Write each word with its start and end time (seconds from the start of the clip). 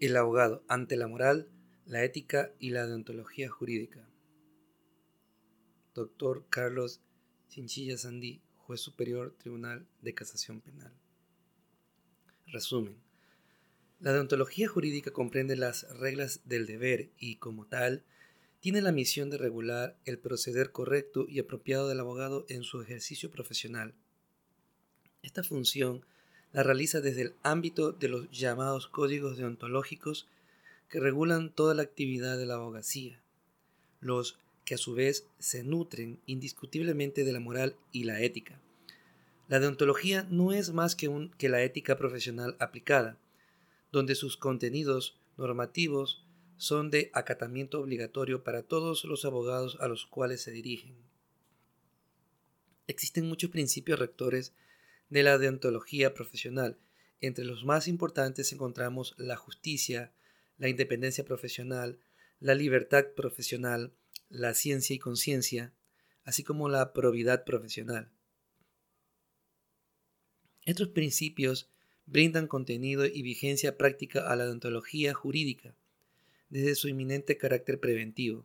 El 0.00 0.16
abogado 0.16 0.64
ante 0.66 0.96
la 0.96 1.06
moral, 1.08 1.50
la 1.84 2.02
ética 2.02 2.54
y 2.58 2.70
la 2.70 2.86
deontología 2.86 3.50
jurídica. 3.50 4.08
Doctor 5.94 6.46
Carlos 6.48 7.02
Chinchilla 7.48 7.98
Sandí, 7.98 8.40
juez 8.56 8.80
superior, 8.80 9.36
Tribunal 9.38 9.86
de 10.00 10.14
Casación 10.14 10.62
Penal. 10.62 10.94
Resumen. 12.46 12.96
La 13.98 14.14
deontología 14.14 14.68
jurídica 14.68 15.10
comprende 15.10 15.54
las 15.54 15.82
reglas 15.98 16.40
del 16.46 16.64
deber 16.64 17.10
y, 17.18 17.36
como 17.36 17.66
tal, 17.66 18.02
tiene 18.60 18.80
la 18.80 18.92
misión 18.92 19.28
de 19.28 19.36
regular 19.36 19.98
el 20.06 20.18
proceder 20.18 20.72
correcto 20.72 21.26
y 21.28 21.40
apropiado 21.40 21.88
del 21.88 22.00
abogado 22.00 22.46
en 22.48 22.62
su 22.62 22.80
ejercicio 22.80 23.30
profesional. 23.30 23.94
Esta 25.22 25.42
función 25.42 26.06
la 26.52 26.62
realiza 26.62 27.00
desde 27.00 27.22
el 27.22 27.34
ámbito 27.42 27.92
de 27.92 28.08
los 28.08 28.30
llamados 28.30 28.88
códigos 28.88 29.36
deontológicos 29.36 30.26
que 30.88 31.00
regulan 31.00 31.50
toda 31.50 31.74
la 31.74 31.82
actividad 31.82 32.36
de 32.36 32.46
la 32.46 32.54
abogacía, 32.54 33.20
los 34.00 34.38
que 34.64 34.74
a 34.74 34.78
su 34.78 34.94
vez 34.94 35.26
se 35.38 35.62
nutren 35.62 36.20
indiscutiblemente 36.26 37.24
de 37.24 37.32
la 37.32 37.40
moral 37.40 37.76
y 37.92 38.04
la 38.04 38.20
ética. 38.20 38.60
La 39.48 39.60
deontología 39.60 40.26
no 40.30 40.52
es 40.52 40.72
más 40.72 40.94
que, 40.94 41.08
un, 41.08 41.30
que 41.30 41.48
la 41.48 41.62
ética 41.62 41.96
profesional 41.96 42.56
aplicada, 42.60 43.18
donde 43.92 44.14
sus 44.14 44.36
contenidos 44.36 45.16
normativos 45.36 46.24
son 46.56 46.90
de 46.90 47.10
acatamiento 47.14 47.80
obligatorio 47.80 48.44
para 48.44 48.62
todos 48.62 49.04
los 49.04 49.24
abogados 49.24 49.76
a 49.80 49.88
los 49.88 50.06
cuales 50.06 50.42
se 50.42 50.50
dirigen. 50.50 50.94
Existen 52.86 53.26
muchos 53.28 53.50
principios 53.50 53.98
rectores 53.98 54.52
de 55.10 55.22
la 55.22 55.38
deontología 55.38 56.14
profesional. 56.14 56.78
Entre 57.20 57.44
los 57.44 57.64
más 57.64 57.88
importantes 57.88 58.52
encontramos 58.52 59.14
la 59.18 59.36
justicia, 59.36 60.12
la 60.56 60.68
independencia 60.68 61.24
profesional, 61.24 61.98
la 62.38 62.54
libertad 62.54 63.06
profesional, 63.14 63.92
la 64.30 64.54
ciencia 64.54 64.94
y 64.94 64.98
conciencia, 64.98 65.74
así 66.24 66.44
como 66.44 66.68
la 66.68 66.92
probidad 66.92 67.44
profesional. 67.44 68.10
Estos 70.64 70.88
principios 70.88 71.68
brindan 72.06 72.46
contenido 72.46 73.04
y 73.04 73.22
vigencia 73.22 73.76
práctica 73.76 74.30
a 74.30 74.36
la 74.36 74.46
deontología 74.46 75.14
jurídica, 75.14 75.74
desde 76.48 76.74
su 76.74 76.88
inminente 76.88 77.36
carácter 77.36 77.78
preventivo, 77.80 78.44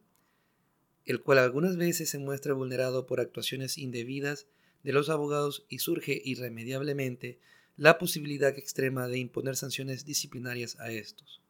el 1.05 1.21
cual 1.21 1.39
algunas 1.39 1.77
veces 1.77 2.09
se 2.09 2.19
muestra 2.19 2.53
vulnerado 2.53 3.05
por 3.05 3.19
actuaciones 3.19 3.77
indebidas 3.77 4.47
de 4.85 4.93
los 4.93 5.09
abogados 5.09 5.65
y 5.67 5.79
surge 5.79 6.21
irremediablemente 6.23 7.39
la 7.75 7.97
posibilidad 7.97 8.55
extrema 8.55 9.07
de 9.07 9.17
imponer 9.17 9.55
sanciones 9.55 10.05
disciplinarias 10.05 10.79
a 10.79 10.91
estos. 10.91 11.41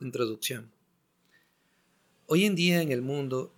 Introducción. 0.00 0.70
Hoy 2.26 2.44
en 2.44 2.54
día 2.54 2.82
en 2.82 2.92
el 2.92 3.00
mundo, 3.00 3.54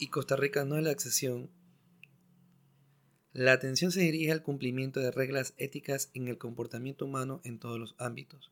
y 0.00 0.08
Costa 0.08 0.34
Rica 0.34 0.64
no 0.64 0.76
es 0.76 0.82
la 0.82 0.90
excepción, 0.90 1.48
la 3.32 3.52
atención 3.52 3.92
se 3.92 4.00
dirige 4.00 4.32
al 4.32 4.42
cumplimiento 4.42 4.98
de 4.98 5.12
reglas 5.12 5.54
éticas 5.58 6.10
en 6.12 6.26
el 6.26 6.38
comportamiento 6.38 7.04
humano 7.04 7.40
en 7.44 7.60
todos 7.60 7.78
los 7.78 7.94
ámbitos. 7.98 8.50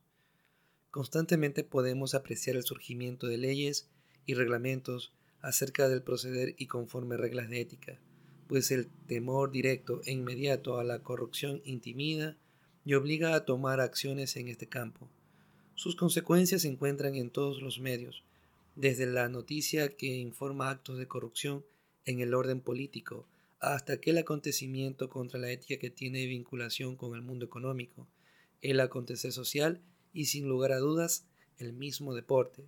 Constantemente 0.92 1.64
podemos 1.64 2.14
apreciar 2.14 2.54
el 2.54 2.62
surgimiento 2.62 3.26
de 3.26 3.38
leyes 3.38 3.90
y 4.26 4.34
reglamentos 4.34 5.12
acerca 5.40 5.88
del 5.88 6.02
proceder 6.02 6.54
y 6.58 6.66
conforme 6.66 7.16
reglas 7.16 7.48
de 7.48 7.60
ética, 7.60 8.00
pues 8.48 8.70
el 8.70 8.88
temor 9.06 9.50
directo 9.50 10.00
e 10.04 10.12
inmediato 10.12 10.78
a 10.78 10.84
la 10.84 11.02
corrupción 11.02 11.62
intimida 11.64 12.36
y 12.84 12.94
obliga 12.94 13.34
a 13.34 13.44
tomar 13.44 13.80
acciones 13.80 14.36
en 14.36 14.48
este 14.48 14.68
campo. 14.68 15.08
Sus 15.74 15.96
consecuencias 15.96 16.62
se 16.62 16.68
encuentran 16.68 17.14
en 17.16 17.30
todos 17.30 17.60
los 17.60 17.80
medios, 17.80 18.24
desde 18.76 19.06
la 19.06 19.28
noticia 19.28 19.96
que 19.96 20.16
informa 20.16 20.70
actos 20.70 20.98
de 20.98 21.08
corrupción 21.08 21.64
en 22.04 22.20
el 22.20 22.34
orden 22.34 22.60
político, 22.60 23.26
hasta 23.58 23.94
aquel 23.94 24.18
acontecimiento 24.18 25.08
contra 25.08 25.40
la 25.40 25.50
ética 25.50 25.80
que 25.80 25.90
tiene 25.90 26.26
vinculación 26.26 26.96
con 26.96 27.14
el 27.14 27.22
mundo 27.22 27.44
económico, 27.44 28.06
el 28.60 28.80
acontecer 28.80 29.32
social 29.32 29.80
y 30.12 30.26
sin 30.26 30.48
lugar 30.48 30.72
a 30.72 30.78
dudas 30.78 31.26
el 31.58 31.72
mismo 31.72 32.14
deporte. 32.14 32.64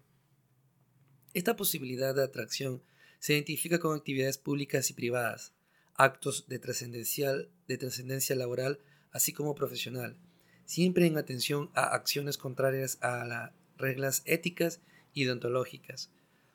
Esta 1.38 1.54
posibilidad 1.54 2.16
de 2.16 2.24
atracción 2.24 2.82
se 3.20 3.34
identifica 3.34 3.78
con 3.78 3.96
actividades 3.96 4.38
públicas 4.38 4.90
y 4.90 4.94
privadas, 4.94 5.52
actos 5.94 6.48
de, 6.48 6.58
de 6.58 7.78
trascendencia 7.78 8.34
laboral 8.34 8.80
así 9.12 9.32
como 9.32 9.54
profesional, 9.54 10.16
siempre 10.64 11.06
en 11.06 11.16
atención 11.16 11.70
a 11.74 11.94
acciones 11.94 12.38
contrarias 12.38 12.98
a 13.02 13.24
las 13.24 13.52
reglas 13.76 14.22
éticas 14.24 14.80
y 15.14 15.26
deontológicas. 15.26 16.10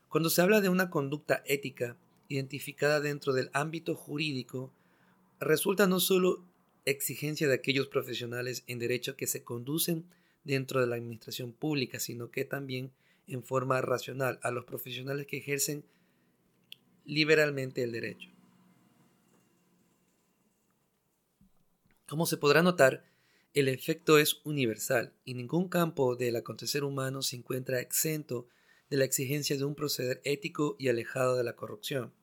Cuando 0.10 0.30
se 0.30 0.42
habla 0.42 0.60
de 0.60 0.68
una 0.68 0.90
conducta 0.90 1.44
ética 1.46 1.96
identificada 2.28 3.00
dentro 3.00 3.32
del 3.32 3.52
ámbito 3.54 3.96
jurídico, 3.96 4.74
resulta 5.40 5.88
no 5.88 6.02
solo 6.02 6.44
exigencia 6.84 7.48
de 7.48 7.54
aquellos 7.54 7.88
profesionales 7.88 8.66
en 8.68 8.80
derecho 8.80 9.16
que 9.16 9.28
se 9.28 9.46
conducen 9.46 10.04
dentro 10.44 10.82
de 10.82 10.88
la 10.88 10.98
administración 10.98 11.54
pública, 11.54 12.02
sino 12.02 12.32
que 12.32 12.44
también 12.44 12.92
en 13.28 13.44
forma 13.44 13.82
racional 13.82 14.40
a 14.44 14.52
los 14.52 14.66
profesionales 14.66 15.28
que 15.28 15.38
ejercen 15.38 15.86
liberalmente 17.06 17.84
el 17.84 17.92
derecho. 17.92 18.30
Como 22.08 22.26
se 22.26 22.38
podrá 22.38 22.62
notar, 22.62 23.06
el 23.54 23.68
efecto 23.68 24.18
es 24.18 24.42
universal 24.44 25.14
y 25.26 25.36
ningún 25.36 25.70
campo 25.70 26.16
del 26.16 26.36
acontecer 26.36 26.84
humano 26.84 27.22
se 27.22 27.36
encuentra 27.36 27.80
exento 27.80 28.48
de 28.90 28.98
la 28.98 29.06
exigencia 29.06 29.58
de 29.58 29.64
un 29.64 29.76
proceder 29.76 30.22
ético 30.24 30.76
y 30.80 30.90
alejado 30.90 31.38
de 31.38 31.44
la 31.44 31.56
corrupción. 31.56 32.14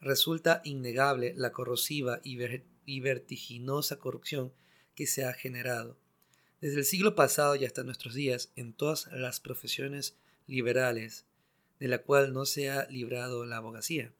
Resulta 0.00 0.62
innegable 0.64 1.34
la 1.36 1.52
corrosiva 1.52 2.20
y 2.22 3.00
vertiginosa 3.00 3.98
corrupción 3.98 4.52
que 4.94 5.06
se 5.06 5.24
ha 5.24 5.32
generado 5.32 5.98
desde 6.60 6.78
el 6.78 6.84
siglo 6.84 7.14
pasado 7.14 7.56
y 7.56 7.64
hasta 7.64 7.84
nuestros 7.84 8.14
días 8.14 8.52
en 8.56 8.72
todas 8.72 9.08
las 9.12 9.40
profesiones 9.40 10.16
liberales, 10.46 11.24
de 11.78 11.88
la 11.88 12.02
cual 12.02 12.32
no 12.32 12.44
se 12.44 12.70
ha 12.70 12.86
librado 12.90 13.44
la 13.46 13.56
abogacía. 13.56 14.12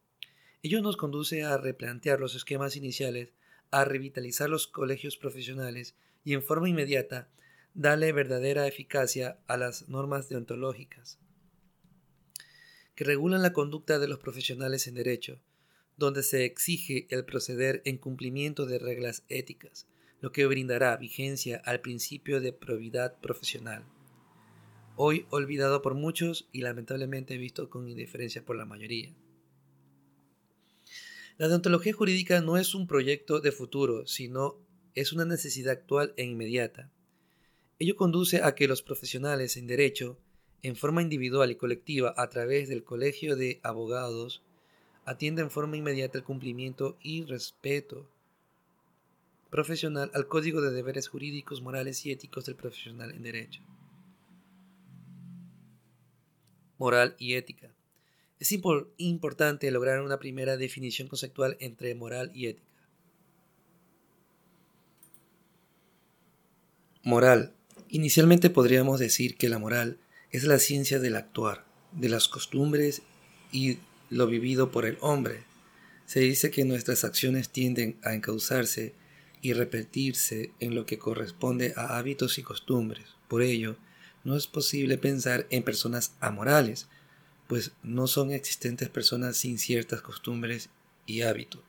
Ello 0.62 0.80
nos 0.82 0.96
conduce 0.96 1.42
a 1.42 1.56
replantear 1.56 2.20
los 2.20 2.34
esquemas 2.34 2.76
iniciales, 2.76 3.32
a 3.70 3.84
revitalizar 3.84 4.48
los 4.48 4.66
colegios 4.66 5.16
profesionales 5.16 5.94
y 6.24 6.34
en 6.34 6.42
forma 6.42 6.68
inmediata 6.68 7.28
darle 7.74 8.12
verdadera 8.12 8.66
eficacia 8.66 9.38
a 9.46 9.56
las 9.56 9.88
normas 9.88 10.28
deontológicas 10.28 11.18
que 13.00 13.04
regulan 13.04 13.40
la 13.40 13.54
conducta 13.54 13.98
de 13.98 14.08
los 14.08 14.18
profesionales 14.18 14.86
en 14.86 14.94
derecho, 14.94 15.40
donde 15.96 16.22
se 16.22 16.44
exige 16.44 17.06
el 17.08 17.24
proceder 17.24 17.80
en 17.86 17.96
cumplimiento 17.96 18.66
de 18.66 18.78
reglas 18.78 19.24
éticas, 19.30 19.86
lo 20.20 20.32
que 20.32 20.46
brindará 20.46 20.96
vigencia 20.96 21.62
al 21.64 21.80
principio 21.80 22.40
de 22.40 22.52
probidad 22.52 23.18
profesional, 23.20 23.84
hoy 24.96 25.26
olvidado 25.30 25.80
por 25.80 25.94
muchos 25.94 26.48
y 26.52 26.60
lamentablemente 26.60 27.38
visto 27.38 27.70
con 27.70 27.88
indiferencia 27.88 28.44
por 28.44 28.56
la 28.56 28.66
mayoría. 28.66 29.14
La 31.38 31.48
deontología 31.48 31.94
jurídica 31.94 32.42
no 32.42 32.58
es 32.58 32.74
un 32.74 32.86
proyecto 32.86 33.40
de 33.40 33.50
futuro, 33.50 34.06
sino 34.06 34.58
es 34.94 35.14
una 35.14 35.24
necesidad 35.24 35.72
actual 35.72 36.12
e 36.18 36.24
inmediata. 36.24 36.90
Ello 37.78 37.96
conduce 37.96 38.42
a 38.42 38.54
que 38.54 38.68
los 38.68 38.82
profesionales 38.82 39.56
en 39.56 39.66
derecho, 39.66 40.18
en 40.62 40.76
forma 40.76 41.00
individual 41.00 41.50
y 41.50 41.56
colectiva 41.56 42.12
a 42.18 42.28
través 42.28 42.68
del 42.68 42.84
Colegio 42.84 43.36
de 43.36 43.58
Abogados, 43.62 44.42
atiendan 45.06 45.46
en 45.46 45.50
forma 45.50 45.78
inmediata 45.78 46.18
el 46.18 46.24
cumplimiento 46.24 46.98
y 47.00 47.24
respeto 47.24 48.06
profesional 49.50 50.10
al 50.14 50.28
Código 50.28 50.60
de 50.60 50.70
Deberes 50.70 51.08
Jurídicos, 51.08 51.60
Morales 51.60 52.06
y 52.06 52.12
Éticos 52.12 52.46
del 52.46 52.54
Profesional 52.54 53.10
en 53.10 53.22
Derecho. 53.22 53.60
Moral 56.78 57.14
y 57.18 57.34
ética. 57.34 57.70
Es 58.38 58.52
importante 58.96 59.70
lograr 59.70 60.00
una 60.00 60.18
primera 60.18 60.56
definición 60.56 61.08
conceptual 61.08 61.58
entre 61.60 61.94
moral 61.94 62.30
y 62.32 62.46
ética. 62.46 62.70
Moral. 67.02 67.52
Inicialmente 67.90 68.50
podríamos 68.50 69.00
decir 69.00 69.36
que 69.36 69.48
la 69.48 69.58
moral 69.58 69.98
es 70.30 70.44
la 70.44 70.58
ciencia 70.58 71.00
del 71.00 71.16
actuar, 71.16 71.64
de 71.92 72.08
las 72.08 72.28
costumbres 72.28 73.02
y 73.52 73.78
lo 74.10 74.26
vivido 74.26 74.70
por 74.70 74.86
el 74.86 74.96
hombre. 75.00 75.42
Se 76.06 76.20
dice 76.20 76.50
que 76.50 76.64
nuestras 76.64 77.04
acciones 77.04 77.50
tienden 77.50 77.98
a 78.04 78.14
encauzarse 78.14 78.94
y 79.42 79.52
repetirse 79.52 80.52
en 80.60 80.74
lo 80.74 80.86
que 80.86 80.98
corresponde 80.98 81.72
a 81.76 81.98
hábitos 81.98 82.38
y 82.38 82.42
costumbres. 82.42 83.06
Por 83.28 83.42
ello, 83.42 83.76
no 84.24 84.36
es 84.36 84.46
posible 84.46 84.98
pensar 84.98 85.46
en 85.50 85.62
personas 85.62 86.12
amorales, 86.20 86.88
pues 87.46 87.72
no 87.82 88.06
son 88.06 88.32
existentes 88.32 88.88
personas 88.88 89.36
sin 89.36 89.58
ciertas 89.58 90.02
costumbres 90.02 90.68
y 91.06 91.22
hábitos. 91.22 91.62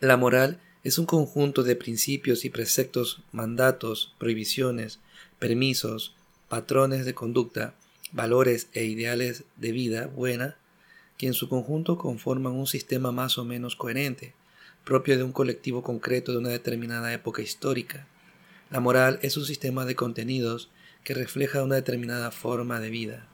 La 0.00 0.16
moral 0.16 0.60
es 0.82 0.98
un 0.98 1.06
conjunto 1.06 1.62
de 1.62 1.76
principios 1.76 2.44
y 2.44 2.50
preceptos, 2.50 3.22
mandatos, 3.32 4.14
prohibiciones, 4.18 4.98
permisos, 5.38 6.14
patrones 6.48 7.04
de 7.04 7.14
conducta, 7.14 7.74
valores 8.12 8.68
e 8.72 8.84
ideales 8.84 9.44
de 9.56 9.72
vida 9.72 10.06
buena, 10.06 10.56
que 11.16 11.26
en 11.26 11.34
su 11.34 11.48
conjunto 11.48 11.98
conforman 11.98 12.54
un 12.54 12.66
sistema 12.66 13.12
más 13.12 13.36
o 13.36 13.44
menos 13.44 13.76
coherente, 13.76 14.34
propio 14.84 15.16
de 15.16 15.22
un 15.22 15.32
colectivo 15.32 15.82
concreto 15.82 16.32
de 16.32 16.38
una 16.38 16.48
determinada 16.48 17.12
época 17.12 17.42
histórica. 17.42 18.06
La 18.70 18.80
moral 18.80 19.18
es 19.22 19.36
un 19.36 19.44
sistema 19.44 19.84
de 19.84 19.94
contenidos 19.94 20.70
que 21.04 21.14
refleja 21.14 21.62
una 21.62 21.76
determinada 21.76 22.30
forma 22.30 22.80
de 22.80 22.90
vida. 22.90 23.26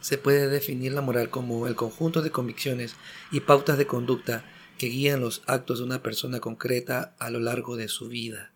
Se 0.00 0.18
puede 0.18 0.48
definir 0.48 0.92
la 0.92 1.00
moral 1.00 1.30
como 1.30 1.66
el 1.66 1.74
conjunto 1.74 2.22
de 2.22 2.30
convicciones 2.30 2.96
y 3.32 3.40
pautas 3.40 3.78
de 3.78 3.86
conducta 3.86 4.44
que 4.78 4.88
guían 4.88 5.20
los 5.20 5.42
actos 5.46 5.78
de 5.78 5.84
una 5.84 6.02
persona 6.02 6.40
concreta 6.40 7.14
a 7.18 7.30
lo 7.30 7.40
largo 7.40 7.76
de 7.76 7.88
su 7.88 8.08
vida. 8.08 8.52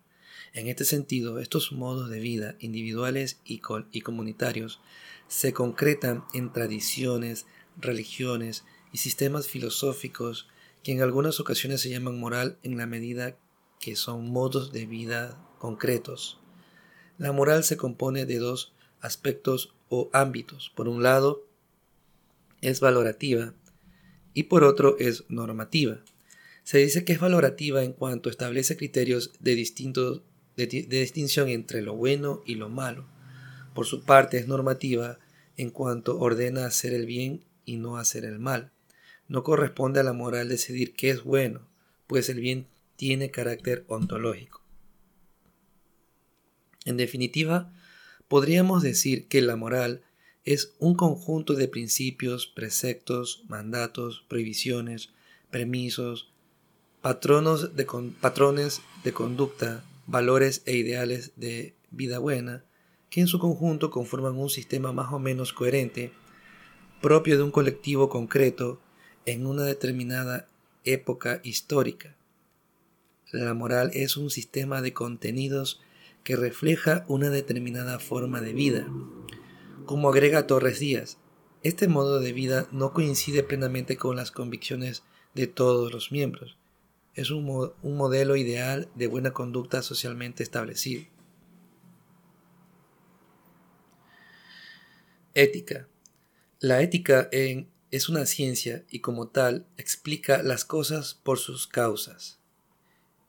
En 0.53 0.67
este 0.67 0.85
sentido, 0.85 1.39
estos 1.39 1.71
modos 1.71 2.09
de 2.09 2.19
vida 2.19 2.55
individuales 2.59 3.39
y, 3.45 3.59
comunitarios 3.59 4.81
se 5.27 5.53
concretan 5.53 6.25
en 6.33 6.51
tradiciones, 6.51 7.45
religiones 7.77 8.65
y 8.91 8.97
sistemas 8.97 9.47
filosóficos 9.47 10.49
que 10.83 10.91
en 10.91 11.01
algunas 11.01 11.39
ocasiones 11.39 11.81
se 11.81 11.89
llaman 11.89 12.19
moral 12.19 12.57
en 12.63 12.77
la 12.77 12.87
medida 12.87 13.37
que 13.79 13.95
son 13.95 14.29
modos 14.29 14.71
de 14.71 14.85
vida 14.85 15.37
concretos. 15.57 16.39
La 17.17 17.31
moral 17.31 17.63
se 17.63 17.77
compone 17.77 18.25
de 18.25 18.39
dos 18.39 18.73
aspectos 18.99 19.73
o 19.89 20.09
ámbitos. 20.13 20.71
Por 20.75 20.87
un 20.87 21.03
lado, 21.03 21.45
es 22.61 22.79
valorativa 22.79 23.53
y 24.33 24.43
por 24.43 24.63
otro 24.63 24.95
es 24.99 25.25
normativa. 25.29 26.03
Se 26.63 26.77
dice 26.77 27.03
que 27.03 27.13
es 27.13 27.19
valorativa 27.19 27.83
en 27.83 27.93
cuanto 27.93 28.29
establece 28.29 28.77
criterios 28.77 29.33
de, 29.39 29.55
de, 30.55 30.85
distinción 30.99 31.49
entre 31.49 31.81
lo 31.81 31.95
bueno 31.95 32.41
y 32.45 32.55
lo 32.55 32.69
malo. 32.69 33.07
Por 33.73 33.85
su 33.85 34.03
parte 34.03 34.37
es 34.37 34.47
normativa 34.47 35.17
en 35.57 35.71
cuanto 35.71 36.19
ordena 36.19 36.65
hacer 36.65 36.93
el 36.93 37.05
bien 37.05 37.43
y 37.65 37.77
no 37.77 37.97
hacer 37.97 38.25
el 38.25 38.39
mal. 38.39 38.71
No 39.31 39.43
corresponde 39.43 40.01
a 40.01 40.03
la 40.03 40.11
moral 40.11 40.49
decidir 40.49 40.93
qué 40.93 41.09
es 41.09 41.23
bueno, 41.23 41.61
pues 42.05 42.27
el 42.27 42.41
bien 42.41 42.67
tiene 42.97 43.31
carácter 43.31 43.85
ontológico. 43.87 44.61
En 46.83 46.97
definitiva, 46.97 47.71
podríamos 48.27 48.83
decir 48.83 49.29
que 49.29 49.41
la 49.41 49.55
moral 49.55 50.03
es 50.43 50.73
un 50.79 50.95
conjunto 50.95 51.53
de 51.53 51.69
principios, 51.69 52.45
preceptos, 52.45 53.45
mandatos, 53.47 54.25
prohibiciones, 54.27 55.11
permisos, 55.49 56.33
de 57.01 57.87
patrones 58.19 58.81
de 59.05 59.13
conducta, 59.13 59.85
valores 60.07 60.61
e 60.65 60.75
ideales 60.75 61.31
de 61.37 61.73
vida 61.89 62.19
buena, 62.19 62.65
que 63.09 63.21
en 63.21 63.27
su 63.27 63.39
conjunto 63.39 63.91
conforman 63.91 64.35
un 64.35 64.49
sistema 64.49 64.91
más 64.91 65.13
o 65.13 65.19
menos 65.19 65.53
coherente, 65.53 66.11
propio 67.01 67.37
de 67.37 67.43
un 67.43 67.51
colectivo 67.51 68.09
concreto 68.09 68.81
en 69.25 69.45
una 69.45 69.63
determinada 69.63 70.47
época 70.83 71.41
histórica. 71.43 72.15
La 73.31 73.53
moral 73.53 73.91
es 73.93 74.17
un 74.17 74.29
sistema 74.29 74.81
de 74.81 74.93
contenidos 74.93 75.81
que 76.23 76.35
refleja 76.35 77.05
una 77.07 77.29
determinada 77.29 77.99
forma 77.99 78.41
de 78.41 78.53
vida. 78.53 78.87
Como 79.85 80.09
agrega 80.09 80.47
Torres 80.47 80.79
Díaz, 80.79 81.17
este 81.63 81.87
modo 81.87 82.19
de 82.19 82.33
vida 82.33 82.67
no 82.71 82.93
coincide 82.93 83.43
plenamente 83.43 83.97
con 83.97 84.15
las 84.15 84.31
convicciones 84.31 85.03
de 85.33 85.47
todos 85.47 85.91
los 85.93 86.11
miembros, 86.11 86.57
es 87.13 87.29
un, 87.29 87.45
modelo 87.83 88.35
ideal 88.35 88.89
de 88.95 89.07
buena 89.07 89.31
conducta 89.31 89.81
socialmente 89.81 90.43
establecido. 90.43 91.03
Ética. 95.33 95.87
La 96.59 96.81
ética 96.81 97.29
es 97.91 98.09
una 98.09 98.25
ciencia 98.25 98.83
y 98.89 98.99
como 98.99 99.27
tal 99.27 99.67
explica 99.77 100.41
las 100.43 100.65
cosas 100.65 101.13
por 101.13 101.37
sus 101.37 101.67
causas. 101.67 102.39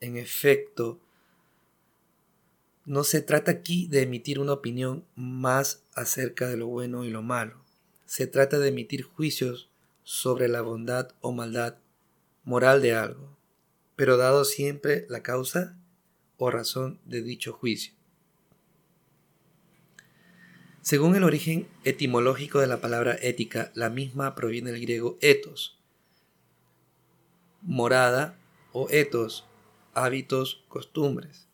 En 0.01 0.17
efecto, 0.17 1.01
no 2.85 3.05
se 3.05 3.21
trata 3.21 3.51
aquí 3.53 3.87
de 3.89 4.03
emitir 4.03 4.39
una 4.39 4.55
opinión 4.55 5.05
más 5.15 5.85
acerca 5.95 6.49
de 6.49 6.57
lo 6.57 6.67
bueno 6.69 7.05
y 7.05 7.11
lo 7.11 7.23
malo. 7.23 7.63
Se 8.07 8.27
trata 8.27 8.59
de 8.59 8.69
emitir 8.69 9.03
juicios 9.03 9.69
sobre 10.03 10.49
la 10.49 10.63
bondad 10.63 11.11
o 11.21 11.33
maldad 11.33 11.77
moral 12.45 12.83
de 12.83 12.95
algo 12.95 13.33
pero 13.97 14.17
dado 14.17 14.45
siempre 14.45 15.07
la 15.09 15.23
causa 15.23 15.77
o 16.37 16.51
razón 16.51 16.99
de 17.05 17.23
dicho 17.23 17.53
juicio. 17.53 17.95
Según 20.83 21.17
el 21.17 21.25
origen 21.25 21.69
etimológico 21.85 22.61
de 22.61 22.67
la 22.67 22.81
palabra 22.81 23.17
ética, 23.23 23.71
la 23.75 23.89
misma 23.89 24.35
proviene 24.35 24.73
del 24.73 24.83
griego 24.83 25.17
ethos, 25.21 25.79
morada 27.63 28.39
o 28.73 28.89
ethos, 28.91 29.47
hábitos, 29.95 30.65
costumbres. 30.69 31.47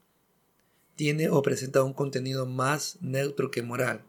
Tiene 0.96 1.28
o 1.28 1.42
presenta 1.42 1.82
un 1.82 1.92
contenido 1.92 2.46
más 2.46 2.96
neutro 3.00 3.50
que 3.50 3.62
moral. 3.62 4.02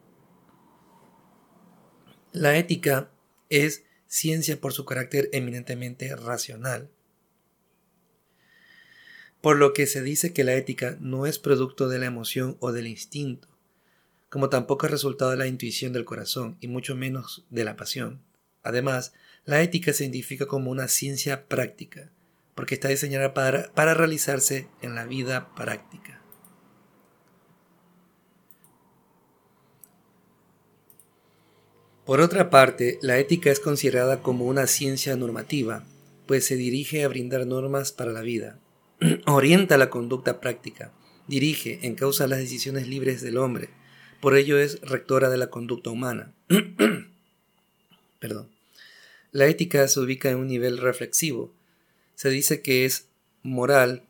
La 2.31 2.57
ética 2.57 3.11
es 3.49 3.83
ciencia 4.07 4.59
por 4.59 4.73
su 4.73 4.85
carácter 4.85 5.29
eminentemente 5.33 6.15
racional 6.15 6.89
por 9.41 9.57
lo 9.57 9.73
que 9.73 9.87
se 9.87 10.01
dice 10.01 10.33
que 10.33 10.43
la 10.43 10.53
ética 10.55 10.97
no 10.99 11.25
es 11.25 11.39
producto 11.39 11.87
de 11.87 11.99
la 11.99 12.05
emoción 12.05 12.57
o 12.59 12.71
del 12.71 12.87
instinto, 12.87 13.47
como 14.29 14.49
tampoco 14.49 14.85
es 14.85 14.91
resultado 14.91 15.31
de 15.31 15.37
la 15.37 15.47
intuición 15.47 15.93
del 15.93 16.05
corazón 16.05 16.57
y 16.61 16.67
mucho 16.67 16.95
menos 16.95 17.45
de 17.49 17.63
la 17.63 17.75
pasión. 17.75 18.21
Además, 18.63 19.13
la 19.45 19.61
ética 19.61 19.93
se 19.93 20.03
identifica 20.03 20.45
como 20.45 20.69
una 20.71 20.87
ciencia 20.87 21.47
práctica, 21.47 22.11
porque 22.55 22.75
está 22.75 22.89
diseñada 22.89 23.33
para, 23.33 23.71
para 23.73 23.93
realizarse 23.93 24.67
en 24.81 24.95
la 24.95 25.05
vida 25.05 25.53
práctica. 25.55 26.21
Por 32.05 32.21
otra 32.21 32.49
parte, 32.49 32.97
la 33.01 33.19
ética 33.19 33.51
es 33.51 33.59
considerada 33.59 34.21
como 34.21 34.45
una 34.45 34.65
ciencia 34.65 35.15
normativa, 35.15 35.85
pues 36.25 36.45
se 36.45 36.55
dirige 36.55 37.03
a 37.03 37.07
brindar 37.07 37.45
normas 37.45 37.91
para 37.91 38.11
la 38.11 38.21
vida, 38.21 38.59
orienta 39.27 39.77
la 39.77 39.89
conducta 39.89 40.39
práctica, 40.39 40.91
dirige, 41.27 41.79
en 41.83 41.95
causa 41.95 42.27
las 42.27 42.39
decisiones 42.39 42.87
libres 42.87 43.21
del 43.21 43.37
hombre. 43.37 43.69
Por 44.21 44.35
ello 44.35 44.57
es 44.57 44.81
rectora 44.81 45.29
de 45.29 45.37
la 45.37 45.49
conducta 45.49 45.89
humana. 45.89 46.33
Perdón. 48.19 48.49
La 49.31 49.47
ética 49.47 49.87
se 49.87 49.99
ubica 49.99 50.29
en 50.29 50.37
un 50.37 50.47
nivel 50.47 50.77
reflexivo. 50.77 51.53
Se 52.15 52.29
dice 52.29 52.61
que 52.61 52.85
es 52.85 53.07
moral 53.43 54.03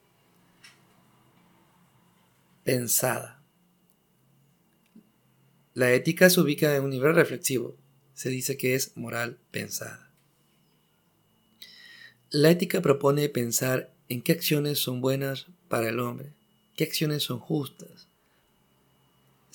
pensada. 2.63 3.39
La 5.73 5.93
ética 5.93 6.29
se 6.29 6.41
ubica 6.41 6.75
en 6.75 6.83
un 6.83 6.89
nivel 6.89 7.15
reflexivo. 7.15 7.77
Se 8.13 8.29
dice 8.29 8.57
que 8.57 8.75
es 8.75 8.97
moral 8.97 9.37
pensada. 9.51 10.11
La 12.31 12.51
ética 12.51 12.81
propone 12.81 13.29
pensar 13.29 13.91
en 14.07 14.21
qué 14.21 14.33
acciones 14.33 14.79
son 14.79 15.01
buenas 15.01 15.47
para 15.67 15.89
el 15.89 15.99
hombre, 15.99 16.33
qué 16.75 16.83
acciones 16.83 17.23
son 17.23 17.39
justas. 17.39 18.08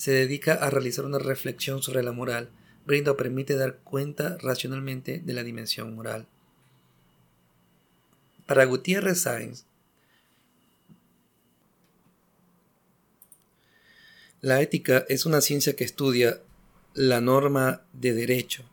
Se 0.05 0.11
dedica 0.11 0.53
a 0.53 0.69
realizar 0.69 1.03
una 1.03 1.17
reflexión 1.17 1.81
sobre 1.81 2.03
la 2.03 2.11
moral, 2.11 2.51
brinda 2.85 3.17
permite 3.17 3.55
dar 3.55 3.77
cuenta 3.77 4.37
racionalmente 4.39 5.17
de 5.17 5.33
la 5.33 5.41
dimensión 5.41 5.95
moral. 5.95 6.27
Para 8.45 8.65
Gutiérrez 8.65 9.21
Sáenz, 9.21 9.65
la 14.41 14.61
ética 14.61 15.07
es 15.09 15.25
una 15.25 15.41
ciencia 15.41 15.75
que 15.75 15.85
estudia 15.85 16.39
la 16.93 17.19
norma 17.19 17.81
de 17.93 18.13
derecho, 18.13 18.63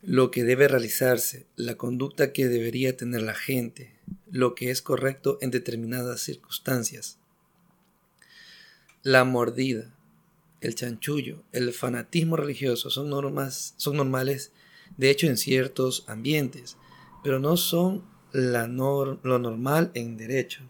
lo 0.00 0.30
que 0.30 0.44
debe 0.44 0.68
realizarse, 0.68 1.44
la 1.56 1.74
conducta 1.74 2.32
que 2.32 2.46
debería 2.46 2.96
tener 2.96 3.22
la 3.22 3.34
gente, 3.34 3.96
lo 4.30 4.54
que 4.54 4.70
es 4.70 4.80
correcto 4.80 5.38
en 5.40 5.50
determinadas 5.50 6.20
circunstancias. 6.20 7.18
La 9.02 9.24
mordida, 9.24 9.92
el 10.62 10.74
chanchullo, 10.74 11.42
el 11.52 11.72
fanatismo 11.72 12.36
religioso 12.36 12.88
son 12.88 13.10
normas, 13.10 13.74
son 13.76 13.96
normales, 13.96 14.52
de 14.96 15.10
hecho 15.10 15.26
en 15.26 15.36
ciertos 15.36 16.04
ambientes, 16.06 16.78
pero 17.22 17.38
no 17.38 17.56
son 17.56 18.04
la 18.32 18.66
lo 18.66 19.38
normal 19.38 19.90
en 19.94 20.16
derecho. 20.16 20.62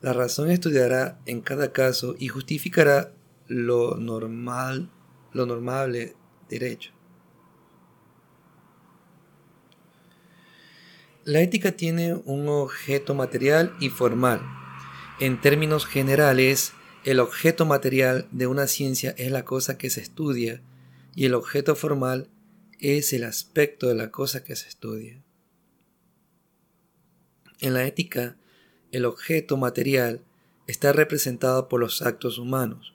La 0.00 0.12
razón 0.12 0.50
estudiará 0.50 1.20
en 1.26 1.40
cada 1.40 1.72
caso 1.72 2.14
y 2.18 2.28
justificará 2.28 3.12
lo 3.48 3.96
normal, 3.96 4.90
lo 5.32 5.46
normable 5.46 6.14
derecho. 6.48 6.92
La 11.24 11.40
ética 11.40 11.72
tiene 11.72 12.14
un 12.14 12.48
objeto 12.48 13.14
material 13.14 13.74
y 13.80 13.88
formal. 13.88 14.42
En 15.20 15.40
términos 15.40 15.86
generales, 15.86 16.74
el 17.04 17.20
objeto 17.20 17.66
material 17.66 18.26
de 18.30 18.46
una 18.46 18.66
ciencia 18.66 19.14
es 19.18 19.30
la 19.30 19.44
cosa 19.44 19.76
que 19.76 19.90
se 19.90 20.00
estudia 20.00 20.62
y 21.14 21.26
el 21.26 21.34
objeto 21.34 21.76
formal 21.76 22.30
es 22.80 23.12
el 23.12 23.24
aspecto 23.24 23.88
de 23.88 23.94
la 23.94 24.10
cosa 24.10 24.42
que 24.42 24.56
se 24.56 24.68
estudia. 24.68 25.22
En 27.60 27.74
la 27.74 27.84
ética, 27.84 28.36
el 28.90 29.04
objeto 29.04 29.58
material 29.58 30.22
está 30.66 30.94
representado 30.94 31.68
por 31.68 31.80
los 31.80 32.00
actos 32.00 32.38
humanos 32.38 32.94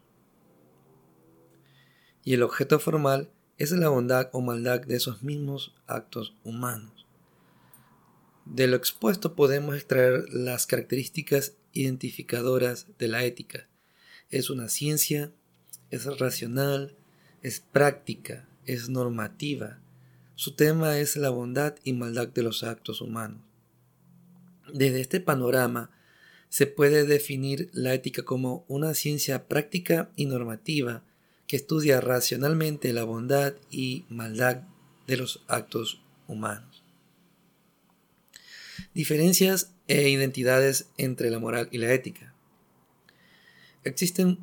y 2.23 2.33
el 2.33 2.41
objeto 2.41 2.79
formal 2.79 3.29
es 3.59 3.71
la 3.71 3.89
bondad 3.89 4.29
o 4.33 4.41
maldad 4.41 4.81
de 4.81 4.95
esos 4.95 5.21
mismos 5.21 5.75
actos 5.85 6.35
humanos. 6.43 7.05
De 8.45 8.65
lo 8.65 8.75
expuesto 8.75 9.35
podemos 9.35 9.75
extraer 9.75 10.33
las 10.33 10.65
características 10.65 11.57
identificadoras 11.73 12.87
de 12.97 13.07
la 13.07 13.23
ética. 13.23 13.68
Es 14.29 14.51
una 14.51 14.69
ciencia, 14.69 15.31
es 15.89 16.05
racional, 16.19 16.95
es 17.41 17.61
práctica, 17.61 18.47
es 18.65 18.87
normativa. 18.89 19.79
Su 20.35 20.55
tema 20.55 20.99
es 20.99 21.17
la 21.17 21.31
bondad 21.31 21.75
y 21.83 21.93
maldad 21.93 22.27
de 22.27 22.43
los 22.43 22.63
actos 22.63 23.01
humanos. 23.01 23.41
Desde 24.71 25.01
este 25.01 25.19
panorama 25.19 25.89
se 26.49 26.67
puede 26.67 27.05
definir 27.05 27.69
la 27.73 27.93
ética 27.93 28.23
como 28.23 28.65
una 28.67 28.93
ciencia 28.93 29.47
práctica 29.47 30.11
y 30.15 30.27
normativa 30.27 31.03
que 31.47 31.55
estudia 31.55 31.99
racionalmente 31.99 32.93
la 32.93 33.05
bondad 33.05 33.55
y 33.71 34.05
maldad 34.09 34.61
de 35.07 35.17
los 35.17 35.43
actos 35.47 36.03
humanos. 36.27 36.83
Diferencias 38.93 39.73
e 39.87 40.09
identidades 40.09 40.89
entre 40.97 41.31
la 41.31 41.39
moral 41.39 41.67
y 41.71 41.79
la 41.79 41.91
ética. 41.91 42.28
Existen 43.83 44.39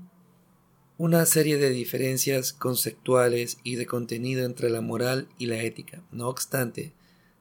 una 0.99 1.27
serie 1.27 1.59
de 1.59 1.71
diferencias 1.71 2.55
conceptuales 2.55 3.59
y 3.63 3.77
de 3.77 3.87
contenido 3.87 4.47
entre 4.47 4.71
la 4.71 4.81
moral 4.81 5.29
y 5.37 5.47
la 5.47 5.63
ética. 5.63 6.03
No 6.11 6.29
obstante, 6.29 6.95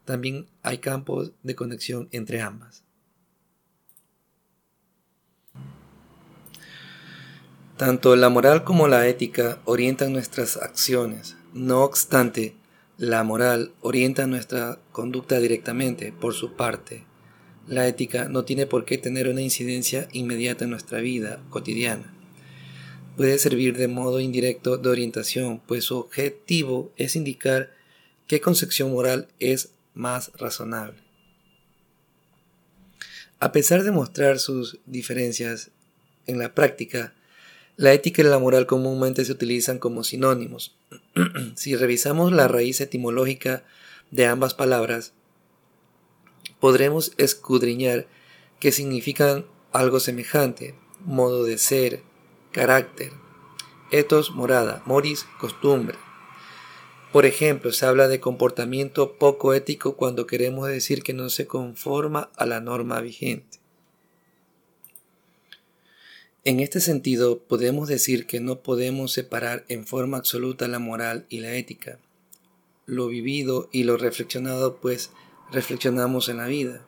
también 0.03 0.47
hay 0.61 0.79
campos 0.79 1.31
de 1.43 1.55
conexión 1.55 2.09
entre 2.11 2.41
ambas. 2.41 2.83
Tanto 7.77 8.15
la 8.15 8.29
moral 8.29 8.63
como 8.63 8.87
la 8.87 9.07
ética 9.07 9.59
orientan 9.65 10.13
nuestras 10.13 10.57
acciones. 10.57 11.35
No 11.53 11.83
obstante, 11.83 12.55
la 12.97 13.23
moral 13.23 13.73
orienta 13.81 14.27
nuestra 14.27 14.79
conducta 14.91 15.39
directamente 15.39 16.13
por 16.13 16.33
su 16.33 16.53
parte. 16.53 17.05
La 17.67 17.87
ética 17.87 18.29
no 18.29 18.45
tiene 18.45 18.67
por 18.67 18.85
qué 18.85 18.97
tener 18.97 19.27
una 19.27 19.41
incidencia 19.41 20.07
inmediata 20.11 20.65
en 20.65 20.71
nuestra 20.71 20.99
vida 20.99 21.41
cotidiana. 21.49 22.13
Puede 23.17 23.39
servir 23.39 23.77
de 23.77 23.87
modo 23.87 24.19
indirecto 24.19 24.77
de 24.77 24.89
orientación, 24.89 25.61
pues 25.65 25.85
su 25.85 25.97
objetivo 25.97 26.91
es 26.97 27.15
indicar 27.15 27.71
qué 28.27 28.41
concepción 28.41 28.91
moral 28.91 29.29
es 29.39 29.71
más 29.93 30.31
razonable. 30.37 30.97
A 33.39 33.51
pesar 33.51 33.83
de 33.83 33.91
mostrar 33.91 34.39
sus 34.39 34.79
diferencias 34.85 35.71
en 36.27 36.39
la 36.39 36.53
práctica, 36.53 37.13
la 37.77 37.93
ética 37.93 38.21
y 38.21 38.25
la 38.25 38.39
moral 38.39 38.65
comúnmente 38.67 39.25
se 39.25 39.31
utilizan 39.31 39.79
como 39.79 40.03
sinónimos. 40.03 40.75
si 41.55 41.75
revisamos 41.75 42.31
la 42.31 42.47
raíz 42.47 42.79
etimológica 42.79 43.63
de 44.11 44.25
ambas 44.25 44.53
palabras, 44.53 45.13
podremos 46.59 47.13
escudriñar 47.17 48.07
que 48.59 48.71
significan 48.71 49.45
algo 49.71 49.99
semejante, 49.99 50.75
modo 51.05 51.43
de 51.43 51.57
ser, 51.57 52.03
carácter, 52.51 53.11
etos, 53.91 54.31
morada, 54.31 54.81
moris, 54.85 55.25
costumbre. 55.39 55.97
Por 57.11 57.25
ejemplo, 57.25 57.71
se 57.71 57.85
habla 57.85 58.07
de 58.07 58.19
comportamiento 58.19 59.13
poco 59.17 59.53
ético 59.53 59.95
cuando 59.95 60.27
queremos 60.27 60.67
decir 60.67 61.03
que 61.03 61.13
no 61.13 61.29
se 61.29 61.47
conforma 61.47 62.29
a 62.35 62.45
la 62.45 62.59
norma 62.59 62.99
vigente. 62.99 63.59
En 66.43 66.59
este 66.59 66.79
sentido, 66.79 67.39
podemos 67.39 67.87
decir 67.87 68.27
que 68.27 68.39
no 68.39 68.59
podemos 68.59 69.11
separar 69.11 69.65
en 69.67 69.87
forma 69.87 70.17
absoluta 70.17 70.67
la 70.67 70.79
moral 70.79 71.25
y 71.29 71.39
la 71.39 71.55
ética, 71.55 71.99
lo 72.85 73.07
vivido 73.07 73.67
y 73.71 73.83
lo 73.83 73.97
reflexionado, 73.97 74.75
pues 74.75 75.09
reflexionamos 75.51 76.29
en 76.29 76.37
la 76.37 76.47
vida. 76.47 76.85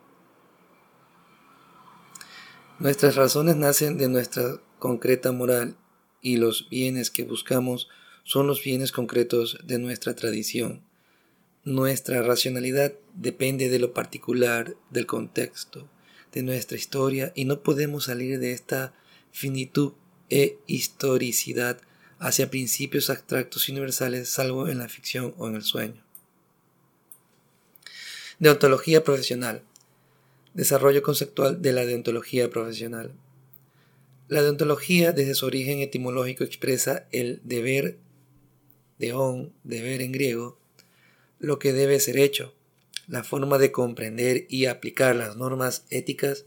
Nuestras 2.80 3.16
razones 3.16 3.56
nacen 3.56 3.98
de 3.98 4.08
nuestra 4.08 4.62
concreta 4.80 5.32
moral 5.32 5.76
y 6.22 6.38
los 6.38 6.70
bienes 6.70 7.10
que 7.10 7.24
buscamos 7.24 7.90
son 8.24 8.46
los 8.46 8.64
bienes 8.64 8.92
concretos 8.92 9.58
de 9.64 9.80
nuestra 9.80 10.16
tradición. 10.16 10.84
Nuestra 11.64 12.22
racionalidad 12.22 12.94
depende 13.14 13.70
de 13.70 13.80
lo 13.80 13.94
particular, 13.94 14.76
del 14.90 15.06
contexto, 15.06 15.90
de 16.32 16.44
nuestra 16.44 16.78
historia 16.78 17.32
y 17.36 17.46
no 17.46 17.64
podemos 17.64 18.06
salir 18.06 18.40
de 18.40 18.52
esta 18.52 18.94
finitud 19.32 19.94
e 20.30 20.60
historicidad 20.68 21.82
hacia 22.20 22.50
principios 22.50 23.10
abstractos 23.10 23.68
y 23.68 23.72
universales 23.72 24.30
salvo 24.30 24.68
en 24.68 24.78
la 24.78 24.90
ficción 24.90 25.34
o 25.38 25.48
en 25.48 25.56
el 25.56 25.64
sueño. 25.64 26.07
Deontología 28.40 29.04
profesional. 29.04 29.64
Desarrollo 30.54 31.02
conceptual 31.02 31.60
de 31.64 31.74
la 31.74 31.88
deontología 31.88 32.52
profesional. 32.52 33.12
La 34.28 34.44
deontología 34.44 35.12
desde 35.12 35.34
su 35.34 35.48
origen 35.48 35.80
etimológico 35.80 36.44
expresa 36.44 37.08
el 37.12 37.42
deber, 37.44 37.98
deón, 39.00 39.54
deber 39.64 40.04
en 40.04 40.12
griego, 40.12 40.60
lo 41.40 41.58
que 41.58 41.74
debe 41.74 42.00
ser 42.00 42.20
hecho. 42.20 42.54
La 43.08 43.24
forma 43.24 43.58
de 43.58 43.72
comprender 43.72 44.46
y 44.50 44.68
aplicar 44.68 45.16
las 45.16 45.36
normas 45.36 45.86
éticas 45.90 46.46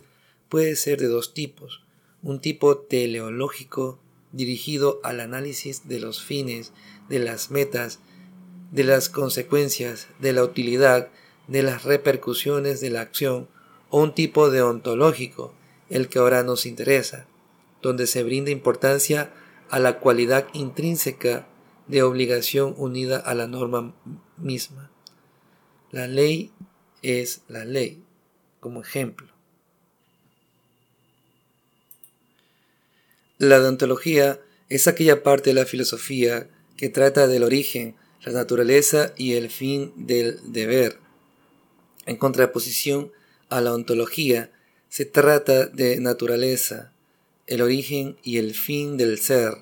puede 0.49 0.77
ser 0.77 1.01
de 1.01 1.09
dos 1.09 1.35
tipos, 1.35 1.83
un 2.23 2.41
tipo 2.41 2.79
teleológico 2.79 3.99
dirigido 4.31 5.01
al 5.03 5.19
análisis 5.19 5.89
de 5.89 5.99
los 5.99 6.23
fines, 6.23 6.73
de 7.09 7.19
las 7.19 7.51
metas, 7.51 7.99
de 8.71 8.85
las 8.85 9.09
consecuencias, 9.09 10.07
de 10.21 10.33
la 10.33 10.45
utilidad, 10.45 11.11
de 11.51 11.65
las 11.65 11.83
repercusiones 11.83 12.81
de 12.81 12.91
la 12.91 13.01
acción, 13.01 13.49
o 13.91 14.01
un 14.01 14.15
tipo 14.15 14.51
deontológico, 14.51 15.53
el 15.91 16.09
que 16.09 16.21
ahora 16.21 16.45
nos 16.45 16.65
interesa, 16.65 17.27
donde 17.83 18.07
se 18.07 18.23
brinda 18.23 18.53
importancia 18.53 19.33
a 19.69 19.81
la 19.81 19.99
cualidad 19.99 20.47
intrínseca 20.53 21.49
de 21.89 22.05
obligación 22.05 22.75
unida 22.79 23.19
a 23.19 23.35
la 23.35 23.49
norma 23.49 23.93
misma. 24.37 24.91
La 25.91 26.07
ley 26.07 26.53
es 27.03 27.43
la 27.49 27.65
ley, 27.65 28.05
como 28.61 28.81
ejemplo. 28.81 29.27
La 33.39 33.59
deontología 33.59 34.39
es 34.69 34.87
aquella 34.87 35.25
parte 35.25 35.51
de 35.51 35.55
la 35.55 35.67
filosofía 35.67 36.49
que 36.77 36.91
trata 36.91 37.27
del 37.27 37.43
origen, 37.43 37.97
la 38.23 38.33
naturaleza 38.33 39.13
y 39.17 39.33
el 39.33 39.51
fin 39.51 39.93
del 39.97 40.53
deber. 40.53 41.10
En 42.07 42.17
contraposición 42.17 43.13
a 43.49 43.61
la 43.61 43.75
ontología, 43.75 44.51
se 44.89 45.05
trata 45.05 45.67
de 45.67 46.01
naturaleza, 46.01 46.93
el 47.47 47.63
origen 47.63 48.17
y 48.23 48.39
el 48.39 48.55
fin 48.55 48.97
del 48.97 49.19
ser. 49.19 49.55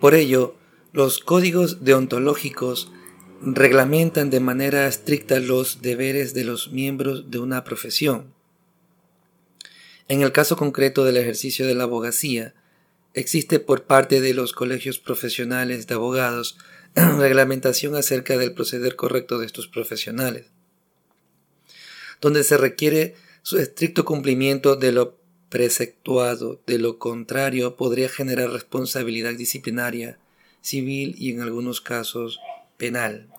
Por 0.00 0.14
ello, 0.14 0.56
los 0.92 1.18
códigos 1.18 1.84
deontológicos 1.84 2.90
reglamentan 3.42 4.30
de 4.30 4.40
manera 4.40 4.86
estricta 4.86 5.40
los 5.40 5.82
deberes 5.82 6.32
de 6.32 6.44
los 6.44 6.72
miembros 6.72 7.30
de 7.30 7.38
una 7.38 7.64
profesión. 7.64 8.39
En 10.10 10.22
el 10.22 10.32
caso 10.32 10.56
concreto 10.56 11.04
del 11.04 11.16
ejercicio 11.18 11.68
de 11.68 11.76
la 11.76 11.84
abogacía, 11.84 12.52
existe 13.14 13.60
por 13.60 13.84
parte 13.84 14.20
de 14.20 14.34
los 14.34 14.52
colegios 14.52 14.98
profesionales 14.98 15.86
de 15.86 15.94
abogados 15.94 16.58
reglamentación 16.96 17.94
acerca 17.94 18.36
del 18.36 18.52
proceder 18.52 18.96
correcto 18.96 19.38
de 19.38 19.46
estos 19.46 19.68
profesionales, 19.68 20.46
donde 22.20 22.42
se 22.42 22.56
requiere 22.56 23.14
su 23.42 23.58
estricto 23.58 24.04
cumplimiento 24.04 24.74
de 24.74 24.90
lo 24.90 25.16
preceptuado, 25.48 26.60
de 26.66 26.80
lo 26.80 26.98
contrario 26.98 27.76
podría 27.76 28.08
generar 28.08 28.50
responsabilidad 28.50 29.34
disciplinaria 29.34 30.18
civil 30.60 31.14
y 31.18 31.30
en 31.30 31.40
algunos 31.40 31.80
casos 31.80 32.40
penal. 32.76 33.29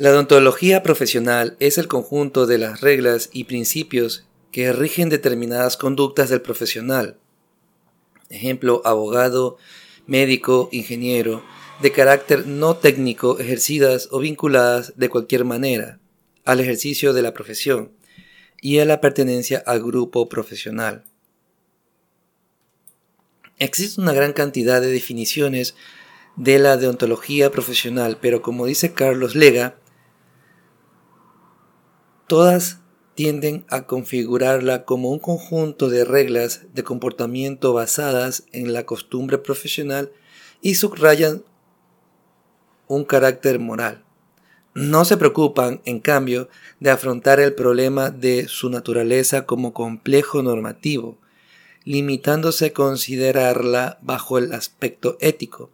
La 0.00 0.12
odontología 0.12 0.82
profesional 0.82 1.58
es 1.60 1.76
el 1.76 1.86
conjunto 1.86 2.46
de 2.46 2.56
las 2.56 2.80
reglas 2.80 3.28
y 3.34 3.44
principios 3.44 4.24
que 4.50 4.72
rigen 4.72 5.10
determinadas 5.10 5.76
conductas 5.76 6.30
del 6.30 6.40
profesional. 6.40 7.18
Ejemplo, 8.30 8.80
abogado, 8.86 9.58
médico, 10.06 10.70
ingeniero, 10.72 11.44
de 11.82 11.92
carácter 11.92 12.46
no 12.46 12.78
técnico 12.78 13.38
ejercidas 13.40 14.08
o 14.10 14.20
vinculadas 14.20 14.94
de 14.96 15.10
cualquier 15.10 15.44
manera 15.44 16.00
al 16.46 16.60
ejercicio 16.60 17.12
de 17.12 17.20
la 17.20 17.34
profesión 17.34 17.92
y 18.62 18.78
a 18.78 18.86
la 18.86 19.02
pertenencia 19.02 19.62
al 19.66 19.82
grupo 19.82 20.30
profesional. 20.30 21.04
Existe 23.58 24.00
una 24.00 24.14
gran 24.14 24.32
cantidad 24.32 24.80
de 24.80 24.90
definiciones 24.90 25.74
de 26.36 26.58
la 26.58 26.78
deontología 26.78 27.50
profesional, 27.50 28.16
pero 28.18 28.40
como 28.40 28.64
dice 28.64 28.94
Carlos 28.94 29.34
Lega, 29.34 29.76
Todas 32.30 32.78
tienden 33.16 33.64
a 33.70 33.88
configurarla 33.88 34.84
como 34.84 35.10
un 35.10 35.18
conjunto 35.18 35.88
de 35.88 36.04
reglas 36.04 36.62
de 36.72 36.84
comportamiento 36.84 37.72
basadas 37.72 38.44
en 38.52 38.72
la 38.72 38.86
costumbre 38.86 39.36
profesional 39.38 40.12
y 40.62 40.76
subrayan 40.76 41.42
un 42.86 43.04
carácter 43.04 43.58
moral. 43.58 44.04
No 44.74 45.04
se 45.04 45.16
preocupan, 45.16 45.80
en 45.84 45.98
cambio, 45.98 46.48
de 46.78 46.90
afrontar 46.90 47.40
el 47.40 47.52
problema 47.52 48.10
de 48.10 48.46
su 48.46 48.70
naturaleza 48.70 49.44
como 49.44 49.74
complejo 49.74 50.40
normativo, 50.40 51.18
limitándose 51.82 52.66
a 52.66 52.72
considerarla 52.72 53.98
bajo 54.02 54.38
el 54.38 54.52
aspecto 54.52 55.16
ético. 55.18 55.72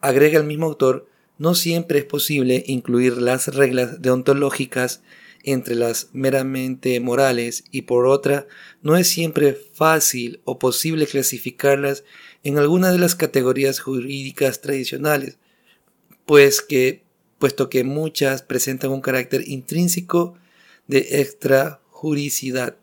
Agrega 0.00 0.38
el 0.38 0.46
mismo 0.46 0.64
autor, 0.64 1.06
no 1.36 1.54
siempre 1.54 1.98
es 1.98 2.06
posible 2.06 2.64
incluir 2.66 3.20
las 3.20 3.54
reglas 3.54 4.00
deontológicas 4.00 5.02
entre 5.44 5.74
las 5.74 6.08
meramente 6.12 6.98
morales 7.00 7.64
y 7.70 7.82
por 7.82 8.06
otra, 8.06 8.46
no 8.82 8.96
es 8.96 9.08
siempre 9.08 9.54
fácil 9.72 10.40
o 10.44 10.58
posible 10.58 11.06
clasificarlas 11.06 12.04
en 12.42 12.58
alguna 12.58 12.92
de 12.92 12.98
las 12.98 13.14
categorías 13.14 13.80
jurídicas 13.80 14.60
tradicionales, 14.60 15.38
pues 16.26 16.62
que, 16.62 17.02
puesto 17.38 17.68
que 17.68 17.84
muchas 17.84 18.42
presentan 18.42 18.90
un 18.90 19.00
carácter 19.00 19.46
intrínseco 19.46 20.38
de 20.86 21.20
extrajuricidad. 21.20 22.76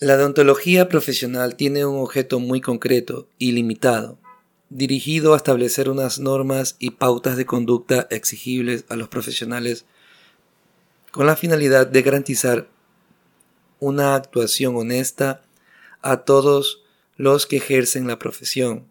La 0.00 0.14
odontología 0.14 0.88
profesional 0.88 1.56
tiene 1.56 1.84
un 1.84 1.98
objeto 2.00 2.38
muy 2.38 2.60
concreto 2.60 3.28
y 3.36 3.50
limitado, 3.50 4.20
dirigido 4.70 5.34
a 5.34 5.36
establecer 5.36 5.88
unas 5.88 6.18
normas 6.18 6.76
y 6.78 6.90
pautas 6.90 7.36
de 7.36 7.46
conducta 7.46 8.06
exigibles 8.10 8.84
a 8.88 8.96
los 8.96 9.08
profesionales 9.08 9.86
con 11.10 11.26
la 11.26 11.36
finalidad 11.36 11.86
de 11.86 12.02
garantizar 12.02 12.68
una 13.80 14.14
actuación 14.14 14.76
honesta 14.76 15.42
a 16.02 16.18
todos 16.18 16.82
los 17.16 17.46
que 17.46 17.56
ejercen 17.56 18.06
la 18.06 18.18
profesión. 18.18 18.86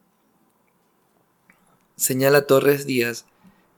Señala 1.95 2.47
Torres 2.47 2.85
Díaz 2.85 3.25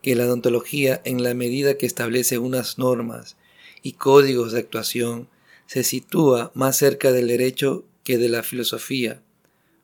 que 0.01 0.15
la 0.15 0.25
odontología, 0.25 1.01
en 1.03 1.23
la 1.23 1.33
medida 1.33 1.77
que 1.77 1.85
establece 1.85 2.37
unas 2.37 2.77
normas 2.77 3.35
y 3.81 3.93
códigos 3.93 4.53
de 4.53 4.59
actuación, 4.59 5.27
se 5.67 5.83
sitúa 5.83 6.51
más 6.53 6.77
cerca 6.77 7.11
del 7.11 7.27
derecho 7.27 7.85
que 8.03 8.17
de 8.17 8.29
la 8.29 8.43
filosofía, 8.43 9.21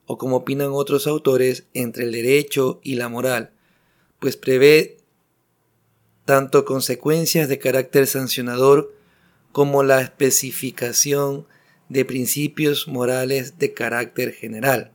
o 0.06 0.18
como 0.18 0.36
opinan 0.36 0.70
otros 0.72 1.06
autores, 1.06 1.64
entre 1.74 2.04
el 2.04 2.12
derecho 2.12 2.80
y 2.82 2.94
la 2.94 3.08
moral, 3.08 3.50
pues 4.18 4.36
prevé 4.36 4.98
tanto 6.24 6.64
consecuencias 6.64 7.48
de 7.48 7.58
carácter 7.58 8.06
sancionador 8.06 8.94
como 9.52 9.82
la 9.82 10.00
especificación 10.00 11.46
de 11.88 12.04
principios 12.04 12.88
morales 12.88 13.58
de 13.58 13.72
carácter 13.72 14.32
general. 14.32 14.92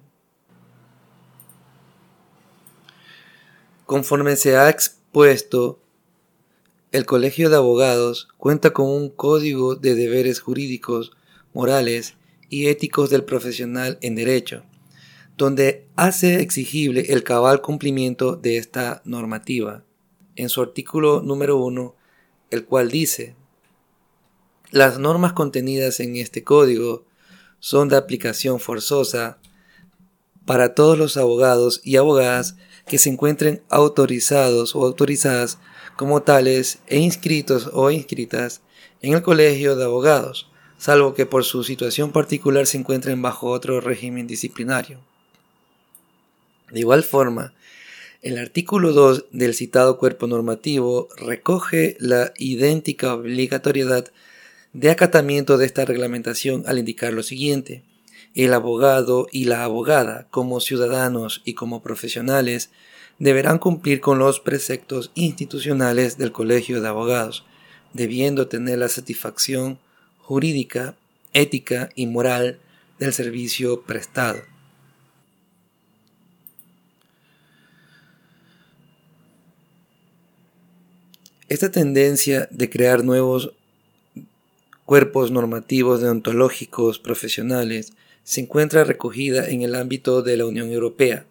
Conforme 3.86 4.36
se 4.36 4.56
ha 4.56 4.70
expuesto, 4.70 5.80
el 6.92 7.06
Colegio 7.06 7.50
de 7.50 7.56
Abogados 7.56 8.28
cuenta 8.38 8.72
con 8.72 8.88
un 8.88 9.10
código 9.10 9.76
de 9.76 9.96
deberes 9.96 10.42
jurídicos, 10.42 11.14
morales 11.54 12.16
y 12.50 12.68
éticos 12.68 13.10
del 13.10 13.24
profesional 13.24 13.98
en 14.02 14.16
derecho, 14.16 14.64
donde 15.38 15.88
hace 15.96 16.42
exigible 16.42 17.06
el 17.10 17.24
cabal 17.24 17.62
cumplimiento 17.62 18.36
de 18.36 18.58
esta 18.58 19.02
normativa, 19.06 19.84
en 20.36 20.50
su 20.50 20.62
artículo 20.62 21.22
número 21.22 21.58
1, 21.58 21.96
el 22.52 22.66
cual 22.66 22.90
dice, 22.90 23.36
las 24.72 25.00
normas 25.00 25.34
contenidas 25.34 26.00
en 26.00 26.16
este 26.16 26.44
código 26.44 27.06
son 27.60 27.90
de 27.90 27.98
aplicación 27.98 28.60
forzosa 28.60 29.38
para 30.46 30.74
todos 30.74 30.98
los 30.98 31.18
abogados 31.18 31.82
y 31.84 31.98
abogadas 31.98 32.56
que 32.88 32.98
se 32.98 33.10
encuentren 33.10 33.62
autorizados 33.70 34.76
o 34.76 34.86
autorizadas 34.86 35.60
como 35.98 36.24
tales 36.24 36.80
e 36.88 37.00
inscritos 37.00 37.70
o 37.74 37.92
inscritas 37.92 38.62
en 39.02 39.14
el 39.14 39.22
Colegio 39.22 39.76
de 39.76 39.84
Abogados, 39.84 40.50
salvo 40.78 41.14
que 41.14 41.26
por 41.26 41.44
su 41.44 41.64
situación 41.64 42.12
particular 42.12 42.66
se 42.66 42.78
encuentren 42.78 43.22
bajo 43.22 43.50
otro 43.50 43.82
régimen 43.82 44.26
disciplinario. 44.26 45.11
De 46.72 46.80
igual 46.80 47.04
forma, 47.04 47.54
el 48.22 48.38
artículo 48.38 48.94
2 48.94 49.26
del 49.32 49.54
citado 49.54 49.98
cuerpo 49.98 50.28
normativo 50.28 51.10
recoge 51.18 51.98
la 52.00 52.34
idéntica 52.38 53.14
obligatoriedad 53.14 54.12
de 54.74 54.90
acatamiento 54.90 55.58
de 55.58 55.66
esta 55.66 55.86
reglamentación 55.86 56.64
al 56.68 56.80
indicar 56.80 57.14
lo 57.14 57.24
siguiente. 57.24 57.84
El 58.36 58.54
abogado 58.54 59.28
y 59.32 59.46
la 59.46 59.64
abogada, 59.64 60.28
como 60.30 60.62
ciudadanos 60.62 61.42
y 61.44 61.56
como 61.56 61.82
profesionales, 61.82 62.70
deberán 63.20 63.60
cumplir 63.60 64.00
con 64.00 64.20
los 64.20 64.40
preceptos 64.40 65.12
institucionales 65.16 66.18
del 66.18 66.32
Colegio 66.32 66.82
de 66.82 66.88
Abogados, 66.88 67.44
debiendo 67.94 68.48
tener 68.48 68.80
la 68.80 68.88
satisfacción 68.88 69.80
jurídica, 70.20 70.96
ética 71.34 71.90
y 71.96 72.08
moral 72.08 72.60
del 73.00 73.14
servicio 73.14 73.82
prestado. 73.82 74.51
Esta 81.52 81.70
tendencia 81.70 82.48
de 82.50 82.70
crear 82.70 83.04
nuevos 83.04 83.52
cuerpos 84.86 85.32
normativos 85.32 86.00
deontológicos 86.00 86.98
profesionales 86.98 87.92
se 88.24 88.40
encuentra 88.40 88.86
recogida 88.86 89.50
en 89.50 89.62
el 89.62 89.76
ámbito 89.76 90.22
de 90.22 90.38
la 90.38 90.46
Unión 90.46 90.72
Europea, 90.72 91.26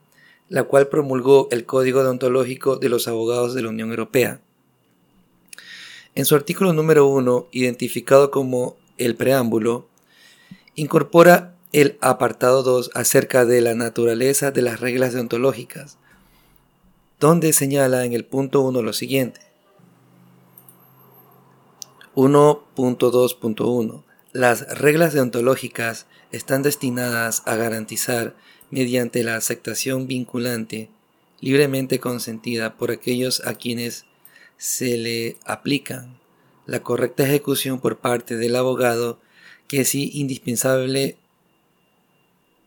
la 0.50 0.64
cual 0.64 0.88
promulgó 0.88 1.48
el 1.50 1.64
Código 1.64 2.02
Deontológico 2.02 2.76
de 2.76 2.90
los 2.90 3.08
Abogados 3.08 3.54
de 3.54 3.62
la 3.62 3.70
Unión 3.70 3.88
Europea. 3.88 4.42
En 6.14 6.26
su 6.26 6.34
artículo 6.34 6.74
número 6.74 7.06
1, 7.06 7.48
identificado 7.52 8.30
como 8.30 8.76
el 8.98 9.14
preámbulo, 9.14 9.88
incorpora 10.74 11.54
el 11.72 11.96
apartado 12.02 12.62
2 12.62 12.90
acerca 12.92 13.46
de 13.46 13.62
la 13.62 13.74
naturaleza 13.74 14.50
de 14.50 14.60
las 14.60 14.80
reglas 14.80 15.14
deontológicas, 15.14 15.96
donde 17.18 17.54
señala 17.54 18.04
en 18.04 18.12
el 18.12 18.26
punto 18.26 18.60
1 18.60 18.82
lo 18.82 18.92
siguiente. 18.92 19.49
1.2.1 22.20 24.04
Las 24.34 24.78
reglas 24.78 25.14
deontológicas 25.14 26.06
están 26.32 26.60
destinadas 26.60 27.42
a 27.46 27.56
garantizar, 27.56 28.36
mediante 28.68 29.24
la 29.24 29.36
aceptación 29.36 30.06
vinculante, 30.06 30.90
libremente 31.40 31.98
consentida 31.98 32.76
por 32.76 32.90
aquellos 32.90 33.40
a 33.46 33.54
quienes 33.54 34.04
se 34.58 34.98
le 34.98 35.38
aplican, 35.46 36.20
la 36.66 36.82
correcta 36.82 37.24
ejecución 37.24 37.80
por 37.80 38.00
parte 38.00 38.36
del 38.36 38.54
abogado, 38.54 39.18
que 39.66 39.80
es 39.80 39.94
indispensable 39.94 41.16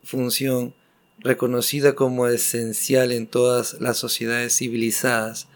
función 0.03 0.73
reconocida 1.19 1.93
como 1.93 2.25
esencial 2.25 3.11
en 3.11 3.27
todas 3.27 3.79
las 3.79 3.97
sociedades 3.97 4.57
civilizadas, 4.57 5.47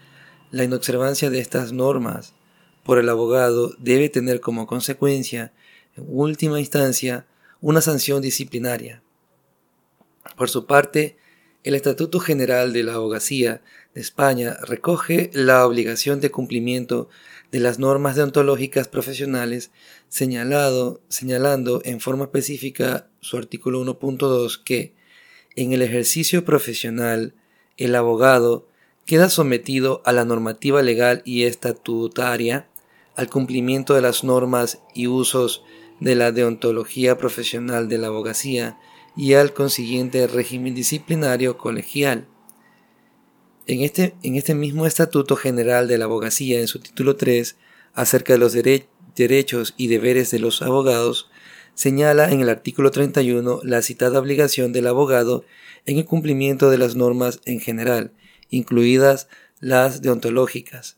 la 0.52 0.62
inobservancia 0.62 1.30
de 1.30 1.40
estas 1.40 1.72
normas 1.72 2.37
por 2.88 2.98
el 2.98 3.10
abogado 3.10 3.74
debe 3.78 4.08
tener 4.08 4.40
como 4.40 4.66
consecuencia, 4.66 5.52
en 5.94 6.06
última 6.08 6.58
instancia, 6.58 7.26
una 7.60 7.82
sanción 7.82 8.22
disciplinaria. 8.22 9.02
Por 10.38 10.48
su 10.48 10.64
parte, 10.64 11.18
el 11.64 11.74
Estatuto 11.74 12.18
General 12.18 12.72
de 12.72 12.84
la 12.84 12.94
Abogacía 12.94 13.60
de 13.92 14.00
España 14.00 14.56
recoge 14.62 15.30
la 15.34 15.66
obligación 15.66 16.22
de 16.22 16.30
cumplimiento 16.30 17.10
de 17.52 17.60
las 17.60 17.78
normas 17.78 18.16
deontológicas 18.16 18.88
profesionales, 18.88 19.70
señalado, 20.08 21.02
señalando 21.10 21.82
en 21.84 22.00
forma 22.00 22.24
específica 22.24 23.10
su 23.20 23.36
artículo 23.36 23.84
1.2 23.84 24.62
que, 24.64 24.94
en 25.56 25.74
el 25.74 25.82
ejercicio 25.82 26.42
profesional, 26.42 27.34
el 27.76 27.94
abogado 27.94 28.66
queda 29.04 29.28
sometido 29.28 30.00
a 30.06 30.12
la 30.12 30.24
normativa 30.24 30.80
legal 30.80 31.20
y 31.26 31.42
estatutaria, 31.42 32.66
al 33.18 33.28
cumplimiento 33.28 33.94
de 33.94 34.00
las 34.00 34.22
normas 34.22 34.78
y 34.94 35.08
usos 35.08 35.64
de 35.98 36.14
la 36.14 36.30
deontología 36.30 37.18
profesional 37.18 37.88
de 37.88 37.98
la 37.98 38.06
abogacía 38.06 38.78
y 39.16 39.34
al 39.34 39.52
consiguiente 39.54 40.28
régimen 40.28 40.72
disciplinario 40.72 41.58
colegial. 41.58 42.28
En 43.66 43.80
este, 43.80 44.14
en 44.22 44.36
este 44.36 44.54
mismo 44.54 44.86
Estatuto 44.86 45.34
General 45.34 45.88
de 45.88 45.98
la 45.98 46.04
Abogacía, 46.04 46.60
en 46.60 46.68
su 46.68 46.78
título 46.78 47.16
3, 47.16 47.56
acerca 47.92 48.34
de 48.34 48.38
los 48.38 48.52
derechos 48.52 49.74
y 49.76 49.88
deberes 49.88 50.30
de 50.30 50.38
los 50.38 50.62
abogados, 50.62 51.28
señala 51.74 52.30
en 52.30 52.40
el 52.40 52.48
artículo 52.48 52.92
31 52.92 53.62
la 53.64 53.82
citada 53.82 54.20
obligación 54.20 54.72
del 54.72 54.86
abogado 54.86 55.44
en 55.86 55.98
el 55.98 56.04
cumplimiento 56.04 56.70
de 56.70 56.78
las 56.78 56.94
normas 56.94 57.40
en 57.46 57.58
general, 57.58 58.12
incluidas 58.48 59.26
las 59.58 60.02
deontológicas. 60.02 60.97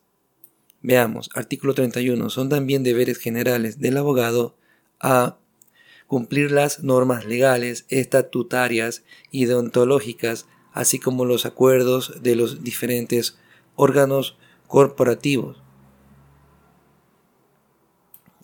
Veamos, 0.82 1.28
artículo 1.34 1.74
31. 1.74 2.30
Son 2.30 2.48
también 2.48 2.82
deberes 2.82 3.18
generales 3.18 3.80
del 3.80 3.98
abogado 3.98 4.56
a 4.98 5.38
cumplir 6.06 6.50
las 6.50 6.82
normas 6.82 7.24
legales, 7.26 7.84
estatutarias 7.88 9.04
y 9.30 9.44
deontológicas, 9.44 10.46
así 10.72 10.98
como 10.98 11.24
los 11.24 11.44
acuerdos 11.46 12.22
de 12.22 12.34
los 12.34 12.64
diferentes 12.64 13.38
órganos 13.76 14.36
corporativos. 14.66 15.62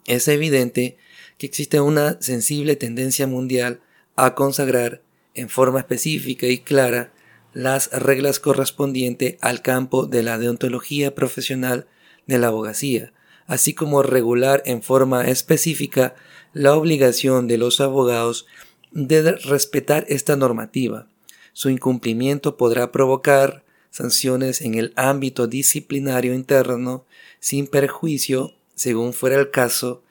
Es 0.07 0.29
evidente 0.29 0.99
que 1.39 1.47
existe 1.47 1.81
una 1.81 2.21
sensible 2.21 2.77
tendencia 2.77 3.27
mundial 3.27 3.81
a 4.15 4.35
consagrar 4.35 5.03
en 5.35 5.49
forma 5.49 5.81
específica 5.81 6.47
y 6.47 6.59
clara 6.59 7.13
las 7.53 7.91
reglas 7.91 8.39
correspondientes 8.39 9.37
al 9.41 9.63
campo 9.63 10.07
de 10.07 10.23
la 10.23 10.39
deontología 10.39 11.15
profesional 11.15 11.87
de 12.27 12.39
la 12.39 12.49
abogacía, 12.49 13.13
así 13.47 13.75
como 13.75 14.03
regular 14.03 14.63
en 14.67 14.83
forma 14.83 15.29
específica 15.29 16.15
la 16.53 16.75
obligación 16.75 17.49
de 17.49 17.59
los 17.59 17.81
abogados 17.81 18.47
de 18.91 19.33
respetar 19.33 20.05
esta 20.09 20.37
normativa. 20.37 21.09
Su 21.53 21.71
incumplimiento 21.71 22.57
podrá 22.57 22.93
provocar 22.93 23.65
sanciones 23.91 24.61
en 24.61 24.75
el 24.75 24.93
ámbito 24.97 25.47
disciplinario 25.47 26.35
interno 26.35 27.07
sin 27.41 27.67
perjuicio, 27.67 28.55
según 28.75 29.13
fuera 29.13 29.37
el 29.37 29.51
caso, 29.51 30.03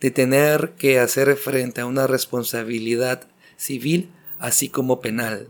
de 0.00 0.10
tener 0.10 0.72
que 0.78 0.98
hacer 0.98 1.36
frente 1.36 1.80
a 1.80 1.86
una 1.86 2.06
responsabilidad 2.06 3.28
civil 3.56 4.10
así 4.38 4.68
como 4.68 5.00
penal. 5.00 5.48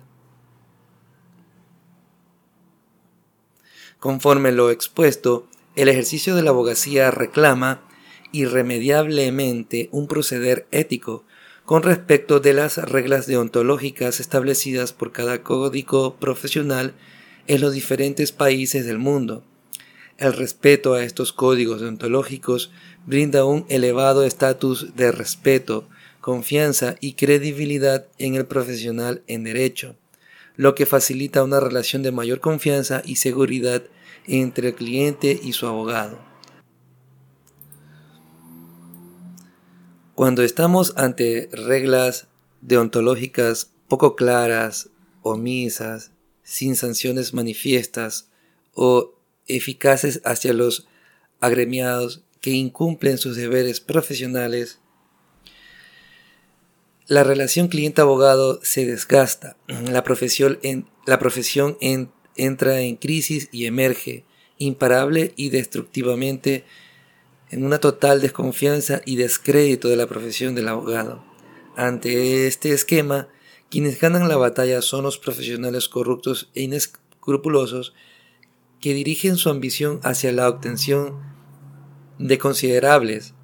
Conforme 3.98 4.52
lo 4.52 4.70
expuesto, 4.70 5.48
el 5.76 5.88
ejercicio 5.88 6.34
de 6.34 6.42
la 6.42 6.50
abogacía 6.50 7.10
reclama 7.10 7.82
irremediablemente 8.32 9.88
un 9.92 10.06
proceder 10.06 10.66
ético 10.70 11.24
con 11.64 11.82
respecto 11.82 12.40
de 12.40 12.52
las 12.52 12.76
reglas 12.76 13.26
deontológicas 13.26 14.20
establecidas 14.20 14.92
por 14.92 15.12
cada 15.12 15.42
código 15.42 16.16
profesional 16.16 16.94
en 17.46 17.60
los 17.60 17.72
diferentes 17.72 18.32
países 18.32 18.86
del 18.86 18.98
mundo. 18.98 19.44
El 20.18 20.32
respeto 20.32 20.94
a 20.94 21.02
estos 21.02 21.32
códigos 21.32 21.80
deontológicos 21.80 22.70
brinda 23.06 23.44
un 23.44 23.66
elevado 23.68 24.24
estatus 24.24 24.94
de 24.94 25.10
respeto, 25.10 25.88
confianza 26.20 26.96
y 27.00 27.14
credibilidad 27.14 28.06
en 28.18 28.34
el 28.34 28.46
profesional 28.46 29.22
en 29.26 29.44
derecho 29.44 29.96
lo 30.56 30.74
que 30.74 30.86
facilita 30.86 31.42
una 31.42 31.60
relación 31.60 32.02
de 32.02 32.12
mayor 32.12 32.40
confianza 32.40 33.02
y 33.04 33.16
seguridad 33.16 33.82
entre 34.26 34.68
el 34.68 34.74
cliente 34.74 35.38
y 35.42 35.52
su 35.52 35.66
abogado. 35.66 36.18
Cuando 40.14 40.42
estamos 40.42 40.94
ante 40.96 41.48
reglas 41.52 42.28
deontológicas 42.60 43.72
poco 43.88 44.16
claras, 44.16 44.90
omisas, 45.22 46.12
sin 46.42 46.76
sanciones 46.76 47.34
manifiestas 47.34 48.28
o 48.74 49.14
eficaces 49.46 50.20
hacia 50.24 50.52
los 50.52 50.86
agremiados 51.40 52.22
que 52.40 52.50
incumplen 52.50 53.18
sus 53.18 53.36
deberes 53.36 53.80
profesionales, 53.80 54.78
la 57.06 57.22
relación 57.22 57.68
cliente-abogado 57.68 58.60
se 58.62 58.86
desgasta, 58.86 59.56
la 59.66 60.04
profesión, 60.04 60.58
en, 60.62 60.88
la 61.06 61.18
profesión 61.18 61.76
entra 62.36 62.80
en 62.80 62.96
crisis 62.96 63.48
y 63.52 63.66
emerge 63.66 64.24
imparable 64.58 65.32
y 65.36 65.50
destructivamente 65.50 66.64
en 67.50 67.64
una 67.64 67.78
total 67.78 68.20
desconfianza 68.20 69.00
y 69.04 69.16
descrédito 69.16 69.88
de 69.88 69.96
la 69.96 70.06
profesión 70.06 70.54
del 70.54 70.68
abogado. 70.68 71.24
Ante 71.76 72.46
este 72.46 72.72
esquema, 72.72 73.28
quienes 73.70 74.00
ganan 74.00 74.28
la 74.28 74.36
batalla 74.36 74.82
son 74.82 75.04
los 75.04 75.18
profesionales 75.18 75.88
corruptos 75.88 76.50
e 76.54 76.62
inescrupulosos 76.62 77.94
que 78.80 78.94
dirigen 78.94 79.36
su 79.36 79.50
ambición 79.50 80.00
hacia 80.02 80.32
la 80.32 80.48
obtención 80.48 81.18
de 82.18 82.38
considerables, 82.38 83.34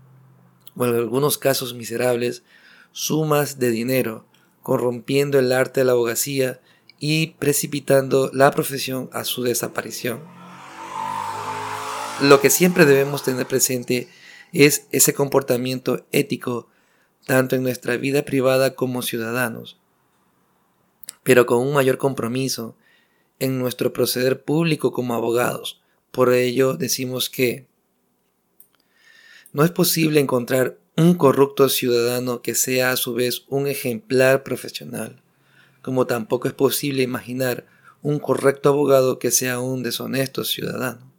o 0.76 0.86
en 0.86 0.94
algunos 0.94 1.38
casos 1.38 1.74
miserables, 1.74 2.44
sumas 2.92 3.58
de 3.58 3.70
dinero, 3.70 4.26
corrompiendo 4.62 5.38
el 5.38 5.52
arte 5.52 5.80
de 5.80 5.86
la 5.86 5.92
abogacía 5.92 6.60
y 7.00 7.28
precipitando 7.38 8.30
la 8.32 8.52
profesión 8.52 9.08
a 9.12 9.24
su 9.24 9.42
desaparición. 9.42 10.20
Lo 12.20 12.40
que 12.40 12.50
siempre 12.50 12.84
debemos 12.84 13.24
tener 13.24 13.46
presente 13.46 14.08
es 14.52 14.86
ese 14.92 15.14
comportamiento 15.14 16.06
ético, 16.12 16.68
tanto 17.26 17.56
en 17.56 17.62
nuestra 17.62 17.96
vida 17.96 18.24
privada 18.24 18.74
como 18.74 19.00
ciudadanos, 19.00 19.80
pero 21.22 21.46
con 21.46 21.66
un 21.66 21.72
mayor 21.72 21.96
compromiso 21.96 22.76
en 23.38 23.58
nuestro 23.58 23.92
proceder 23.92 24.44
público 24.44 24.92
como 24.92 25.14
abogados. 25.14 25.80
Por 26.10 26.32
ello 26.32 26.74
decimos 26.74 27.30
que 27.30 27.66
no 29.52 29.64
es 29.64 29.70
posible 29.70 30.20
encontrar 30.20 30.78
un 30.96 31.14
corrupto 31.14 31.68
ciudadano 31.70 32.42
que 32.42 32.54
sea 32.54 32.92
a 32.92 32.96
su 32.96 33.14
vez 33.14 33.44
un 33.48 33.66
ejemplar 33.66 34.42
profesional, 34.42 35.19
como 35.82 36.06
tampoco 36.06 36.48
es 36.48 36.54
posible 36.54 37.02
imaginar 37.02 37.66
un 38.02 38.18
correcto 38.18 38.70
abogado 38.70 39.18
que 39.18 39.30
sea 39.30 39.60
un 39.60 39.82
deshonesto 39.82 40.44
ciudadano. 40.44 41.10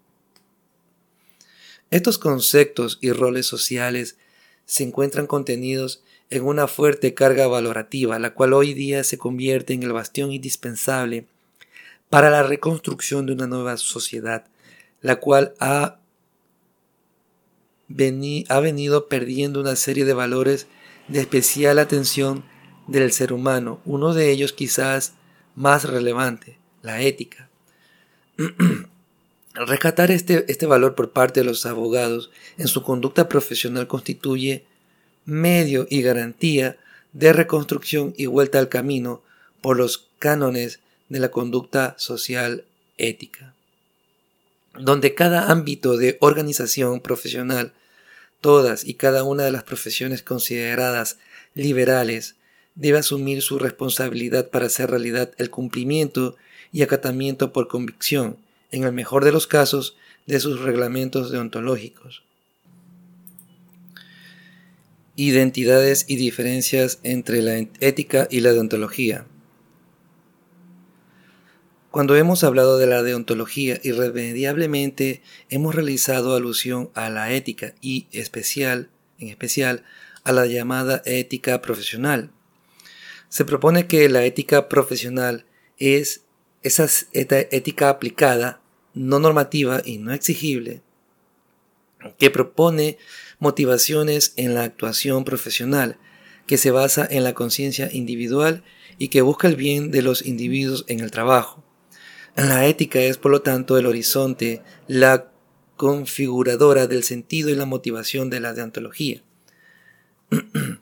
Estos 1.90 2.18
conceptos 2.18 2.98
y 3.02 3.12
roles 3.12 3.46
sociales 3.46 4.18
se 4.66 4.84
encuentran 4.84 5.28
contenidos 5.28 6.04
en 6.30 6.44
una 6.44 6.68
fuerte 6.68 7.14
carga 7.14 7.48
valorativa, 7.48 8.18
la 8.18 8.34
cual 8.34 8.54
hoy 8.54 8.74
día 8.74 9.04
se 9.04 9.18
convierte 9.18 9.74
en 9.74 9.84
el 9.84 9.92
bastión 9.92 10.32
indispensable 10.32 11.26
para 12.10 12.30
la 12.30 12.44
reconstrucción 12.44 13.26
de 13.26 13.34
una 13.34 13.48
nueva 13.48 13.76
sociedad, 13.78 14.46
la 15.02 15.18
cual 15.18 15.54
ha 15.60 16.00
venido 17.90 19.10
perdiendo 19.10 19.60
una 19.60 19.76
serie 19.76 20.06
de 20.06 20.14
valores 20.14 20.68
de 21.10 21.20
especial 21.20 21.78
atención 21.78 22.46
del 22.88 23.12
ser 23.12 23.34
humano, 23.34 23.80
uno 23.86 24.14
de 24.14 24.32
ellos 24.32 24.54
quizás 24.54 25.14
más 25.56 25.86
relevante, 25.86 26.58
la 26.82 27.02
ética. 27.02 27.50
Rescatar 29.54 30.12
este, 30.12 30.46
este 30.48 30.66
valor 30.66 30.96
por 30.96 31.12
parte 31.12 31.42
de 31.42 31.46
los 31.46 31.66
abogados 31.66 32.32
en 32.58 32.68
su 32.68 32.84
conducta 32.84 33.28
profesional 33.28 33.88
constituye 33.88 34.66
medio 35.26 35.88
y 35.90 36.02
garantía 36.02 36.78
de 37.14 37.34
reconstrucción 37.34 38.14
y 38.18 38.28
vuelta 38.28 38.60
al 38.60 38.70
camino 38.70 39.22
por 39.60 39.78
los 39.78 40.10
cánones 40.20 40.80
de 41.10 41.20
la 41.20 41.30
conducta 41.30 41.96
social 41.98 42.64
ética, 42.98 43.54
donde 44.80 45.14
cada 45.14 45.52
ámbito 45.52 45.98
de 45.98 46.18
organización 46.22 47.02
profesional 47.02 47.74
Todas 48.42 48.84
y 48.86 48.96
cada 48.96 49.24
una 49.24 49.44
de 49.44 49.52
las 49.52 49.64
profesiones 49.64 50.24
consideradas 50.24 51.20
liberales 51.54 52.36
debe 52.76 53.00
asumir 53.00 53.42
su 53.42 53.60
responsabilidad 53.60 54.50
para 54.50 54.68
hacer 54.68 54.90
realidad 54.90 55.32
el 55.38 55.50
cumplimiento 55.50 56.36
y 56.72 56.84
acatamiento 56.84 57.52
por 57.52 57.68
convicción, 57.68 58.38
en 58.72 58.84
el 58.84 58.94
mejor 58.94 59.26
de 59.26 59.32
los 59.32 59.48
casos, 59.48 59.98
de 60.28 60.40
sus 60.40 60.62
reglamentos 60.62 61.32
deontológicos. 61.32 62.24
Identidades 65.16 66.06
y 66.08 66.16
diferencias 66.16 67.00
entre 67.04 67.42
la 67.42 67.58
ética 67.80 68.28
y 68.32 68.40
la 68.40 68.54
deontología. 68.54 69.26
Cuando 71.92 72.16
hemos 72.16 72.46
hablado 72.46 72.78
de 72.78 72.88
la 72.88 73.04
deontología, 73.04 73.78
irremediablemente 73.84 75.22
hemos 75.50 75.76
realizado 75.76 76.34
alusión 76.36 76.90
a 76.94 77.10
la 77.10 77.34
ética 77.34 77.76
y 77.82 78.08
especial, 78.14 78.90
en 79.20 79.28
especial 79.28 79.84
a 80.24 80.32
la 80.32 80.46
llamada 80.46 81.02
ética 81.06 81.62
profesional. 81.62 82.32
Se 83.32 83.46
propone 83.46 83.88
que 83.88 84.10
la 84.10 84.26
ética 84.26 84.68
profesional 84.68 85.46
es 85.78 86.26
esa 86.64 86.86
ética 87.14 87.88
aplicada 87.88 88.62
no 88.94 89.20
normativa 89.20 89.82
y 89.86 90.00
no 90.00 90.12
exigible 90.12 90.82
que 92.18 92.30
propone 92.30 92.98
motivaciones 93.40 94.34
en 94.36 94.54
la 94.54 94.64
actuación 94.64 95.24
profesional, 95.24 95.98
que 96.46 96.58
se 96.58 96.72
basa 96.72 97.08
en 97.10 97.24
la 97.24 97.34
conciencia 97.34 97.88
individual 97.94 98.66
y 98.98 99.08
que 99.08 99.22
busca 99.22 99.48
el 99.48 99.56
bien 99.56 99.92
de 99.92 100.02
los 100.02 100.26
individuos 100.26 100.84
en 100.90 101.00
el 101.00 101.10
trabajo. 101.10 101.64
La 102.36 102.66
ética 102.66 103.00
es, 103.00 103.18
por 103.18 103.32
lo 103.32 103.44
tanto, 103.44 103.78
el 103.78 103.86
horizonte, 103.86 104.62
la 104.88 105.32
configuradora 105.78 106.86
del 106.88 107.04
sentido 107.04 107.50
y 107.50 107.56
la 107.56 107.66
motivación 107.66 108.30
de 108.30 108.42
la 108.42 108.54
deontología. 108.54 109.24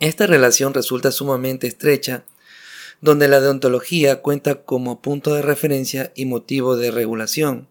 Esta 0.00 0.28
relación 0.28 0.74
resulta 0.74 1.10
sumamente 1.10 1.66
estrecha, 1.66 2.24
donde 3.00 3.26
la 3.26 3.40
deontología 3.40 4.22
cuenta 4.22 4.62
como 4.62 5.02
punto 5.02 5.34
de 5.34 5.42
referencia 5.42 6.12
y 6.14 6.24
motivo 6.24 6.76
de 6.76 6.92
regulación. 6.92 7.66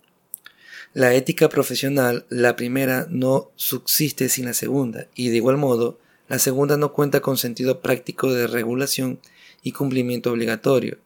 La 0.94 1.14
ética 1.14 1.48
profesional, 1.48 2.26
la 2.30 2.58
primera, 2.58 3.08
no 3.10 3.52
subsiste 3.56 4.28
sin 4.28 4.46
la 4.46 4.54
segunda, 4.54 5.08
y 5.16 5.30
de 5.30 5.38
igual 5.38 5.56
modo, 5.56 6.00
la 6.28 6.38
segunda 6.40 6.76
no 6.76 6.92
cuenta 6.92 7.22
con 7.22 7.38
sentido 7.38 7.82
práctico 7.82 8.34
de 8.34 8.48
regulación 8.48 9.20
y 9.64 9.72
cumplimiento 9.72 10.32
obligatorio, 10.32 10.98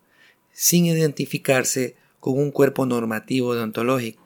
sin 0.54 0.86
identificarse 0.86 1.96
con 2.20 2.40
un 2.40 2.50
cuerpo 2.50 2.88
normativo 2.88 3.54
deontológico. 3.54 4.24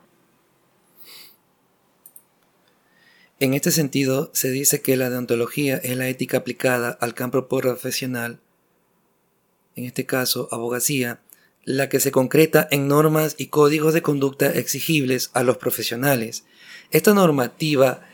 En 3.38 3.54
este 3.54 3.72
sentido, 3.72 4.32
se 4.34 4.50
dice 4.50 4.82
que 4.82 4.96
la 4.96 5.10
deontología 5.10 5.76
es 5.76 5.98
la 5.98 6.08
ética 6.08 6.38
aplicada 6.38 6.98
al 7.02 7.14
campo 7.14 7.50
profesional, 7.50 8.40
en 9.76 9.84
este 9.84 10.06
caso 10.06 10.48
abogacía, 10.52 11.20
la 11.66 11.90
que 11.90 12.00
se 12.00 12.14
concreta 12.14 12.66
en 12.72 12.88
normas 12.88 13.36
y 13.38 13.48
códigos 13.48 13.94
de 13.94 14.02
conducta 14.02 14.50
exigibles 14.54 15.32
a 15.34 15.44
los 15.44 15.58
profesionales. 15.58 16.46
Esta 16.92 17.14
normativa 17.14 18.08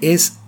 es 0.00 0.38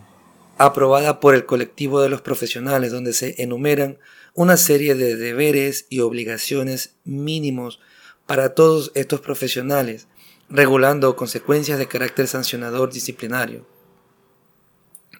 aprobada 0.56 1.20
por 1.20 1.34
el 1.34 1.44
colectivo 1.44 2.00
de 2.00 2.08
los 2.08 2.22
profesionales, 2.22 2.92
donde 2.92 3.12
se 3.12 3.42
enumeran 3.42 3.98
una 4.32 4.56
serie 4.56 4.94
de 4.94 5.16
deberes 5.16 5.84
y 5.90 6.00
obligaciones 6.00 6.94
mínimos 7.04 7.78
para 8.24 8.54
todos 8.54 8.90
estos 8.94 9.20
profesionales, 9.20 10.06
regulando 10.48 11.14
consecuencias 11.14 11.78
de 11.78 11.88
carácter 11.88 12.26
sancionador 12.26 12.90
disciplinario. 12.90 13.73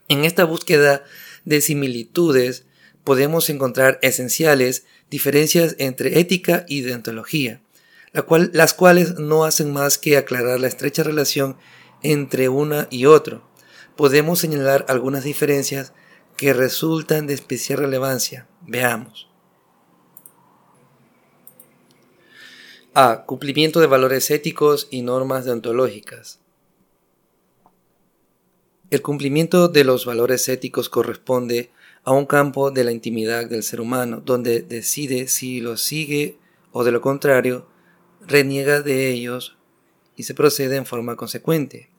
En 0.09 0.25
esta 0.25 0.45
búsqueda 0.45 1.05
de 1.45 1.61
similitudes 1.61 2.67
podemos 3.05 3.49
encontrar 3.51 3.99
esenciales 4.03 4.85
diferencias 5.11 5.77
entre 5.79 6.19
ética 6.19 6.65
y 6.69 6.83
deontología, 6.83 7.61
las 8.53 8.75
cuales 8.75 9.19
no 9.19 9.45
hacen 9.45 9.73
más 9.73 9.99
que 9.99 10.17
aclarar 10.17 10.61
la 10.61 10.69
estrecha 10.69 11.03
relación 11.03 11.57
entre 12.03 12.49
una 12.49 12.87
y 12.91 13.07
otro. 13.07 13.49
Podemos 13.97 14.41
señalar 14.41 14.85
algunas 14.89 15.25
diferencias 15.25 15.93
que 16.37 16.53
resultan 16.53 17.27
de 17.27 17.35
especial 17.35 17.79
relevancia. 17.79 18.47
Veamos. 18.63 19.29
A. 22.95 23.25
Cumplimiento 23.27 23.81
de 23.81 23.87
valores 23.87 24.31
éticos 24.31 24.89
y 24.91 25.03
normas 25.03 25.45
deontológicas. 25.45 26.41
El 28.95 29.03
cumplimiento 29.03 29.67
de 29.67 29.83
los 29.83 30.07
valores 30.07 30.49
éticos 30.49 30.89
corresponde 30.89 31.73
a 32.05 32.13
un 32.13 32.27
campo 32.27 32.71
de 32.71 32.85
la 32.85 32.93
intimidad 32.93 33.51
del 33.51 33.65
ser 33.65 33.81
humano, 33.81 34.23
donde 34.25 34.63
decide 34.63 35.27
si 35.27 35.61
los 35.61 35.83
sigue 35.83 36.39
o 36.71 36.85
de 36.85 36.93
lo 36.93 37.01
contrario, 37.01 37.67
reniega 38.25 38.83
de 38.83 39.11
ellos 39.11 39.57
y 40.15 40.23
se 40.23 40.35
procede 40.35 40.77
en 40.77 40.87
forma 40.87 41.17
consecuente. 41.17 41.91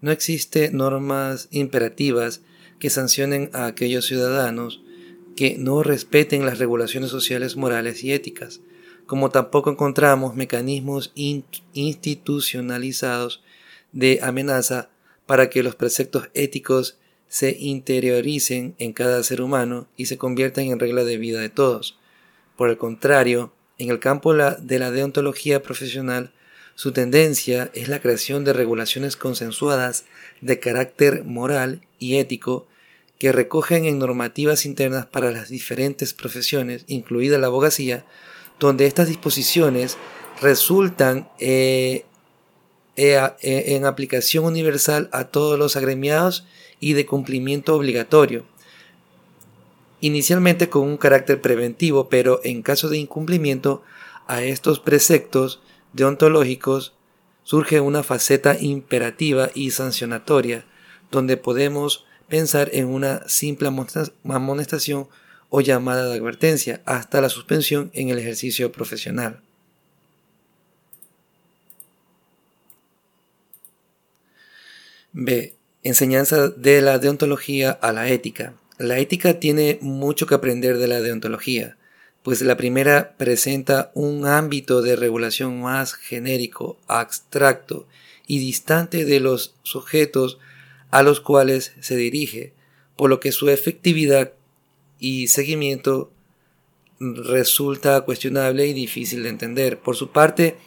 No 0.00 0.12
existen 0.12 0.76
normas 0.76 1.48
imperativas 1.50 2.42
que 2.78 2.90
sancionen 2.90 3.50
a 3.52 3.66
aquellos 3.66 4.06
ciudadanos 4.06 4.84
que 5.34 5.56
no 5.58 5.82
respeten 5.82 6.46
las 6.46 6.60
regulaciones 6.60 7.10
sociales, 7.10 7.56
morales 7.56 8.04
y 8.04 8.12
éticas, 8.12 8.60
como 9.06 9.30
tampoco 9.30 9.68
encontramos 9.68 10.36
mecanismos 10.36 11.10
institucionalizados 11.16 13.42
de 13.90 14.20
amenaza 14.22 14.90
para 15.26 15.50
que 15.50 15.62
los 15.62 15.74
preceptos 15.74 16.28
éticos 16.34 16.98
se 17.28 17.56
interioricen 17.58 18.74
en 18.78 18.92
cada 18.92 19.22
ser 19.22 19.42
humano 19.42 19.88
y 19.96 20.06
se 20.06 20.16
conviertan 20.16 20.66
en 20.66 20.78
regla 20.78 21.04
de 21.04 21.18
vida 21.18 21.40
de 21.40 21.48
todos. 21.48 21.98
Por 22.56 22.70
el 22.70 22.78
contrario, 22.78 23.52
en 23.78 23.90
el 23.90 23.98
campo 23.98 24.34
de 24.34 24.78
la 24.78 24.90
deontología 24.90 25.62
profesional, 25.62 26.32
su 26.74 26.92
tendencia 26.92 27.70
es 27.74 27.88
la 27.88 28.00
creación 28.00 28.44
de 28.44 28.52
regulaciones 28.52 29.16
consensuadas 29.16 30.04
de 30.40 30.60
carácter 30.60 31.24
moral 31.24 31.82
y 31.98 32.16
ético 32.16 32.66
que 33.18 33.32
recogen 33.32 33.86
en 33.86 33.98
normativas 33.98 34.66
internas 34.66 35.06
para 35.06 35.30
las 35.30 35.48
diferentes 35.48 36.12
profesiones, 36.12 36.84
incluida 36.86 37.38
la 37.38 37.46
abogacía, 37.46 38.04
donde 38.60 38.86
estas 38.86 39.08
disposiciones 39.08 39.96
resultan 40.40 41.28
eh, 41.38 42.04
en 42.96 43.84
aplicación 43.84 44.44
universal 44.44 45.08
a 45.12 45.24
todos 45.24 45.58
los 45.58 45.76
agremiados 45.76 46.46
y 46.80 46.94
de 46.94 47.06
cumplimiento 47.06 47.74
obligatorio. 47.74 48.44
Inicialmente 50.00 50.68
con 50.68 50.82
un 50.82 50.96
carácter 50.96 51.40
preventivo, 51.40 52.08
pero 52.08 52.40
en 52.44 52.62
caso 52.62 52.88
de 52.88 52.98
incumplimiento 52.98 53.82
a 54.26 54.42
estos 54.42 54.80
preceptos 54.80 55.60
deontológicos 55.92 56.94
surge 57.44 57.80
una 57.80 58.02
faceta 58.02 58.56
imperativa 58.58 59.50
y 59.54 59.70
sancionatoria, 59.70 60.64
donde 61.10 61.36
podemos 61.36 62.04
pensar 62.28 62.70
en 62.72 62.88
una 62.88 63.26
simple 63.28 63.68
amonestación 64.24 65.08
o 65.48 65.60
llamada 65.60 66.08
de 66.08 66.16
advertencia 66.16 66.82
hasta 66.84 67.20
la 67.20 67.28
suspensión 67.28 67.90
en 67.94 68.10
el 68.10 68.18
ejercicio 68.18 68.72
profesional. 68.72 69.45
B. 75.18 75.54
Enseñanza 75.82 76.48
de 76.48 76.82
la 76.82 76.98
deontología 76.98 77.70
a 77.70 77.90
la 77.90 78.10
ética. 78.10 78.52
La 78.76 78.98
ética 78.98 79.40
tiene 79.40 79.78
mucho 79.80 80.26
que 80.26 80.34
aprender 80.34 80.76
de 80.76 80.88
la 80.88 81.00
deontología, 81.00 81.78
pues 82.22 82.42
la 82.42 82.58
primera 82.58 83.14
presenta 83.16 83.90
un 83.94 84.26
ámbito 84.26 84.82
de 84.82 84.94
regulación 84.94 85.62
más 85.62 85.94
genérico, 85.94 86.76
abstracto 86.86 87.86
y 88.26 88.40
distante 88.40 89.06
de 89.06 89.20
los 89.20 89.54
sujetos 89.62 90.38
a 90.90 91.02
los 91.02 91.20
cuales 91.20 91.72
se 91.80 91.96
dirige, 91.96 92.52
por 92.94 93.08
lo 93.08 93.18
que 93.18 93.32
su 93.32 93.48
efectividad 93.48 94.34
y 94.98 95.28
seguimiento 95.28 96.12
resulta 97.00 98.02
cuestionable 98.02 98.66
y 98.66 98.74
difícil 98.74 99.22
de 99.22 99.30
entender. 99.30 99.78
Por 99.78 99.96
su 99.96 100.10
parte, 100.10 100.58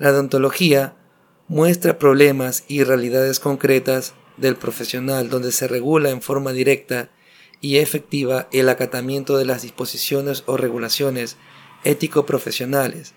la 0.00 0.10
deontología 0.10 0.96
muestra 1.48 1.98
problemas 1.98 2.64
y 2.68 2.84
realidades 2.84 3.40
concretas 3.40 4.14
del 4.36 4.56
profesional 4.56 5.28
donde 5.28 5.52
se 5.52 5.68
regula 5.68 6.10
en 6.10 6.22
forma 6.22 6.52
directa 6.52 7.10
y 7.60 7.76
efectiva 7.76 8.48
el 8.52 8.68
acatamiento 8.68 9.36
de 9.36 9.44
las 9.44 9.62
disposiciones 9.62 10.42
o 10.46 10.56
regulaciones 10.56 11.36
ético-profesionales, 11.84 13.14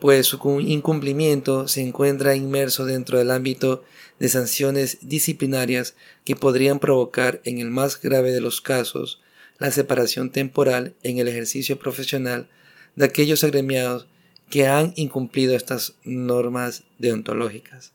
pues 0.00 0.26
su 0.26 0.60
incumplimiento 0.60 1.68
se 1.68 1.82
encuentra 1.82 2.34
inmerso 2.34 2.86
dentro 2.86 3.18
del 3.18 3.30
ámbito 3.30 3.84
de 4.18 4.28
sanciones 4.28 4.98
disciplinarias 5.02 5.94
que 6.24 6.36
podrían 6.36 6.78
provocar, 6.78 7.40
en 7.44 7.58
el 7.58 7.70
más 7.70 8.00
grave 8.00 8.32
de 8.32 8.40
los 8.40 8.60
casos, 8.62 9.20
la 9.58 9.70
separación 9.70 10.30
temporal 10.30 10.94
en 11.02 11.18
el 11.18 11.28
ejercicio 11.28 11.78
profesional 11.78 12.48
de 12.96 13.04
aquellos 13.04 13.44
agremiados 13.44 14.06
que 14.50 14.66
han 14.66 14.92
incumplido 14.96 15.54
estas 15.54 15.94
normas 16.04 16.82
deontológicas. 16.98 17.92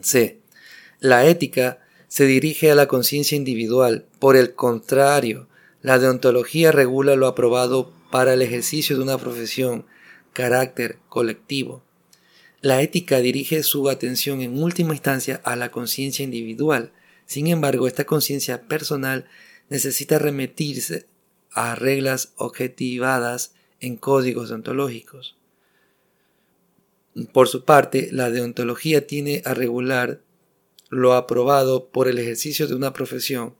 C. 0.00 0.40
La 0.98 1.26
ética 1.26 1.78
se 2.08 2.24
dirige 2.24 2.70
a 2.70 2.74
la 2.74 2.88
conciencia 2.88 3.36
individual. 3.36 4.06
Por 4.18 4.36
el 4.36 4.54
contrario, 4.54 5.46
la 5.82 5.98
deontología 5.98 6.72
regula 6.72 7.14
lo 7.14 7.26
aprobado 7.26 7.92
para 8.10 8.34
el 8.34 8.42
ejercicio 8.42 8.96
de 8.96 9.02
una 9.02 9.18
profesión, 9.18 9.86
carácter 10.32 10.98
colectivo. 11.08 11.82
La 12.62 12.82
ética 12.82 13.20
dirige 13.20 13.62
su 13.62 13.88
atención 13.88 14.40
en 14.40 14.62
última 14.62 14.94
instancia 14.94 15.40
a 15.44 15.56
la 15.56 15.70
conciencia 15.70 16.24
individual. 16.24 16.92
Sin 17.26 17.46
embargo, 17.46 17.86
esta 17.86 18.04
conciencia 18.04 18.62
personal 18.62 19.26
necesita 19.68 20.18
remitirse 20.18 21.06
a 21.52 21.74
reglas 21.74 22.32
objetivadas 22.36 23.52
en 23.80 23.96
códigos 23.96 24.50
deontológicos. 24.50 25.36
Por 27.32 27.48
su 27.48 27.64
parte, 27.64 28.08
la 28.12 28.30
deontología 28.30 29.06
tiene 29.06 29.42
a 29.44 29.54
regular 29.54 30.20
lo 30.88 31.14
aprobado 31.14 31.88
por 31.88 32.08
el 32.08 32.18
ejercicio 32.18 32.66
de 32.66 32.74
una 32.74 32.92
profesión, 32.92 33.54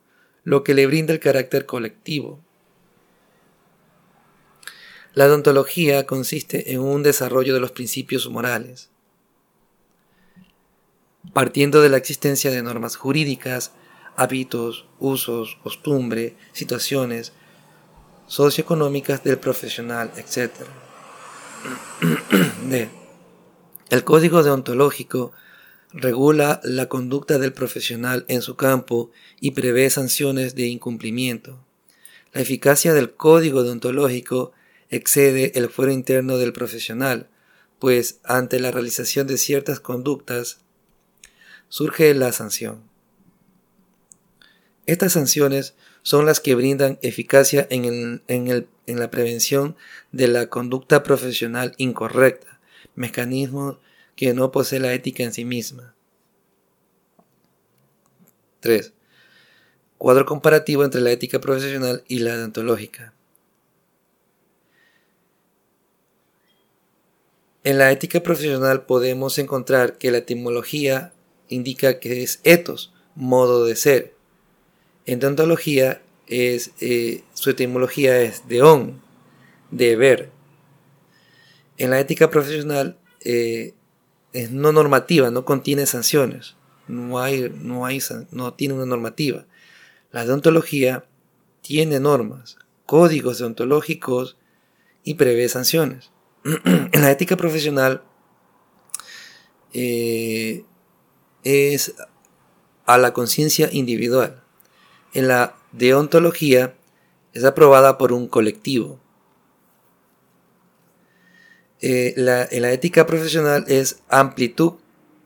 lo 0.45 0.65
que 0.65 0.75
le 0.75 0.87
brinda 0.87 1.13
el 1.13 1.21
carácter 1.21 1.67
colectivo. 1.67 2.41
La 5.15 5.27
odontología 5.27 6.07
consiste 6.07 6.73
en 6.73 6.81
un 6.81 7.03
desarrollo 7.03 7.55
de 7.55 7.61
los 7.61 7.73
principios 7.73 8.29
morales, 8.29 8.91
partiendo 11.33 11.81
de 11.81 11.89
la 11.89 11.97
existencia 11.97 12.51
de 12.51 12.63
normas 12.63 12.97
jurídicas, 12.97 13.73
hábitos, 14.17 14.87
usos, 14.99 15.59
costumbre, 15.63 16.37
situaciones 16.53 17.33
socioeconómicas 18.31 19.25
del 19.25 19.39
profesional, 19.39 20.13
etc. 20.17 20.53
D. 22.71 22.89
El 23.91 24.05
código 24.05 24.45
deontológico 24.45 25.33
regula 25.93 26.61
la 26.63 26.89
conducta 26.89 27.39
del 27.39 27.53
profesional 27.53 28.25
en 28.29 28.41
su 28.41 28.55
campo 28.55 29.11
y 29.41 29.51
prevé 29.51 29.91
sanciones 29.91 30.55
de 30.55 30.69
incumplimiento. 30.69 31.59
La 32.33 32.41
eficacia 32.41 32.95
del 32.95 33.15
código 33.15 33.65
deontológico 33.65 34.53
excede 34.91 35.59
el 35.59 35.69
fuero 35.69 35.91
interno 35.91 36.39
del 36.39 36.53
profesional, 36.53 37.29
pues 37.81 38.21
ante 38.23 38.61
la 38.61 38.71
realización 38.71 39.27
de 39.27 39.39
ciertas 39.39 39.81
conductas 39.81 40.59
surge 41.69 42.15
la 42.15 42.31
sanción. 42.31 42.85
Estas 44.87 45.15
sanciones 45.15 45.75
son 46.03 46.27
las 46.27 46.41
que 46.41 46.55
brindan 46.55 46.99
eficacia 47.03 47.67
en, 47.71 48.23
la 48.87 49.11
prevención 49.11 49.77
de 50.13 50.29
la 50.29 50.49
conducta 50.49 51.03
profesional 51.03 51.75
incorrecta, 51.77 52.61
mecanismo 52.95 53.79
que 54.17 54.35
no 54.35 54.51
posee 54.53 54.81
la 54.81 54.93
ética 54.93 55.23
en 55.23 55.33
sí 55.33 55.45
misma. 55.45 55.95
3. 58.61 58.93
Cuadro 59.99 60.27
comparativo 60.27 60.85
entre 60.85 61.01
la 61.01 61.11
ética 61.11 61.41
profesional 61.41 62.05
y 62.09 62.21
la 62.21 62.37
deontológica. 62.37 63.15
En 67.63 67.77
la 67.77 67.93
ética 67.93 68.23
profesional 68.23 68.87
podemos 68.87 69.39
encontrar 69.39 69.99
que 69.99 70.11
la 70.11 70.19
etimología 70.19 71.13
indica 71.49 72.01
que 72.01 72.23
es 72.23 72.41
ethos, 72.45 72.93
modo 73.15 73.67
de 73.67 73.77
ser. 73.77 74.20
En 75.07 75.21
deontología 75.21 76.03
es, 76.27 76.73
eh, 76.81 77.25
su 77.35 77.51
etimología 77.51 78.21
es 78.21 78.49
deon, 78.49 79.01
deber. 79.71 80.31
En 81.77 81.91
la 81.91 82.01
ética 82.01 82.31
profesional 82.31 82.99
eh, 83.21 83.75
es 84.33 84.51
no 84.51 84.73
normativa, 84.73 85.31
no 85.31 85.45
contiene 85.45 85.87
sanciones, 85.87 86.57
no, 86.89 87.19
hay, 87.19 87.53
no, 87.55 87.87
hay, 87.87 88.01
no 88.31 88.55
tiene 88.55 88.75
una 88.75 88.87
normativa. 88.87 89.47
La 90.13 90.25
deontología 90.25 91.05
tiene 91.63 92.01
normas, 92.01 92.57
códigos 92.87 93.39
deontológicos 93.39 94.37
y 95.05 95.15
prevé 95.15 95.49
sanciones. 95.49 96.11
en 96.45 97.03
la 97.03 97.11
ética 97.11 97.37
profesional 97.37 98.03
eh, 99.73 100.65
es 101.45 101.95
a 102.87 102.99
la 102.99 103.13
conciencia 103.13 103.69
individual. 103.73 104.40
En 105.13 105.29
la 105.29 105.57
deontología 105.73 106.75
es 107.33 107.45
aprobada 107.45 107.99
por 107.99 108.13
un 108.13 108.29
colectivo. 108.29 109.01
Eh, 111.81 112.15
en 112.17 112.63
la 112.63 112.73
ética 112.73 113.07
profesional 113.07 113.65
es 113.69 114.01
amplitud 114.09 114.75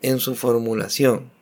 en 0.03 0.21
su 0.21 0.35
formulación. 0.35 1.33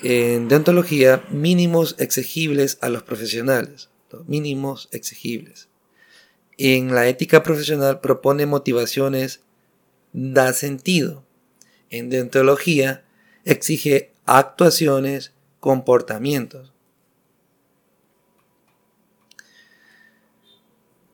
En 0.00 0.48
deontología, 0.48 1.24
mínimos 1.30 1.96
exigibles 1.98 2.78
a 2.80 2.88
los 2.88 3.02
profesionales. 3.02 3.90
Mínimos 4.26 4.88
exigibles. 4.92 5.68
En 6.56 6.94
la 6.94 7.08
ética 7.08 7.42
profesional 7.42 8.00
propone 8.00 8.46
motivaciones, 8.46 9.40
da 10.12 10.52
sentido. 10.52 11.24
En 11.90 12.10
deontología 12.10 13.04
exige 13.44 14.12
actuaciones, 14.24 15.32
comportamientos. 15.60 16.72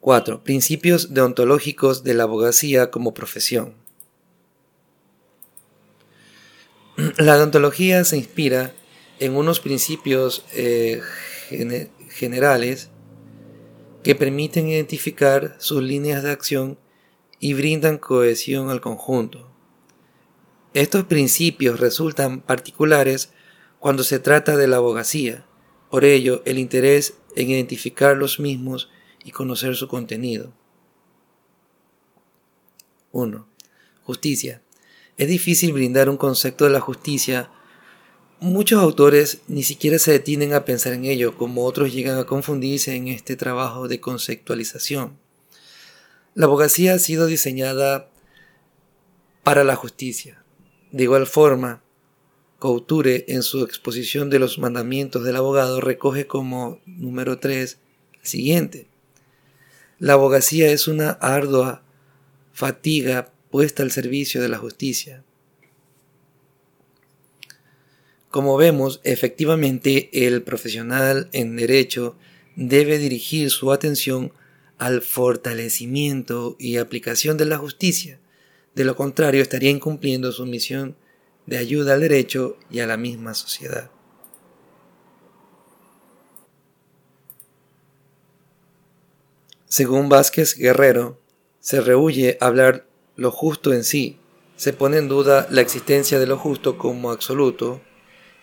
4. 0.04 0.44
Principios 0.44 1.14
deontológicos 1.14 2.04
de 2.04 2.12
la 2.12 2.24
abogacía 2.24 2.90
como 2.90 3.14
profesión. 3.14 3.72
La 7.16 7.38
deontología 7.38 8.04
se 8.04 8.18
inspira 8.18 8.74
en 9.18 9.34
unos 9.34 9.60
principios 9.60 10.44
eh, 10.52 11.00
generales 12.10 12.90
que 14.02 14.14
permiten 14.14 14.68
identificar 14.68 15.56
sus 15.58 15.82
líneas 15.82 16.22
de 16.22 16.32
acción 16.32 16.78
y 17.40 17.54
brindan 17.54 17.96
cohesión 17.96 18.68
al 18.68 18.82
conjunto. 18.82 19.50
Estos 20.74 21.04
principios 21.04 21.80
resultan 21.80 22.42
particulares 22.42 23.32
cuando 23.78 24.04
se 24.04 24.18
trata 24.18 24.58
de 24.58 24.68
la 24.68 24.76
abogacía, 24.76 25.46
por 25.90 26.04
ello 26.04 26.42
el 26.44 26.58
interés 26.58 27.14
en 27.36 27.48
identificar 27.48 28.18
los 28.18 28.38
mismos 28.38 28.90
y 29.24 29.30
conocer 29.30 29.74
su 29.76 29.88
contenido. 29.88 30.52
1. 33.12 33.46
Justicia. 34.04 34.62
Es 35.16 35.28
difícil 35.28 35.72
brindar 35.72 36.08
un 36.08 36.16
concepto 36.16 36.64
de 36.64 36.70
la 36.70 36.80
justicia. 36.80 37.50
Muchos 38.40 38.82
autores 38.82 39.42
ni 39.48 39.62
siquiera 39.62 39.98
se 39.98 40.12
detienen 40.12 40.52
a 40.52 40.64
pensar 40.64 40.92
en 40.92 41.04
ello, 41.04 41.36
como 41.36 41.64
otros 41.64 41.92
llegan 41.92 42.18
a 42.18 42.24
confundirse 42.24 42.94
en 42.94 43.08
este 43.08 43.36
trabajo 43.36 43.88
de 43.88 44.00
conceptualización. 44.00 45.18
La 46.34 46.46
abogacía 46.46 46.94
ha 46.94 46.98
sido 46.98 47.26
diseñada 47.26 48.10
para 49.44 49.62
la 49.62 49.76
justicia, 49.76 50.42
de 50.90 51.04
igual 51.04 51.26
forma, 51.26 51.84
Couture 52.58 53.26
en 53.28 53.42
su 53.42 53.62
exposición 53.62 54.30
de 54.30 54.38
los 54.38 54.58
mandamientos 54.58 55.22
del 55.22 55.36
abogado 55.36 55.82
recoge 55.82 56.26
como 56.26 56.80
número 56.86 57.38
3 57.38 57.78
el 58.22 58.26
siguiente. 58.26 58.88
La 59.98 60.14
abogacía 60.14 60.70
es 60.70 60.88
una 60.88 61.10
ardua 61.10 61.82
fatiga 62.52 63.32
puesta 63.50 63.82
al 63.82 63.90
servicio 63.90 64.42
de 64.42 64.48
la 64.48 64.58
justicia. 64.58 65.22
Como 68.30 68.56
vemos, 68.56 69.00
efectivamente 69.04 70.26
el 70.26 70.42
profesional 70.42 71.28
en 71.32 71.56
derecho 71.56 72.16
debe 72.56 72.98
dirigir 72.98 73.50
su 73.50 73.72
atención 73.72 74.32
al 74.78 75.02
fortalecimiento 75.02 76.56
y 76.58 76.78
aplicación 76.78 77.36
de 77.36 77.44
la 77.44 77.58
justicia, 77.58 78.18
de 78.74 78.84
lo 78.84 78.96
contrario, 78.96 79.40
estaría 79.40 79.70
incumpliendo 79.70 80.32
su 80.32 80.46
misión 80.46 80.96
de 81.46 81.58
ayuda 81.58 81.94
al 81.94 82.00
derecho 82.00 82.58
y 82.70 82.80
a 82.80 82.86
la 82.86 82.96
misma 82.96 83.34
sociedad. 83.34 83.93
Según 89.76 90.08
Vázquez 90.08 90.56
Guerrero, 90.56 91.18
se 91.58 91.80
rehuye 91.80 92.38
hablar 92.40 92.86
lo 93.16 93.32
justo 93.32 93.72
en 93.72 93.82
sí, 93.82 94.20
se 94.54 94.72
pone 94.72 94.98
en 94.98 95.08
duda 95.08 95.48
la 95.50 95.62
existencia 95.62 96.20
de 96.20 96.28
lo 96.28 96.38
justo 96.38 96.78
como 96.78 97.10
absoluto, 97.10 97.80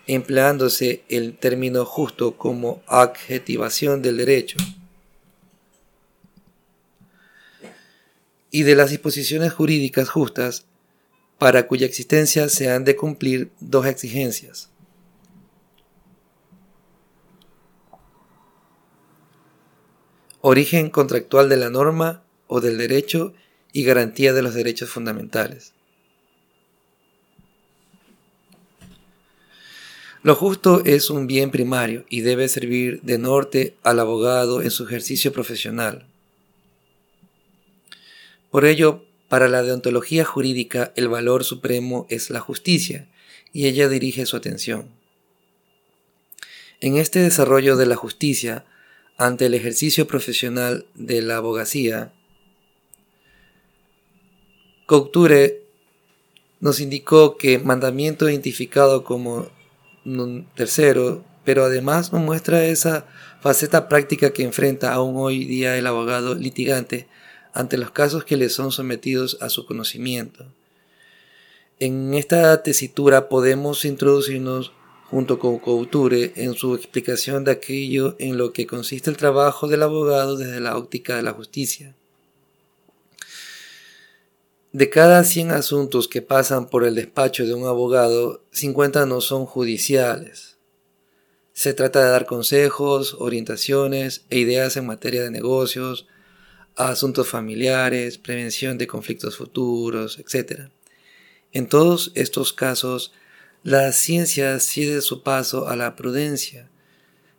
empleándose 0.06 1.04
el 1.08 1.38
término 1.38 1.86
justo 1.86 2.36
como 2.36 2.82
adjetivación 2.86 4.02
del 4.02 4.18
derecho. 4.18 4.58
y 8.50 8.64
de 8.64 8.74
las 8.74 8.90
disposiciones 8.90 9.54
jurídicas 9.54 10.10
justas 10.10 10.66
para 11.38 11.66
cuya 11.66 11.86
existencia 11.86 12.50
se 12.50 12.70
han 12.70 12.84
de 12.84 12.94
cumplir 12.94 13.50
dos 13.58 13.86
exigencias. 13.86 14.71
Origen 20.44 20.90
contractual 20.90 21.48
de 21.48 21.56
la 21.56 21.70
norma 21.70 22.24
o 22.48 22.60
del 22.60 22.76
derecho 22.76 23.32
y 23.72 23.84
garantía 23.84 24.32
de 24.32 24.42
los 24.42 24.54
derechos 24.54 24.90
fundamentales. 24.90 25.72
Lo 30.24 30.34
justo 30.34 30.82
es 30.84 31.10
un 31.10 31.28
bien 31.28 31.52
primario 31.52 32.04
y 32.08 32.22
debe 32.22 32.48
servir 32.48 33.00
de 33.02 33.18
norte 33.18 33.76
al 33.84 34.00
abogado 34.00 34.62
en 34.62 34.72
su 34.72 34.84
ejercicio 34.84 35.32
profesional. 35.32 36.06
Por 38.50 38.64
ello, 38.64 39.04
para 39.28 39.46
la 39.48 39.62
deontología 39.62 40.24
jurídica 40.24 40.92
el 40.96 41.08
valor 41.08 41.44
supremo 41.44 42.06
es 42.10 42.30
la 42.30 42.40
justicia, 42.40 43.08
y 43.52 43.66
ella 43.66 43.88
dirige 43.88 44.26
su 44.26 44.36
atención. 44.36 44.88
En 46.80 46.96
este 46.96 47.20
desarrollo 47.20 47.76
de 47.76 47.86
la 47.86 47.94
justicia, 47.94 48.64
ante 49.22 49.46
el 49.46 49.54
ejercicio 49.54 50.08
profesional 50.08 50.84
de 50.94 51.22
la 51.22 51.36
abogacía, 51.36 52.12
Couture 54.86 55.62
nos 56.58 56.80
indicó 56.80 57.36
que 57.36 57.60
mandamiento 57.60 58.28
identificado 58.28 59.04
como 59.04 59.48
tercero, 60.56 61.24
pero 61.44 61.64
además 61.64 62.12
nos 62.12 62.20
muestra 62.20 62.64
esa 62.64 63.06
faceta 63.40 63.88
práctica 63.88 64.32
que 64.32 64.42
enfrenta 64.42 64.92
aún 64.92 65.14
hoy 65.16 65.44
día 65.44 65.78
el 65.78 65.86
abogado 65.86 66.34
litigante 66.34 67.06
ante 67.52 67.78
los 67.78 67.92
casos 67.92 68.24
que 68.24 68.36
le 68.36 68.48
son 68.48 68.72
sometidos 68.72 69.38
a 69.40 69.50
su 69.50 69.66
conocimiento. 69.66 70.46
En 71.78 72.14
esta 72.14 72.60
tesitura 72.64 73.28
podemos 73.28 73.84
introducirnos 73.84 74.72
junto 75.12 75.38
con 75.38 75.58
Couture 75.58 76.32
en 76.36 76.54
su 76.54 76.74
explicación 76.74 77.44
de 77.44 77.50
aquello 77.50 78.16
en 78.18 78.38
lo 78.38 78.54
que 78.54 78.66
consiste 78.66 79.10
el 79.10 79.18
trabajo 79.18 79.68
del 79.68 79.82
abogado 79.82 80.38
desde 80.38 80.58
la 80.58 80.78
óptica 80.78 81.16
de 81.16 81.22
la 81.22 81.34
justicia. 81.34 81.94
De 84.72 84.88
cada 84.88 85.22
100 85.22 85.50
asuntos 85.50 86.08
que 86.08 86.22
pasan 86.22 86.70
por 86.70 86.86
el 86.86 86.94
despacho 86.94 87.44
de 87.44 87.52
un 87.52 87.66
abogado, 87.66 88.42
50 88.52 89.04
no 89.04 89.20
son 89.20 89.44
judiciales. 89.44 90.56
Se 91.52 91.74
trata 91.74 92.02
de 92.02 92.10
dar 92.10 92.24
consejos, 92.24 93.14
orientaciones 93.18 94.24
e 94.30 94.38
ideas 94.38 94.78
en 94.78 94.86
materia 94.86 95.22
de 95.22 95.30
negocios, 95.30 96.06
asuntos 96.74 97.28
familiares, 97.28 98.16
prevención 98.16 98.78
de 98.78 98.86
conflictos 98.86 99.36
futuros, 99.36 100.18
etc. 100.18 100.70
En 101.52 101.66
todos 101.66 102.12
estos 102.14 102.54
casos, 102.54 103.12
la 103.62 103.92
ciencia 103.92 104.58
cede 104.60 105.00
su 105.00 105.22
paso 105.22 105.68
a 105.68 105.76
la 105.76 105.94
prudencia, 105.94 106.68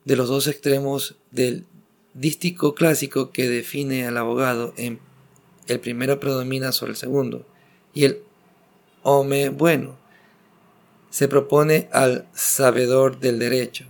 de 0.05 0.15
los 0.15 0.29
dos 0.29 0.47
extremos 0.47 1.15
del 1.31 1.65
dístico 2.13 2.75
clásico 2.75 3.31
que 3.31 3.49
define 3.49 4.05
al 4.05 4.17
abogado 4.17 4.73
en 4.77 4.99
el 5.67 5.79
primero 5.79 6.19
predomina 6.19 6.71
sobre 6.71 6.91
el 6.91 6.97
segundo, 6.97 7.45
y 7.93 8.05
el 8.05 8.21
hombre 9.01 9.49
bueno 9.49 9.97
se 11.09 11.27
propone 11.27 11.89
al 11.91 12.27
sabedor 12.33 13.19
del 13.19 13.39
derecho. 13.39 13.85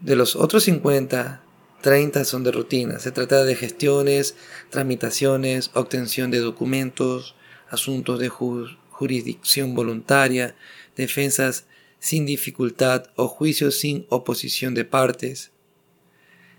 De 0.00 0.16
los 0.16 0.36
otros 0.36 0.64
50, 0.64 1.42
30 1.80 2.24
son 2.24 2.44
de 2.44 2.52
rutina. 2.52 2.98
Se 3.00 3.10
trata 3.10 3.44
de 3.44 3.56
gestiones, 3.56 4.36
tramitaciones, 4.70 5.70
obtención 5.74 6.30
de 6.30 6.38
documentos, 6.38 7.34
asuntos 7.68 8.18
de 8.18 8.28
jurisdicción 8.28 9.74
voluntaria, 9.74 10.54
defensas 11.00 11.64
sin 11.98 12.26
dificultad 12.26 13.06
o 13.16 13.28
juicios 13.28 13.78
sin 13.78 14.06
oposición 14.08 14.74
de 14.74 14.84
partes. 14.84 15.50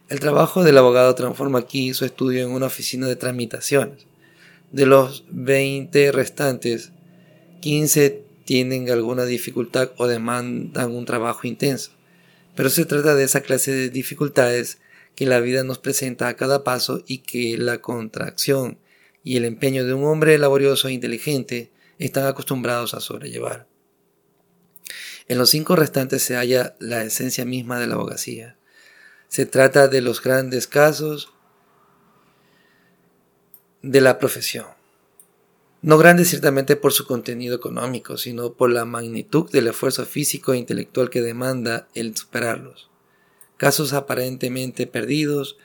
El 0.09 0.19
trabajo 0.19 0.63
del 0.63 0.77
abogado 0.77 1.15
transforma 1.15 1.59
aquí 1.59 1.93
su 1.93 2.05
estudio 2.05 2.43
en 2.43 2.51
una 2.51 2.67
oficina 2.67 3.07
de 3.07 3.15
tramitaciones. 3.15 4.05
De 4.71 4.85
los 4.85 5.25
20 5.29 6.11
restantes, 6.11 6.91
15 7.61 8.23
tienen 8.45 8.89
alguna 8.89 9.25
dificultad 9.25 9.91
o 9.97 10.07
demandan 10.07 10.91
un 10.91 11.05
trabajo 11.05 11.47
intenso. 11.47 11.91
Pero 12.55 12.69
se 12.69 12.85
trata 12.85 13.15
de 13.15 13.23
esa 13.23 13.41
clase 13.41 13.71
de 13.71 13.89
dificultades 13.89 14.79
que 15.15 15.25
la 15.25 15.39
vida 15.39 15.63
nos 15.63 15.77
presenta 15.79 16.27
a 16.27 16.35
cada 16.35 16.63
paso 16.63 17.03
y 17.07 17.19
que 17.19 17.57
la 17.57 17.79
contracción 17.79 18.79
y 19.23 19.37
el 19.37 19.45
empeño 19.45 19.85
de 19.85 19.93
un 19.93 20.03
hombre 20.05 20.37
laborioso 20.37 20.87
e 20.87 20.93
inteligente 20.93 21.71
están 21.99 22.25
acostumbrados 22.25 22.93
a 22.93 22.99
sobrellevar. 22.99 23.70
En 25.27 25.37
los 25.37 25.49
cinco 25.49 25.75
restantes 25.75 26.23
se 26.23 26.35
halla 26.35 26.75
la 26.79 27.03
esencia 27.03 27.45
misma 27.45 27.79
de 27.79 27.87
la 27.87 27.95
abogacía. 27.95 28.57
Se 29.27 29.45
trata 29.45 29.87
de 29.87 30.01
los 30.01 30.21
grandes 30.21 30.67
casos 30.67 31.33
de 33.81 34.01
la 34.01 34.19
profesión. 34.19 34.67
No 35.81 35.97
grandes 35.97 36.29
ciertamente 36.29 36.75
por 36.75 36.93
su 36.93 37.07
contenido 37.07 37.55
económico, 37.55 38.17
sino 38.17 38.53
por 38.53 38.71
la 38.71 38.85
magnitud 38.85 39.49
del 39.49 39.67
esfuerzo 39.67 40.05
físico 40.05 40.53
e 40.53 40.57
intelectual 40.57 41.09
que 41.09 41.21
demanda 41.21 41.87
el 41.95 42.15
superarlos. 42.15 42.91
Casos 43.57 43.93
aparentemente 43.93 44.85
perdidos, 44.85 45.57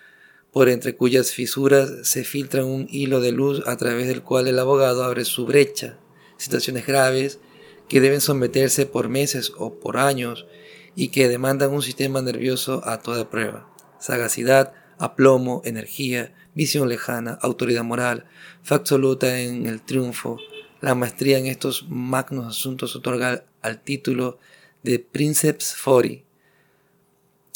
por 0.52 0.70
entre 0.70 0.96
cuyas 0.96 1.32
fisuras 1.32 2.09
se 2.09 2.24
filtra 2.24 2.64
un 2.64 2.88
hilo 2.90 3.20
de 3.20 3.32
luz 3.32 3.62
a 3.66 3.76
través 3.76 4.09
del 4.09 4.22
cual 4.22 4.48
el 4.48 4.59
abogado 4.59 5.04
abre 5.04 5.26
su 5.26 5.44
brecha. 5.44 5.98
Situaciones 6.38 6.86
graves 6.86 7.40
que 7.89 8.01
deben 8.01 8.20
someterse 8.20 8.87
por 8.87 9.09
meses 9.09 9.53
o 9.57 9.74
por 9.74 9.97
años 9.97 10.47
y 10.95 11.09
que 11.09 11.28
demandan 11.28 11.72
un 11.72 11.82
sistema 11.82 12.22
nervioso 12.22 12.82
a 12.84 12.99
toda 12.99 13.30
prueba. 13.30 13.68
Sagacidad, 14.01 14.72
aplomo, 14.99 15.62
energía, 15.64 16.34
visión 16.55 16.89
lejana, 16.89 17.39
autoridad 17.43 17.84
moral, 17.84 18.24
fe 18.62 18.74
absoluta 18.74 19.41
en 19.41 19.66
el 19.66 19.82
triunfo. 19.82 20.39
La 20.80 20.95
maestría 20.95 21.39
en 21.39 21.47
estos 21.47 21.87
magnos 21.89 22.47
asuntos 22.47 22.97
otorga 22.97 23.45
al 23.62 23.82
título 23.82 24.39
de 24.82 24.99
Princeps 24.99 25.74
Fori. 25.74 26.24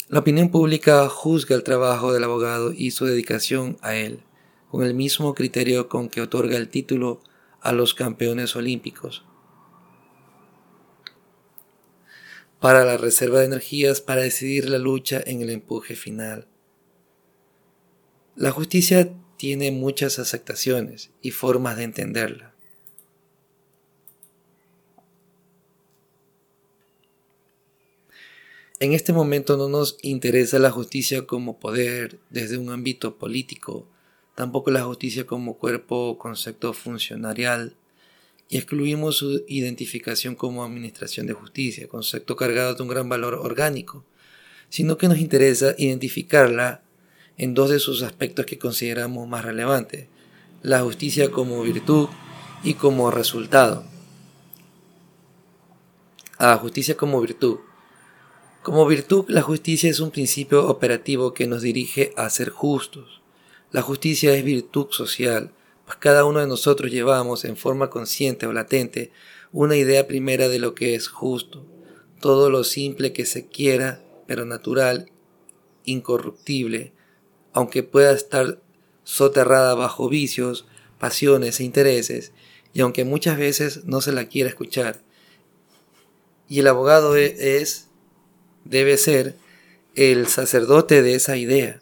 La 0.09 0.19
opinión 0.19 0.51
pública 0.51 1.09
juzga 1.09 1.55
el 1.55 1.63
trabajo 1.63 2.13
del 2.13 2.25
abogado 2.25 2.73
y 2.73 2.91
su 2.91 3.07
dedicación 3.07 3.79
a 3.81 3.95
él, 3.95 4.21
con 4.71 4.85
el 4.85 4.95
mismo 4.95 5.35
criterio 5.35 5.89
con 5.89 6.09
que 6.09 6.21
otorga 6.21 6.57
el 6.57 6.69
título 6.69 7.23
a 7.61 7.73
los 7.73 7.95
campeones 7.95 8.57
olímpicos. 8.57 9.25
Para 12.61 12.85
la 12.85 12.99
reserva 12.99 13.41
de 13.41 13.47
energías 13.47 14.03
para 14.03 14.21
decidir 14.21 14.69
la 14.69 14.79
lucha 14.79 15.21
en 15.25 15.41
el 15.41 15.51
empuje 15.51 15.97
final. 15.97 16.47
La 18.37 18.51
justicia 18.51 19.13
tiene 19.39 19.73
muchas 19.73 20.19
aceptaciones 20.19 21.11
y 21.23 21.31
formas 21.31 21.79
de 21.79 21.85
entenderla. 21.85 22.55
En 28.79 28.93
este 28.93 29.13
momento 29.13 29.57
no 29.57 29.69
nos 29.69 29.99
interesa 30.03 30.59
la 30.59 30.71
justicia 30.71 31.27
como 31.27 31.59
poder 31.59 32.19
desde 32.31 32.57
un 32.57 32.71
ámbito 32.71 33.17
político, 33.19 33.87
tampoco 34.35 34.71
la 34.71 34.85
justicia 34.85 35.27
como 35.27 35.59
cuerpo 35.59 36.09
o 36.09 36.19
concepto 36.19 36.73
funcionarial 36.73 37.77
y 38.51 38.59
excluimos 38.59 39.17
su 39.17 39.45
identificación 39.47 40.35
como 40.35 40.65
administración 40.65 41.27
de 41.29 41.35
justicia, 41.35 41.87
concepto 41.87 42.35
cargado 42.35 42.75
de 42.75 42.83
un 42.83 42.89
gran 42.89 43.09
valor 43.09 43.35
orgánico, 43.35 44.05
sino 44.69 44.99
que 44.99 45.07
nos 45.07 45.19
interesa 45.19 45.77
identificarla 45.79 46.83
en 47.39 47.55
dos 47.55 47.71
de 47.71 47.79
sus 47.79 48.03
aspectos 48.03 48.47
que 48.47 48.59
consideramos 48.59 49.29
más 49.29 49.45
relevantes, 49.45 50.09
la 50.63 50.81
justicia 50.81 51.31
como 51.31 51.63
virtud 51.63 52.09
y 52.65 52.75
como 52.75 53.13
resultado. 53.13 53.85
A 56.37 56.57
justicia 56.57 56.97
como 56.97 57.21
virtud. 57.21 57.59
Como 58.63 58.85
virtud, 58.85 59.27
la 59.29 59.43
justicia 59.43 59.89
es 59.89 60.01
un 60.01 60.11
principio 60.11 60.67
operativo 60.69 61.35
que 61.35 61.47
nos 61.47 61.63
dirige 61.63 62.13
a 62.17 62.29
ser 62.31 62.51
justos. 62.51 63.23
La 63.71 63.81
justicia 63.81 64.35
es 64.35 64.43
virtud 64.43 64.89
social, 64.91 65.53
pues 65.91 65.99
cada 65.99 66.25
uno 66.25 66.39
de 66.39 66.47
nosotros 66.47 66.93
llevamos 66.93 67.45
en 67.45 67.57
forma 67.57 67.91
consciente 67.91 68.47
o 68.47 68.53
latente 68.53 69.11
una 69.51 69.75
idea 69.75 70.07
primera 70.07 70.49
de 70.49 70.61
lo 70.61 70.73
que 70.73 70.95
es 70.95 71.09
justo, 71.09 71.67
todo 72.21 72.49
lo 72.49 72.63
simple 72.63 73.13
que 73.13 73.27
se 73.27 73.49
quiera, 73.49 74.01
pero 74.29 74.45
natural, 74.45 75.11
incorruptible, 75.85 76.93
aunque 77.53 77.83
pueda 77.83 78.13
estar 78.13 78.61
soterrada 79.03 79.75
bajo 79.75 80.09
vicios, 80.09 80.65
pasiones 81.01 81.59
e 81.59 81.65
intereses, 81.65 82.31
y 82.73 82.83
aunque 82.83 83.05
muchas 83.05 83.37
veces 83.37 83.85
no 83.85 84.01
se 84.01 84.13
la 84.13 84.29
quiera 84.29 84.49
escuchar. 84.49 85.03
Y 86.49 86.61
el 86.61 86.69
abogado 86.69 87.17
e-, 87.17 87.59
es, 87.61 87.89
debe 88.65 88.97
ser, 88.97 89.35
el 89.97 90.29
sacerdote 90.29 91.03
de 91.03 91.17
esa 91.17 91.37
idea, 91.37 91.81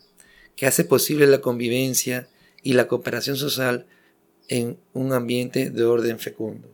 que 0.57 0.65
hace 0.67 0.85
posible 0.87 1.27
la 1.27 1.43
convivencia 1.43 2.31
y 2.63 2.73
la 2.73 2.89
cooperación 2.89 3.37
social 3.37 3.87
en 4.49 4.79
un 4.95 5.13
ambiente 5.13 5.71
de 5.71 5.85
orden 5.85 6.19
fecundo. 6.19 6.69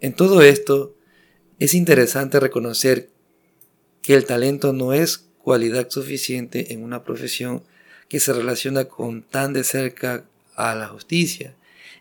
En 0.00 0.14
todo 0.14 0.42
esto, 0.42 0.94
es 1.58 1.74
interesante 1.74 2.40
reconocer 2.40 3.08
que 4.02 4.14
el 4.14 4.24
talento 4.24 4.72
no 4.72 4.92
es 4.92 5.28
cualidad 5.38 5.88
suficiente 5.90 6.72
en 6.72 6.82
una 6.82 7.04
profesión 7.04 7.62
que 8.08 8.20
se 8.20 8.32
relaciona 8.32 8.84
con 8.86 9.22
tan 9.22 9.52
de 9.52 9.64
cerca 9.64 10.24
a 10.54 10.74
la 10.74 10.88
justicia. 10.88 11.54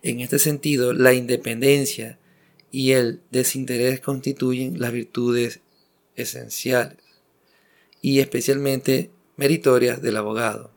En 0.04 0.20
este 0.20 0.40
sentido, 0.40 0.94
la 0.94 1.14
independencia 1.14 2.18
y 2.72 2.92
el 2.92 3.22
desinterés 3.30 4.00
constituyen 4.00 4.80
las 4.80 4.92
virtudes 4.92 5.60
esenciales 6.16 6.98
y 8.02 8.20
especialmente 8.20 9.12
meritorias 9.38 10.02
del 10.02 10.18
abogado 10.18 10.72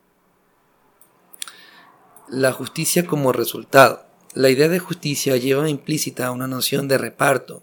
la 2.28 2.52
justicia 2.52 3.06
como 3.06 3.32
resultado. 3.32 4.06
La 4.34 4.50
idea 4.50 4.68
de 4.68 4.78
justicia 4.78 5.36
lleva 5.36 5.68
implícita 5.68 6.30
una 6.30 6.46
noción 6.46 6.88
de 6.88 6.98
reparto. 6.98 7.62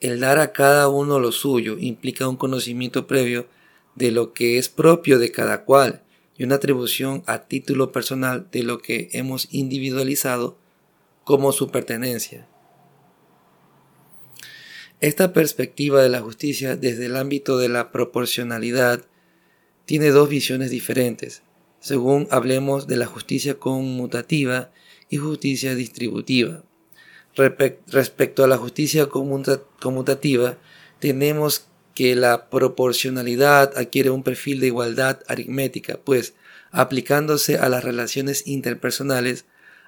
El 0.00 0.20
dar 0.20 0.38
a 0.38 0.52
cada 0.52 0.88
uno 0.88 1.18
lo 1.20 1.32
suyo 1.32 1.76
implica 1.78 2.28
un 2.28 2.36
conocimiento 2.36 3.06
previo 3.06 3.46
de 3.94 4.10
lo 4.10 4.32
que 4.32 4.58
es 4.58 4.68
propio 4.68 5.18
de 5.18 5.30
cada 5.30 5.64
cual 5.64 6.02
y 6.36 6.44
una 6.44 6.56
atribución 6.56 7.22
a 7.26 7.42
título 7.42 7.92
personal 7.92 8.48
de 8.50 8.62
lo 8.62 8.78
que 8.78 9.10
hemos 9.12 9.48
individualizado 9.50 10.56
como 11.24 11.52
su 11.52 11.70
pertenencia. 11.70 12.48
Esta 15.00 15.32
perspectiva 15.32 16.02
de 16.02 16.08
la 16.08 16.20
justicia 16.20 16.76
desde 16.76 17.06
el 17.06 17.16
ámbito 17.16 17.58
de 17.58 17.68
la 17.68 17.90
proporcionalidad 17.90 19.04
tiene 19.84 20.10
dos 20.10 20.28
visiones 20.28 20.70
diferentes, 20.70 21.42
según 21.82 22.28
hablemos 22.30 22.86
de 22.86 22.96
la 22.96 23.06
justicia 23.06 23.58
conmutativa 23.58 24.70
y 25.10 25.16
justicia 25.18 25.74
distributiva. 25.74 26.62
Respecto 27.34 28.44
a 28.44 28.46
la 28.46 28.56
justicia 28.56 29.08
conmutativa, 29.08 30.58
tenemos 31.00 31.66
que 31.94 32.14
la 32.14 32.48
proporcionalidad 32.48 33.76
adquiere 33.76 34.10
un 34.10 34.22
perfil 34.22 34.60
de 34.60 34.68
igualdad 34.68 35.20
aritmética, 35.26 35.98
pues 36.02 36.34
aplicándose 36.70 37.58
a 37.58 37.68
las 37.68 37.84
relaciones 37.84 38.46
interpersonales 38.46 39.44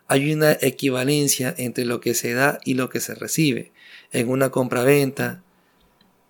hay 0.08 0.34
una 0.34 0.52
equivalencia 0.52 1.54
entre 1.56 1.84
lo 1.84 2.00
que 2.00 2.14
se 2.14 2.34
da 2.34 2.58
y 2.64 2.74
lo 2.74 2.90
que 2.90 3.00
se 3.00 3.14
recibe. 3.14 3.72
En 4.10 4.28
una 4.28 4.50
compraventa, 4.50 5.42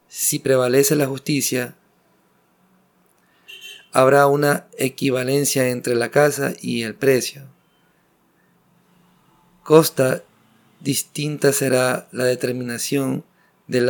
si 0.09 0.39
prevalece 0.39 0.95
la 0.95 1.07
justicia, 1.07 1.75
habrá 3.95 4.27
una 4.27 4.67
equivalencia 4.77 5.69
entre 5.69 5.95
la 5.95 6.11
casa 6.11 6.53
y 6.61 6.83
el 6.83 6.97
precio. 6.97 7.43
Costa 9.63 10.25
distinta 10.81 11.53
será 11.53 12.09
la 12.11 12.25
determinación 12.25 13.25
de, 13.69 13.81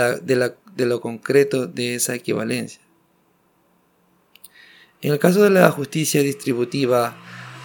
de 0.77 0.87
lo 0.87 1.01
concreto 1.01 1.67
de 1.67 1.95
esa 1.95 2.15
equivalencia. 2.15 2.83
En 5.01 5.13
el 5.13 5.19
caso 5.19 5.43
de 5.43 5.51
la 5.51 5.71
justicia 5.71 6.23
distributiva, 6.23 7.17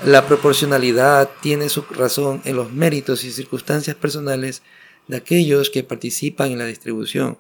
la 0.06 0.26
proporcionalidad 0.26 1.30
tiene 1.42 1.68
su 1.68 1.82
razón 1.82 2.42
en 2.46 2.56
los 2.56 2.72
méritos 2.72 3.26
y 3.26 3.32
circunstancias 3.32 3.98
personales 3.98 4.62
de 5.10 5.18
aquellos 5.18 5.70
que 5.70 5.84
participan 5.84 6.52
en 6.52 6.60
la 6.60 6.66
distribución. 6.66 7.38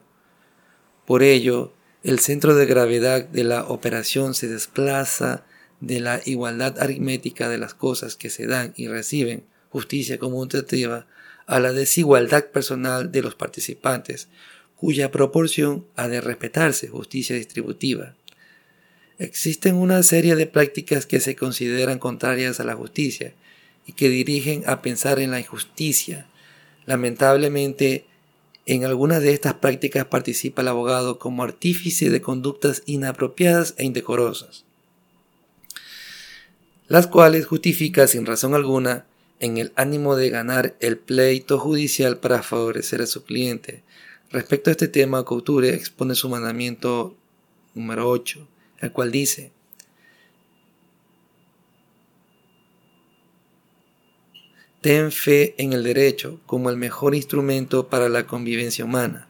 Por 1.06 1.24
ello, 1.24 1.72
el 2.04 2.20
centro 2.20 2.56
de 2.56 2.66
gravedad 2.66 3.26
de 3.26 3.44
la 3.44 3.66
operación 3.66 4.34
se 4.34 4.48
desplaza 4.48 5.44
de 5.82 6.00
la 6.00 6.22
igualdad 6.26 6.80
aritmética 6.80 7.50
de 7.50 7.58
las 7.58 7.74
cosas 7.74 8.16
que 8.16 8.30
se 8.30 8.48
dan 8.48 8.74
y 8.78 8.88
reciben, 8.88 9.44
justicia 9.70 10.18
conmutativa, 10.18 11.08
a 11.46 11.60
la 11.60 11.74
desigualdad 11.74 12.46
personal 12.46 13.12
de 13.12 13.22
los 13.22 13.36
participantes, 13.36 14.28
cuya 14.76 15.12
proporción 15.12 15.86
ha 15.96 16.08
de 16.08 16.22
respetarse, 16.22 16.88
justicia 16.88 17.36
distributiva. 17.36 18.16
Existen 19.18 19.76
una 19.76 20.02
serie 20.04 20.36
de 20.36 20.48
prácticas 20.48 21.06
que 21.06 21.20
se 21.20 21.36
consideran 21.36 22.00
contrarias 22.00 22.62
a 22.62 22.64
la 22.64 22.76
justicia 22.76 23.34
y 23.86 23.94
que 23.94 24.08
dirigen 24.08 24.64
a 24.68 24.82
pensar 24.82 25.20
en 25.20 25.32
la 25.32 25.40
injusticia. 25.40 26.28
Lamentablemente, 26.86 28.06
en 28.74 28.86
algunas 28.86 29.22
de 29.22 29.34
estas 29.34 29.56
prácticas 29.56 30.06
participa 30.06 30.62
el 30.62 30.68
abogado 30.68 31.20
como 31.20 31.44
artífice 31.44 32.10
de 32.10 32.22
conductas 32.22 32.84
inapropiadas 32.86 33.74
e 33.78 33.86
indecorosas, 33.86 34.66
las 36.88 37.08
cuales 37.08 37.46
justifica 37.46 38.08
sin 38.08 38.26
razón 38.26 38.54
alguna 38.54 39.06
en 39.40 39.58
el 39.58 39.72
ánimo 39.76 40.16
de 40.16 40.30
ganar 40.30 40.76
el 40.80 40.98
pleito 40.98 41.58
judicial 41.60 42.18
para 42.18 42.44
favorecer 42.44 43.02
a 43.02 43.08
su 43.08 43.24
cliente. 43.24 43.84
Respecto 44.32 44.70
a 44.70 44.72
este 44.72 44.88
tema, 44.88 45.24
Couture 45.24 45.74
expone 45.74 46.14
su 46.14 46.30
mandamiento 46.30 47.16
número 47.74 48.10
8 48.10 48.48
el 48.82 48.92
cual 48.92 49.12
dice, 49.12 49.52
Ten 54.82 55.12
fe 55.12 55.56
en 55.58 55.74
el 55.74 55.84
derecho 55.84 56.40
como 56.46 56.70
el 56.70 56.78
mejor 56.78 57.14
instrumento 57.14 57.90
para 57.90 58.08
la 58.08 58.26
convivencia 58.26 58.86
humana, 58.86 59.28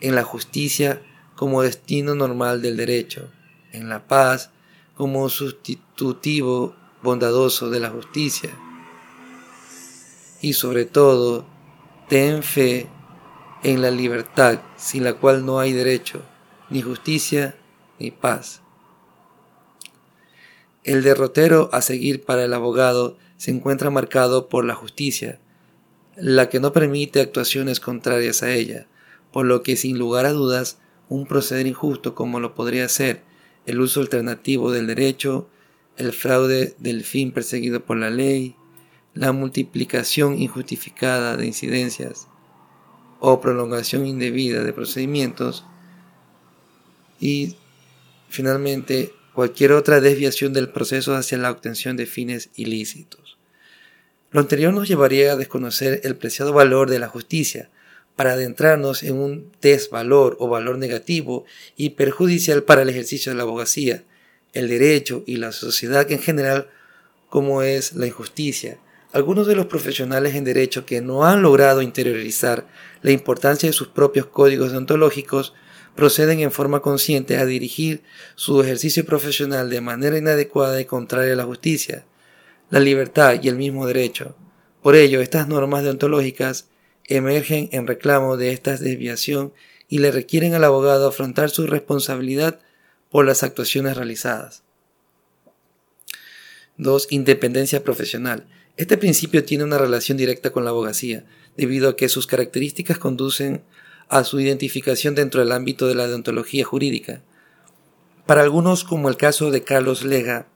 en 0.00 0.14
la 0.14 0.22
justicia 0.22 1.02
como 1.34 1.62
destino 1.62 2.14
normal 2.14 2.62
del 2.62 2.76
derecho, 2.76 3.28
en 3.72 3.88
la 3.88 4.06
paz 4.06 4.50
como 4.94 5.28
sustitutivo 5.28 6.76
bondadoso 7.02 7.70
de 7.70 7.80
la 7.80 7.90
justicia, 7.90 8.50
y 10.40 10.52
sobre 10.52 10.84
todo, 10.84 11.44
ten 12.08 12.42
fe 12.42 12.88
en 13.64 13.82
la 13.82 13.90
libertad 13.90 14.60
sin 14.76 15.02
la 15.02 15.14
cual 15.14 15.44
no 15.44 15.58
hay 15.58 15.72
derecho, 15.72 16.22
ni 16.70 16.82
justicia, 16.82 17.56
ni 17.98 18.12
paz. 18.12 18.60
El 20.84 21.02
derrotero 21.02 21.68
a 21.72 21.82
seguir 21.82 22.24
para 22.24 22.44
el 22.44 22.54
abogado 22.54 23.16
se 23.36 23.50
encuentra 23.50 23.90
marcado 23.90 24.48
por 24.48 24.64
la 24.64 24.74
justicia, 24.74 25.38
la 26.16 26.48
que 26.48 26.60
no 26.60 26.72
permite 26.72 27.20
actuaciones 27.20 27.80
contrarias 27.80 28.42
a 28.42 28.52
ella, 28.52 28.86
por 29.32 29.46
lo 29.46 29.62
que 29.62 29.76
sin 29.76 29.98
lugar 29.98 30.26
a 30.26 30.32
dudas 30.32 30.78
un 31.08 31.26
proceder 31.26 31.66
injusto 31.66 32.14
como 32.14 32.40
lo 32.40 32.54
podría 32.54 32.88
ser 32.88 33.22
el 33.66 33.80
uso 33.80 34.00
alternativo 34.00 34.70
del 34.70 34.86
derecho, 34.86 35.48
el 35.96 36.12
fraude 36.12 36.74
del 36.78 37.04
fin 37.04 37.32
perseguido 37.32 37.84
por 37.84 37.96
la 37.96 38.10
ley, 38.10 38.56
la 39.14 39.32
multiplicación 39.32 40.38
injustificada 40.38 41.36
de 41.36 41.46
incidencias 41.46 42.28
o 43.18 43.40
prolongación 43.40 44.06
indebida 44.06 44.62
de 44.62 44.72
procedimientos 44.72 45.64
y 47.18 47.56
finalmente 48.28 49.12
cualquier 49.32 49.72
otra 49.72 50.00
desviación 50.00 50.52
del 50.52 50.68
proceso 50.70 51.14
hacia 51.14 51.38
la 51.38 51.50
obtención 51.50 51.96
de 51.96 52.06
fines 52.06 52.50
ilícitos. 52.56 53.25
Lo 54.30 54.40
anterior 54.40 54.72
nos 54.72 54.88
llevaría 54.88 55.32
a 55.32 55.36
desconocer 55.36 56.00
el 56.04 56.16
preciado 56.16 56.52
valor 56.52 56.90
de 56.90 56.98
la 56.98 57.08
justicia, 57.08 57.70
para 58.16 58.32
adentrarnos 58.32 59.02
en 59.02 59.16
un 59.16 59.52
desvalor 59.60 60.36
o 60.40 60.48
valor 60.48 60.78
negativo 60.78 61.44
y 61.76 61.90
perjudicial 61.90 62.62
para 62.62 62.82
el 62.82 62.88
ejercicio 62.88 63.30
de 63.30 63.36
la 63.36 63.44
abogacía, 63.44 64.04
el 64.54 64.68
derecho 64.68 65.22
y 65.26 65.36
la 65.36 65.52
sociedad 65.52 66.10
en 66.10 66.18
general, 66.18 66.68
como 67.28 67.62
es 67.62 67.92
la 67.92 68.06
injusticia. 68.06 68.78
Algunos 69.12 69.46
de 69.46 69.54
los 69.54 69.66
profesionales 69.66 70.34
en 70.34 70.44
derecho 70.44 70.86
que 70.86 71.02
no 71.02 71.26
han 71.26 71.42
logrado 71.42 71.82
interiorizar 71.82 72.66
la 73.02 73.12
importancia 73.12 73.68
de 73.68 73.74
sus 73.74 73.88
propios 73.88 74.26
códigos 74.26 74.72
deontológicos 74.72 75.52
proceden 75.94 76.40
en 76.40 76.52
forma 76.52 76.80
consciente 76.80 77.36
a 77.36 77.46
dirigir 77.46 78.02
su 78.34 78.60
ejercicio 78.62 79.04
profesional 79.04 79.70
de 79.70 79.80
manera 79.80 80.18
inadecuada 80.18 80.80
y 80.80 80.84
contraria 80.84 81.34
a 81.34 81.36
la 81.36 81.44
justicia, 81.44 82.04
la 82.70 82.80
libertad 82.80 83.40
y 83.42 83.48
el 83.48 83.56
mismo 83.56 83.86
derecho. 83.86 84.36
Por 84.82 84.96
ello, 84.96 85.20
estas 85.20 85.48
normas 85.48 85.84
deontológicas 85.84 86.68
emergen 87.06 87.68
en 87.72 87.86
reclamo 87.86 88.36
de 88.36 88.52
esta 88.52 88.76
desviación 88.76 89.52
y 89.88 89.98
le 89.98 90.10
requieren 90.10 90.54
al 90.54 90.64
abogado 90.64 91.08
afrontar 91.08 91.50
su 91.50 91.66
responsabilidad 91.66 92.60
por 93.10 93.24
las 93.24 93.42
actuaciones 93.42 93.96
realizadas. 93.96 94.62
2. 96.78 97.08
Independencia 97.10 97.82
profesional. 97.84 98.46
Este 98.76 98.98
principio 98.98 99.44
tiene 99.44 99.64
una 99.64 99.78
relación 99.78 100.18
directa 100.18 100.50
con 100.50 100.64
la 100.64 100.70
abogacía, 100.70 101.24
debido 101.56 101.88
a 101.88 101.96
que 101.96 102.08
sus 102.08 102.26
características 102.26 102.98
conducen 102.98 103.62
a 104.08 104.24
su 104.24 104.38
identificación 104.40 105.14
dentro 105.14 105.40
del 105.40 105.52
ámbito 105.52 105.88
de 105.88 105.94
la 105.94 106.06
deontología 106.06 106.64
jurídica. 106.64 107.22
Para 108.26 108.42
algunos, 108.42 108.84
como 108.84 109.08
el 109.08 109.16
caso 109.16 109.50
de 109.50 109.62
Carlos 109.62 110.04
Lega, 110.04 110.48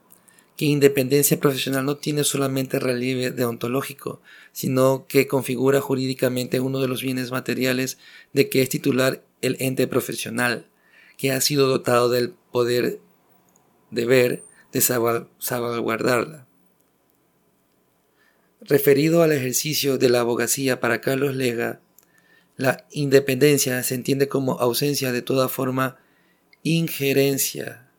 que 0.57 0.65
independencia 0.65 1.39
profesional 1.39 1.85
no 1.85 1.97
tiene 1.97 2.23
solamente 2.23 2.79
relieve 2.79 3.31
deontológico, 3.31 4.21
sino 4.51 5.05
que 5.07 5.27
configura 5.27 5.81
jurídicamente 5.81 6.59
uno 6.59 6.79
de 6.79 6.87
los 6.87 7.01
bienes 7.01 7.31
materiales 7.31 7.97
de 8.33 8.49
que 8.49 8.61
es 8.61 8.69
titular 8.69 9.23
el 9.41 9.57
ente 9.59 9.87
profesional, 9.87 10.67
que 11.17 11.31
ha 11.31 11.41
sido 11.41 11.67
dotado 11.67 12.09
del 12.09 12.33
poder 12.51 12.99
deber 13.89 14.43
de 14.71 14.81
salvaguardarla. 14.81 16.47
Referido 18.61 19.23
al 19.23 19.31
ejercicio 19.31 19.97
de 19.97 20.09
la 20.09 20.19
abogacía 20.19 20.79
para 20.79 21.01
Carlos 21.01 21.35
Lega, 21.35 21.81
la 22.57 22.85
independencia 22.91 23.81
se 23.81 23.95
entiende 23.95 24.27
como 24.27 24.59
ausencia 24.59 25.11
de 25.11 25.23
toda 25.23 25.49
forma 25.49 25.97
injerencia, 26.63 27.90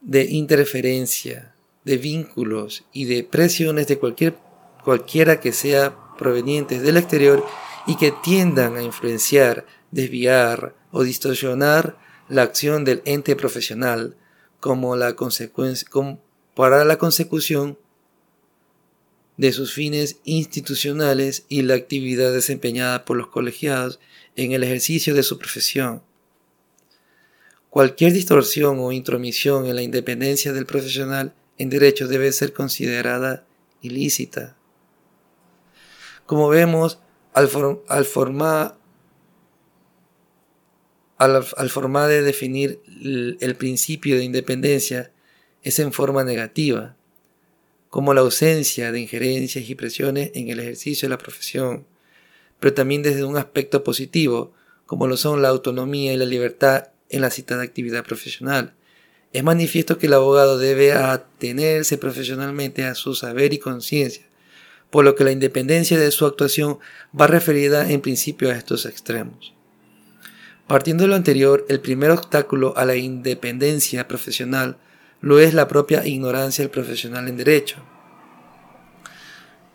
de 0.00 0.24
interferencia, 0.24 1.54
de 1.84 1.96
vínculos 1.96 2.84
y 2.92 3.04
de 3.06 3.24
presiones 3.24 3.86
de 3.86 3.98
cualquier, 3.98 4.36
cualquiera 4.84 5.40
que 5.40 5.52
sea 5.52 5.96
provenientes 6.18 6.82
del 6.82 6.96
exterior 6.96 7.44
y 7.86 7.96
que 7.96 8.12
tiendan 8.22 8.76
a 8.76 8.82
influenciar, 8.82 9.66
desviar 9.90 10.74
o 10.90 11.04
distorsionar 11.04 11.96
la 12.28 12.42
acción 12.42 12.84
del 12.84 13.02
ente 13.04 13.36
profesional 13.36 14.16
como 14.60 14.96
la 14.96 15.14
consecuencia, 15.14 15.88
para 16.54 16.84
la 16.84 16.98
consecución 16.98 17.78
de 19.36 19.52
sus 19.52 19.74
fines 19.74 20.16
institucionales 20.24 21.44
y 21.48 21.62
la 21.62 21.74
actividad 21.74 22.32
desempeñada 22.32 23.04
por 23.04 23.16
los 23.16 23.28
colegiados 23.28 24.00
en 24.34 24.52
el 24.52 24.64
ejercicio 24.64 25.14
de 25.14 25.22
su 25.22 25.38
profesión. 25.38 26.02
Cualquier 27.76 28.14
distorsión 28.14 28.78
o 28.78 28.90
intromisión 28.90 29.66
en 29.66 29.76
la 29.76 29.82
independencia 29.82 30.54
del 30.54 30.64
profesional 30.64 31.34
en 31.58 31.68
derecho 31.68 32.08
debe 32.08 32.32
ser 32.32 32.54
considerada 32.54 33.44
ilícita. 33.82 34.56
Como 36.24 36.48
vemos, 36.48 37.00
al, 37.34 37.48
formar 37.48 38.78
al, 41.18 41.68
formar 41.68 42.08
de 42.08 42.22
definir 42.22 42.80
el 43.40 43.56
principio 43.56 44.16
de 44.16 44.24
independencia 44.24 45.12
es 45.62 45.78
en 45.78 45.92
forma 45.92 46.24
negativa, 46.24 46.96
como 47.90 48.14
la 48.14 48.22
ausencia 48.22 48.90
de 48.90 49.00
injerencias 49.00 49.68
y 49.68 49.74
presiones 49.74 50.30
en 50.32 50.48
el 50.48 50.60
ejercicio 50.60 51.08
de 51.08 51.10
la 51.10 51.18
profesión, 51.18 51.86
pero 52.58 52.72
también 52.72 53.02
desde 53.02 53.24
un 53.24 53.36
aspecto 53.36 53.84
positivo, 53.84 54.54
como 54.86 55.06
lo 55.06 55.18
son 55.18 55.42
la 55.42 55.48
autonomía 55.48 56.14
y 56.14 56.16
la 56.16 56.24
libertad 56.24 56.95
en 57.10 57.20
la 57.20 57.30
citada 57.30 57.62
actividad 57.62 58.04
profesional. 58.04 58.74
Es 59.32 59.44
manifiesto 59.44 59.98
que 59.98 60.06
el 60.06 60.14
abogado 60.14 60.58
debe 60.58 60.92
atenerse 60.92 61.98
profesionalmente 61.98 62.84
a 62.84 62.94
su 62.94 63.14
saber 63.14 63.52
y 63.52 63.58
conciencia, 63.58 64.26
por 64.90 65.04
lo 65.04 65.14
que 65.14 65.24
la 65.24 65.32
independencia 65.32 65.98
de 65.98 66.10
su 66.10 66.26
actuación 66.26 66.78
va 67.18 67.26
referida 67.26 67.90
en 67.90 68.00
principio 68.00 68.50
a 68.50 68.54
estos 68.54 68.86
extremos. 68.86 69.52
Partiendo 70.66 71.04
de 71.04 71.08
lo 71.08 71.16
anterior, 71.16 71.64
el 71.68 71.80
primer 71.80 72.10
obstáculo 72.10 72.76
a 72.76 72.84
la 72.84 72.96
independencia 72.96 74.08
profesional 74.08 74.78
lo 75.20 75.38
es 75.38 75.54
la 75.54 75.68
propia 75.68 76.06
ignorancia 76.06 76.62
del 76.62 76.70
profesional 76.70 77.28
en 77.28 77.36
derecho. 77.36 77.76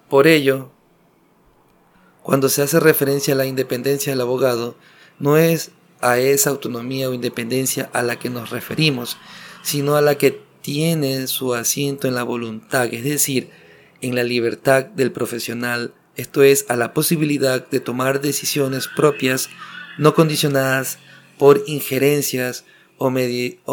Por 0.09 0.27
ello, 0.27 0.71
cuando 2.23 2.49
se 2.49 2.61
hace 2.61 2.79
referencia 2.79 3.33
a 3.33 3.37
la 3.37 3.45
independencia 3.45 4.11
del 4.11 4.21
abogado, 4.21 4.75
no 5.19 5.37
es 5.37 5.71
a 6.01 6.19
esa 6.19 6.49
autonomía 6.49 7.09
o 7.09 7.13
independencia 7.13 7.89
a 7.93 8.03
la 8.03 8.17
que 8.17 8.29
nos 8.29 8.49
referimos, 8.49 9.17
sino 9.61 9.95
a 9.95 10.01
la 10.01 10.15
que 10.15 10.41
tiene 10.61 11.27
su 11.27 11.53
asiento 11.53 12.07
en 12.07 12.15
la 12.15 12.23
voluntad, 12.23 12.93
es 12.93 13.03
decir, 13.03 13.49
en 14.01 14.15
la 14.15 14.23
libertad 14.23 14.85
del 14.85 15.11
profesional, 15.11 15.93
esto 16.15 16.43
es, 16.43 16.65
a 16.69 16.75
la 16.75 16.93
posibilidad 16.93 17.67
de 17.67 17.79
tomar 17.79 18.21
decisiones 18.21 18.87
propias, 18.87 19.49
no 19.97 20.13
condicionadas 20.13 20.97
por 21.37 21.63
injerencias 21.67 22.65
o, 22.97 23.09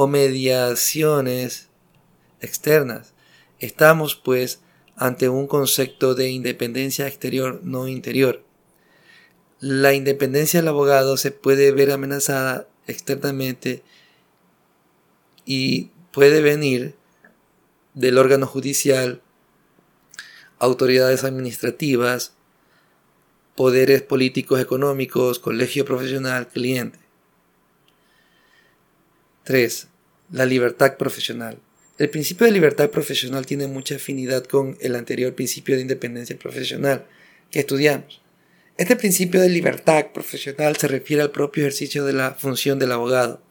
mediaciones 0.07 1.69
externas. 2.41 3.15
Estamos, 3.59 4.15
pues, 4.15 4.61
ante 4.97 5.29
un 5.29 5.47
concepto 5.47 6.15
de 6.15 6.31
independencia 6.31 7.07
exterior 7.07 7.61
no 7.63 7.89
interior. 7.89 8.48
La 9.61 9.93
independencia 9.93 10.61
del 10.61 10.69
abogado 10.69 11.17
se 11.17 11.33
puede 11.33 11.73
ver 11.73 11.91
amenazada 11.91 12.69
externamente 12.87 13.83
y 15.45 15.91
puede 16.13 16.41
venir 16.43 16.95
del 17.95 18.19
órgano 18.19 18.47
judicial, 18.47 19.21
autoridades 20.61 21.25
administrativas, 21.25 22.35
poderes 23.57 24.03
políticos 24.03 24.61
económicos, 24.61 25.41
colegio 25.41 25.85
profesional, 25.85 26.47
cliente. 26.47 27.01
3. 29.43 29.89
La 30.31 30.47
libertad 30.47 30.97
profesional. 30.97 31.59
El 31.99 32.11
principio 32.11 32.47
de 32.47 32.53
libertad 32.53 32.91
profesional 32.91 33.45
tiene 33.47 33.67
mucha 33.67 33.97
afinidad 33.97 34.45
con 34.45 34.77
el 34.81 34.95
anterior 34.95 35.35
principio 35.35 35.75
de 35.75 35.83
independencia 35.83 36.39
profesional 36.39 37.07
que 37.51 37.59
estudiamos. 37.59 38.21
Este 38.79 38.95
principio 38.95 39.41
de 39.41 39.49
libertad 39.49 40.13
profesional 40.15 40.77
se 40.77 40.87
refiere 40.87 41.21
al 41.21 41.33
propio 41.33 41.65
ejercicio 41.65 42.05
de 42.05 42.13
la 42.13 42.35
función 42.35 42.79
del 42.79 42.93
abogado. 42.93 43.43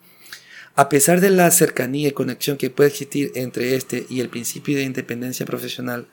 A 0.76 0.88
pesar 0.88 1.20
de 1.20 1.30
la 1.30 1.52
cercanía 1.52 2.08
y 2.08 2.12
conexión 2.14 2.56
que 2.56 2.70
puede 2.70 2.92
existir 2.92 3.34
entre 3.36 3.76
este 3.76 4.06
y 4.10 4.22
el 4.22 4.30
principio 4.30 4.78
de 4.78 4.84
independencia 4.84 5.46
profesional, 5.46 6.08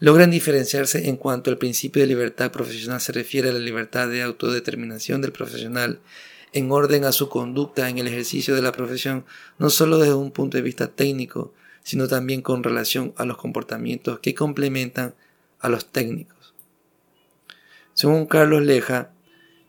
logran 0.00 0.32
diferenciarse 0.32 1.08
en 1.08 1.16
cuanto 1.16 1.52
al 1.52 1.58
principio 1.58 2.02
de 2.02 2.08
libertad 2.08 2.50
profesional 2.50 3.00
se 3.00 3.12
refiere 3.12 3.50
a 3.50 3.52
la 3.52 3.60
libertad 3.60 4.08
de 4.08 4.22
autodeterminación 4.22 5.20
del 5.20 5.30
profesional 5.30 6.00
en 6.52 6.72
orden 6.72 7.04
a 7.04 7.12
su 7.12 7.28
conducta 7.28 7.88
en 7.88 7.98
el 7.98 8.08
ejercicio 8.08 8.56
de 8.56 8.62
la 8.62 8.72
profesión, 8.72 9.24
no 9.60 9.70
solo 9.70 9.96
desde 9.98 10.14
un 10.14 10.32
punto 10.32 10.56
de 10.56 10.64
vista 10.64 10.88
técnico, 10.88 11.54
sino 11.84 12.08
también 12.08 12.42
con 12.42 12.64
relación 12.64 13.14
a 13.16 13.24
los 13.24 13.36
comportamientos 13.36 14.18
que 14.18 14.34
complementan 14.34 15.14
a 15.60 15.68
los 15.68 15.86
técnicos. 15.86 16.39
Según 18.00 18.24
Carlos 18.24 18.62
Leja, 18.62 19.10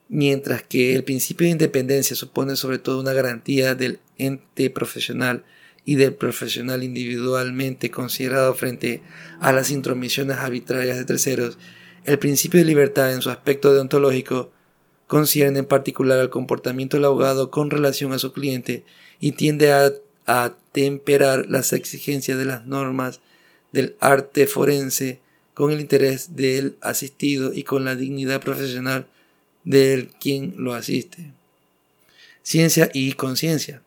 mientras 0.08 0.64
que 0.64 0.96
el 0.96 1.04
principio 1.04 1.48
de 1.48 1.52
independencia 1.52 2.16
supone 2.16 2.56
sobre 2.56 2.80
todo 2.80 3.02
una 3.02 3.12
garantía 3.12 3.76
del 3.76 4.00
ente 4.18 4.70
profesional 4.70 5.44
y 5.84 5.96
del 5.96 6.14
profesional 6.14 6.82
individualmente 6.82 7.92
considerado 7.92 8.54
frente 8.54 9.02
a 9.42 9.52
las 9.52 9.70
intromisiones 9.70 10.38
arbitrarias 10.38 10.98
de 10.98 11.04
terceros, 11.04 11.58
el 12.06 12.20
principio 12.20 12.62
de 12.62 12.68
libertad 12.68 13.14
en 13.14 13.22
su 13.22 13.30
aspecto 13.30 13.74
deontológico 13.74 14.54
concierne 15.08 15.60
en 15.60 15.66
particular 15.66 16.18
al 16.18 16.30
comportamiento 16.30 16.96
del 16.96 17.04
abogado 17.04 17.52
con 17.52 17.70
relación 17.70 18.14
a 18.14 18.20
su 18.20 18.32
cliente 18.32 18.86
y 19.20 19.34
tiende 19.34 19.74
a, 19.74 19.92
a 20.26 20.56
temperar 20.72 21.48
las 21.50 21.74
exigencias 21.74 22.38
de 22.38 22.46
las 22.46 22.66
normas 22.66 23.20
del 23.74 23.98
arte 24.00 24.48
forense 24.48 25.20
con 25.62 25.72
el 25.72 25.80
interés 25.80 26.36
del 26.36 26.76
asistido 26.82 27.54
y 27.54 27.62
con 27.62 27.86
la 27.86 27.96
dignidad 27.96 28.42
profesional 28.42 29.06
del 29.64 30.08
quien 30.08 30.56
lo 30.58 30.74
asiste. 30.74 31.34
Ciencia 32.42 32.90
y 32.96 33.14
conciencia. 33.14 33.84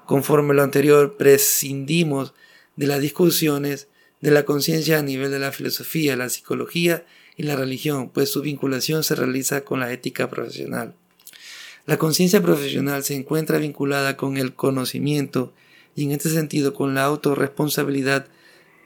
conforme 0.07 0.55
lo 0.55 0.63
anterior, 0.63 1.19
prescindimos 1.19 2.33
de 2.77 2.87
las 2.87 3.03
discusiones 3.03 3.89
de 4.23 4.31
la 4.31 4.47
conciencia 4.47 4.99
a 4.99 5.03
nivel 5.03 5.31
de 5.31 5.39
la 5.39 5.53
filosofía, 5.53 6.17
la 6.17 6.31
psicología 6.31 7.05
y 7.37 7.43
la 7.43 7.57
religión, 7.57 8.09
pues 8.09 8.31
su 8.31 8.41
vinculación 8.41 9.05
se 9.05 9.17
realiza 9.17 9.67
con 9.67 9.81
la 9.81 9.93
ética 9.93 10.31
profesional. 10.31 10.95
La 11.87 11.99
conciencia 11.99 12.43
profesional 12.43 13.05
se 13.05 13.15
encuentra 13.15 13.59
vinculada 13.59 14.17
con 14.17 14.37
el 14.39 14.55
conocimiento 14.55 15.53
y 15.95 16.03
en 16.03 16.11
este 16.11 16.31
sentido 16.31 16.75
con 16.75 16.97
la 16.97 17.05
autorresponsabilidad 17.05 18.27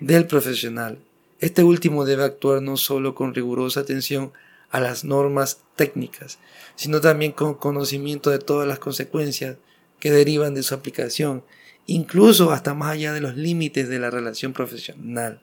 del 0.01 0.27
profesional. 0.27 0.99
Este 1.39 1.65
último 1.65 2.05
debe 2.05 2.25
actuar 2.25 2.61
no 2.61 2.77
solo 2.77 3.15
con 3.15 3.35
rigurosa 3.35 3.81
atención 3.81 4.33
a 4.71 4.81
las 4.81 5.05
normas 5.05 5.61
técnicas, 5.77 6.39
sino 6.77 7.01
también 7.01 7.33
con 7.33 7.55
conocimiento 7.55 8.29
de 8.29 8.39
todas 8.39 8.69
las 8.69 8.79
consecuencias 8.79 9.57
que 9.99 10.11
derivan 10.11 10.55
de 10.55 10.63
su 10.63 10.75
aplicación, 10.75 11.43
incluso 11.87 12.53
hasta 12.53 12.75
más 12.75 12.91
allá 12.93 13.15
de 13.15 13.23
los 13.23 13.35
límites 13.35 13.89
de 13.89 13.99
la 13.99 14.11
relación 14.11 14.53
profesional, 14.53 15.41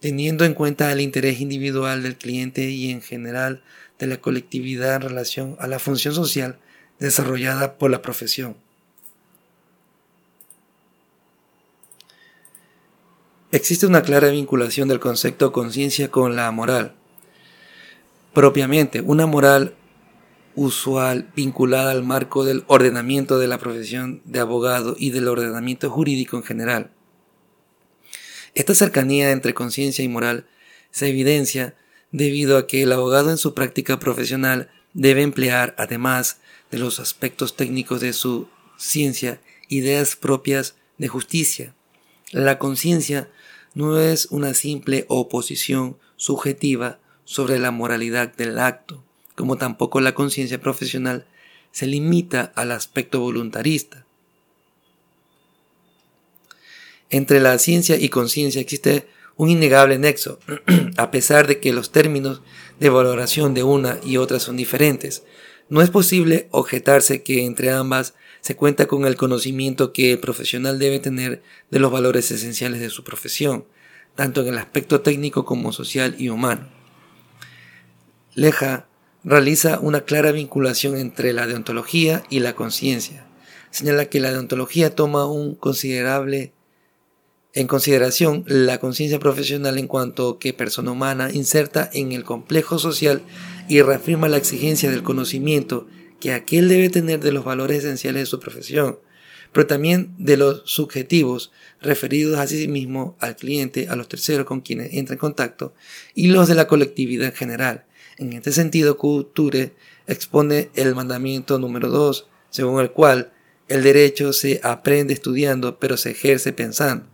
teniendo 0.00 0.46
en 0.46 0.54
cuenta 0.54 0.90
el 0.90 1.02
interés 1.02 1.38
individual 1.42 2.02
del 2.02 2.16
cliente 2.16 2.70
y 2.70 2.90
en 2.90 3.02
general 3.02 3.62
de 4.02 4.08
la 4.08 4.20
colectividad 4.20 4.96
en 4.96 5.02
relación 5.02 5.56
a 5.60 5.68
la 5.68 5.78
función 5.78 6.12
social 6.12 6.58
desarrollada 6.98 7.78
por 7.78 7.88
la 7.88 8.02
profesión. 8.02 8.56
Existe 13.52 13.86
una 13.86 14.02
clara 14.02 14.30
vinculación 14.30 14.88
del 14.88 14.98
concepto 14.98 15.52
conciencia 15.52 16.10
con 16.10 16.34
la 16.34 16.50
moral. 16.50 16.96
Propiamente, 18.34 19.02
una 19.02 19.26
moral 19.26 19.76
usual 20.56 21.30
vinculada 21.36 21.92
al 21.92 22.02
marco 22.02 22.44
del 22.44 22.64
ordenamiento 22.66 23.38
de 23.38 23.46
la 23.46 23.58
profesión 23.58 24.20
de 24.24 24.40
abogado 24.40 24.96
y 24.98 25.10
del 25.10 25.28
ordenamiento 25.28 25.88
jurídico 25.90 26.36
en 26.36 26.42
general. 26.42 26.90
Esta 28.56 28.74
cercanía 28.74 29.30
entre 29.30 29.54
conciencia 29.54 30.04
y 30.04 30.08
moral 30.08 30.48
se 30.90 31.08
evidencia 31.08 31.76
debido 32.12 32.58
a 32.58 32.66
que 32.66 32.82
el 32.82 32.92
abogado 32.92 33.30
en 33.30 33.38
su 33.38 33.54
práctica 33.54 33.98
profesional 33.98 34.70
debe 34.92 35.22
emplear, 35.22 35.74
además 35.78 36.38
de 36.70 36.78
los 36.78 37.00
aspectos 37.00 37.56
técnicos 37.56 38.00
de 38.00 38.12
su 38.12 38.48
ciencia, 38.76 39.40
ideas 39.68 40.16
propias 40.16 40.76
de 40.98 41.08
justicia. 41.08 41.74
La 42.30 42.58
conciencia 42.58 43.28
no 43.74 43.98
es 43.98 44.26
una 44.26 44.54
simple 44.54 45.06
oposición 45.08 45.96
subjetiva 46.16 46.98
sobre 47.24 47.58
la 47.58 47.70
moralidad 47.70 48.34
del 48.34 48.58
acto, 48.58 49.02
como 49.34 49.56
tampoco 49.56 50.00
la 50.00 50.14
conciencia 50.14 50.60
profesional 50.60 51.26
se 51.72 51.86
limita 51.86 52.52
al 52.54 52.72
aspecto 52.72 53.20
voluntarista. 53.20 54.04
Entre 57.08 57.40
la 57.40 57.58
ciencia 57.58 57.96
y 57.96 58.08
conciencia 58.08 58.60
existe 58.60 59.06
un 59.42 59.50
innegable 59.50 59.98
nexo, 59.98 60.38
a 60.96 61.10
pesar 61.10 61.48
de 61.48 61.58
que 61.58 61.72
los 61.72 61.90
términos 61.90 62.42
de 62.78 62.90
valoración 62.90 63.54
de 63.54 63.64
una 63.64 63.98
y 64.04 64.16
otra 64.16 64.38
son 64.38 64.56
diferentes. 64.56 65.24
No 65.68 65.82
es 65.82 65.90
posible 65.90 66.46
objetarse 66.52 67.24
que 67.24 67.44
entre 67.44 67.72
ambas 67.72 68.14
se 68.40 68.54
cuenta 68.54 68.86
con 68.86 69.04
el 69.04 69.16
conocimiento 69.16 69.92
que 69.92 70.12
el 70.12 70.20
profesional 70.20 70.78
debe 70.78 71.00
tener 71.00 71.42
de 71.72 71.80
los 71.80 71.90
valores 71.90 72.30
esenciales 72.30 72.80
de 72.80 72.88
su 72.88 73.02
profesión, 73.02 73.64
tanto 74.14 74.42
en 74.42 74.46
el 74.46 74.58
aspecto 74.58 75.00
técnico 75.00 75.44
como 75.44 75.72
social 75.72 76.14
y 76.18 76.28
humano. 76.28 76.68
Leja 78.36 78.86
realiza 79.24 79.80
una 79.80 80.02
clara 80.02 80.30
vinculación 80.30 80.96
entre 80.96 81.32
la 81.32 81.48
deontología 81.48 82.22
y 82.30 82.38
la 82.38 82.54
conciencia. 82.54 83.26
Señala 83.72 84.04
que 84.04 84.20
la 84.20 84.30
deontología 84.30 84.94
toma 84.94 85.26
un 85.26 85.56
considerable 85.56 86.52
en 87.54 87.66
consideración 87.66 88.44
la 88.46 88.78
conciencia 88.78 89.18
profesional 89.18 89.78
en 89.78 89.86
cuanto 89.86 90.38
que 90.38 90.54
persona 90.54 90.92
humana 90.92 91.30
inserta 91.32 91.90
en 91.92 92.12
el 92.12 92.24
complejo 92.24 92.78
social 92.78 93.22
y 93.68 93.82
reafirma 93.82 94.28
la 94.28 94.38
exigencia 94.38 94.90
del 94.90 95.02
conocimiento 95.02 95.86
que 96.18 96.32
aquel 96.32 96.68
debe 96.68 96.88
tener 96.88 97.20
de 97.20 97.32
los 97.32 97.44
valores 97.44 97.78
esenciales 97.78 98.22
de 98.22 98.26
su 98.26 98.40
profesión, 98.40 98.98
pero 99.52 99.66
también 99.66 100.14
de 100.18 100.38
los 100.38 100.62
subjetivos 100.64 101.52
referidos 101.80 102.38
a 102.38 102.46
sí 102.46 102.68
mismo, 102.68 103.16
al 103.20 103.36
cliente, 103.36 103.88
a 103.88 103.96
los 103.96 104.08
terceros 104.08 104.46
con 104.46 104.62
quienes 104.62 104.94
entra 104.94 105.14
en 105.14 105.18
contacto 105.18 105.74
y 106.14 106.28
los 106.28 106.48
de 106.48 106.54
la 106.54 106.66
colectividad 106.66 107.26
en 107.26 107.34
general. 107.34 107.84
En 108.16 108.32
este 108.32 108.52
sentido, 108.52 108.96
Couture 108.96 109.74
expone 110.06 110.70
el 110.74 110.94
mandamiento 110.94 111.58
número 111.58 111.90
2, 111.90 112.28
según 112.50 112.80
el 112.80 112.92
cual 112.92 113.32
el 113.68 113.82
derecho 113.82 114.32
se 114.32 114.60
aprende 114.62 115.12
estudiando, 115.12 115.78
pero 115.78 115.96
se 115.96 116.12
ejerce 116.12 116.52
pensando. 116.52 117.11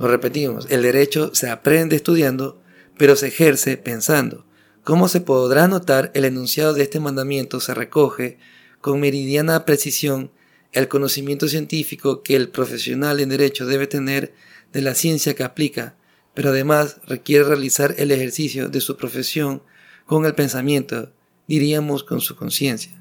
Lo 0.00 0.08
repetimos, 0.08 0.66
el 0.70 0.80
derecho 0.80 1.34
se 1.34 1.50
aprende 1.50 1.94
estudiando, 1.94 2.58
pero 2.96 3.16
se 3.16 3.28
ejerce 3.28 3.76
pensando. 3.76 4.46
Como 4.82 5.08
se 5.08 5.20
podrá 5.20 5.68
notar, 5.68 6.10
el 6.14 6.24
enunciado 6.24 6.72
de 6.72 6.82
este 6.82 7.00
mandamiento 7.00 7.60
se 7.60 7.74
recoge 7.74 8.38
con 8.80 8.98
meridiana 8.98 9.66
precisión 9.66 10.30
el 10.72 10.88
conocimiento 10.88 11.48
científico 11.48 12.22
que 12.22 12.34
el 12.34 12.48
profesional 12.48 13.20
en 13.20 13.28
derecho 13.28 13.66
debe 13.66 13.86
tener 13.86 14.32
de 14.72 14.80
la 14.80 14.94
ciencia 14.94 15.34
que 15.34 15.44
aplica, 15.44 15.96
pero 16.32 16.48
además 16.48 16.96
requiere 17.06 17.44
realizar 17.44 17.94
el 17.98 18.10
ejercicio 18.10 18.70
de 18.70 18.80
su 18.80 18.96
profesión 18.96 19.62
con 20.06 20.24
el 20.24 20.34
pensamiento, 20.34 21.12
diríamos 21.46 22.04
con 22.04 22.22
su 22.22 22.36
conciencia. 22.36 22.98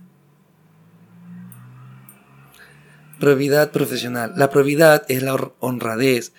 Probidad 3.22 3.72
profesional. 3.72 4.34
La 4.36 4.50
probidad 4.50 5.06
es 5.08 5.24
la 5.24 5.36
honradez, 5.60 6.34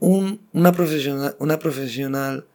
una, 0.00 0.72
profesional, 0.72 1.36
una 1.38 1.58
profesional 1.58 2.46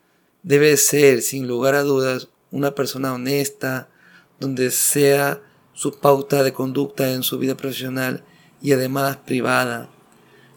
debe 0.44 0.78
ser, 0.78 1.22
sin 1.22 1.48
lugar 1.48 1.76
a 1.76 1.84
dudas, 1.84 2.30
una 2.52 2.76
persona 2.76 3.14
honesta, 3.14 3.90
donde 4.40 4.72
sea 4.72 5.42
su 5.74 6.00
pauta 6.00 6.44
de 6.44 6.54
conducta 6.54 7.12
en 7.12 7.24
su 7.24 7.40
vida 7.40 7.56
profesional 7.56 8.24
y 8.62 8.72
además 8.72 9.18
privada. 9.18 9.90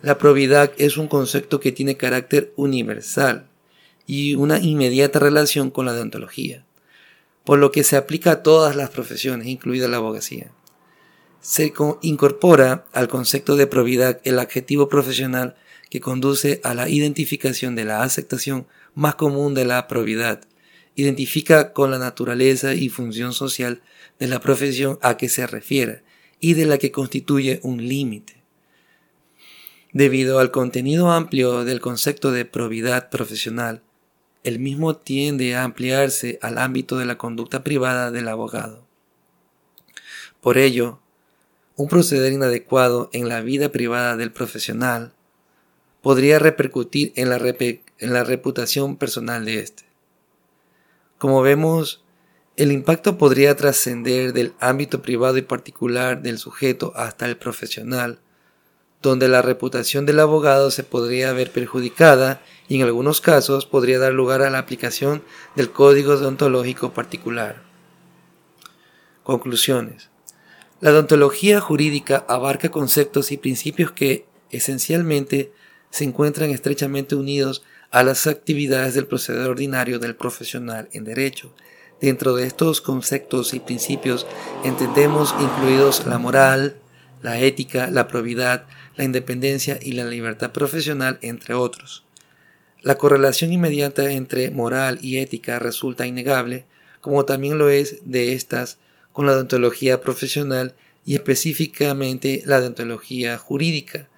La 0.02 0.18
probidad 0.18 0.72
es 0.76 0.96
un 0.96 1.08
concepto 1.08 1.58
que 1.58 1.72
tiene 1.72 1.96
carácter 1.96 2.52
universal 2.56 3.48
y 4.06 4.34
una 4.34 4.58
inmediata 4.58 5.18
relación 5.18 5.70
con 5.70 5.86
la 5.86 5.94
deontología, 5.94 6.64
por 7.44 7.58
lo 7.58 7.72
que 7.72 7.82
se 7.82 7.96
aplica 7.96 8.30
a 8.30 8.42
todas 8.42 8.76
las 8.76 8.90
profesiones, 8.90 9.48
incluida 9.48 9.88
la 9.88 9.96
abogacía. 9.96 10.52
Se 11.40 11.72
incorpora 12.02 12.86
al 12.92 13.08
concepto 13.08 13.56
de 13.56 13.66
probidad 13.66 14.20
el 14.24 14.38
adjetivo 14.38 14.88
profesional 14.88 15.56
que 15.90 16.00
conduce 16.00 16.60
a 16.64 16.74
la 16.74 16.88
identificación 16.88 17.74
de 17.74 17.84
la 17.84 18.02
aceptación 18.02 18.66
más 18.94 19.14
común 19.14 19.54
de 19.54 19.64
la 19.64 19.86
probidad. 19.88 20.42
Identifica 20.94 21.72
con 21.72 21.90
la 21.90 21.98
naturaleza 21.98 22.74
y 22.74 22.88
función 22.88 23.32
social 23.32 23.82
de 24.18 24.28
la 24.28 24.40
profesión 24.40 24.98
a 25.02 25.16
que 25.16 25.28
se 25.28 25.46
refiere 25.46 26.02
y 26.40 26.54
de 26.54 26.66
la 26.66 26.78
que 26.78 26.90
constituye 26.90 27.60
un 27.62 27.86
límite. 27.86 28.42
Debido 29.92 30.40
al 30.40 30.50
contenido 30.50 31.10
amplio 31.10 31.64
del 31.64 31.80
concepto 31.80 32.32
de 32.32 32.44
probidad 32.44 33.08
profesional, 33.08 33.82
el 34.42 34.58
mismo 34.58 34.96
tiende 34.96 35.54
a 35.54 35.64
ampliarse 35.64 36.38
al 36.42 36.58
ámbito 36.58 36.98
de 36.98 37.06
la 37.06 37.18
conducta 37.18 37.64
privada 37.64 38.10
del 38.10 38.28
abogado. 38.28 38.86
Por 40.40 40.58
ello, 40.58 41.00
un 41.74 41.88
proceder 41.88 42.32
inadecuado 42.32 43.10
en 43.12 43.28
la 43.28 43.40
vida 43.40 43.70
privada 43.70 44.16
del 44.16 44.32
profesional 44.32 45.15
podría 46.06 46.38
repercutir 46.38 47.12
en 47.16 47.30
la, 47.30 47.36
en 47.36 48.12
la 48.12 48.22
reputación 48.22 48.94
personal 48.94 49.44
de 49.44 49.58
éste. 49.58 49.82
Como 51.18 51.42
vemos, 51.42 52.04
el 52.54 52.70
impacto 52.70 53.18
podría 53.18 53.56
trascender 53.56 54.32
del 54.32 54.52
ámbito 54.60 55.02
privado 55.02 55.36
y 55.36 55.42
particular 55.42 56.22
del 56.22 56.38
sujeto 56.38 56.92
hasta 56.94 57.26
el 57.26 57.36
profesional, 57.36 58.20
donde 59.02 59.26
la 59.26 59.42
reputación 59.42 60.06
del 60.06 60.20
abogado 60.20 60.70
se 60.70 60.84
podría 60.84 61.32
ver 61.32 61.50
perjudicada 61.50 62.40
y 62.68 62.76
en 62.76 62.82
algunos 62.82 63.20
casos 63.20 63.66
podría 63.66 63.98
dar 63.98 64.12
lugar 64.12 64.42
a 64.42 64.50
la 64.50 64.60
aplicación 64.60 65.24
del 65.56 65.72
código 65.72 66.16
deontológico 66.16 66.92
particular. 66.92 67.64
Conclusiones. 69.24 70.08
La 70.80 70.92
deontología 70.92 71.60
jurídica 71.60 72.24
abarca 72.28 72.68
conceptos 72.68 73.32
y 73.32 73.38
principios 73.38 73.90
que, 73.90 74.24
esencialmente, 74.52 75.50
se 75.90 76.04
encuentran 76.04 76.50
estrechamente 76.50 77.14
unidos 77.14 77.62
a 77.90 78.02
las 78.02 78.26
actividades 78.26 78.94
del 78.94 79.06
proceder 79.06 79.48
ordinario 79.48 79.98
del 79.98 80.16
profesional 80.16 80.88
en 80.92 81.04
derecho. 81.04 81.54
Dentro 82.00 82.34
de 82.34 82.46
estos 82.46 82.80
conceptos 82.80 83.54
y 83.54 83.60
principios 83.60 84.26
entendemos 84.64 85.34
incluidos 85.40 86.06
la 86.06 86.18
moral, 86.18 86.76
la 87.22 87.40
ética, 87.40 87.90
la 87.90 88.06
probidad, 88.06 88.66
la 88.96 89.04
independencia 89.04 89.78
y 89.80 89.92
la 89.92 90.04
libertad 90.04 90.52
profesional, 90.52 91.18
entre 91.22 91.54
otros. 91.54 92.04
La 92.82 92.98
correlación 92.98 93.52
inmediata 93.52 94.10
entre 94.12 94.50
moral 94.50 94.98
y 95.02 95.18
ética 95.18 95.58
resulta 95.58 96.06
innegable, 96.06 96.66
como 97.00 97.24
también 97.24 97.58
lo 97.58 97.68
es 97.70 97.98
de 98.04 98.32
estas 98.34 98.78
con 99.12 99.26
la 99.26 99.34
deontología 99.34 100.00
profesional 100.00 100.74
y 101.04 101.14
específicamente 101.14 102.42
la 102.44 102.60
deontología 102.60 103.38
jurídica, 103.38 104.08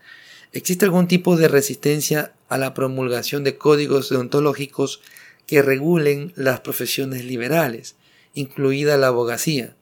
¿Existe 0.53 0.87
algún 0.87 1.09
tipo 1.09 1.37
de 1.37 1.49
resistencia 1.49 2.33
a 2.49 2.57
la 2.57 2.73
promulgación 2.73 3.45
de 3.45 3.59
códigos 3.59 4.09
deontológicos 4.09 5.01
que 5.47 5.61
regulen 5.61 6.33
las 6.37 6.61
profesiones 6.61 7.25
liberales, 7.25 7.97
incluida 8.35 8.97
la 8.97 9.09
abogacía? 9.09 9.77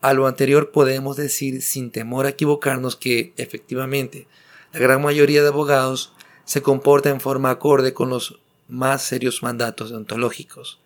A 0.00 0.12
lo 0.14 0.28
anterior 0.28 0.70
podemos 0.70 1.16
decir 1.16 1.60
sin 1.62 1.90
temor 1.90 2.26
a 2.26 2.30
equivocarnos 2.30 2.94
que, 2.94 3.32
efectivamente, 3.36 4.28
la 4.72 4.78
gran 4.78 5.02
mayoría 5.02 5.42
de 5.42 5.48
abogados 5.48 6.12
se 6.44 6.62
comporta 6.62 7.10
en 7.10 7.20
forma 7.20 7.50
acorde 7.50 7.92
con 7.92 8.08
los 8.08 8.38
más 8.68 9.02
serios 9.02 9.42
mandatos 9.42 9.90
deontológicos, 9.90 10.78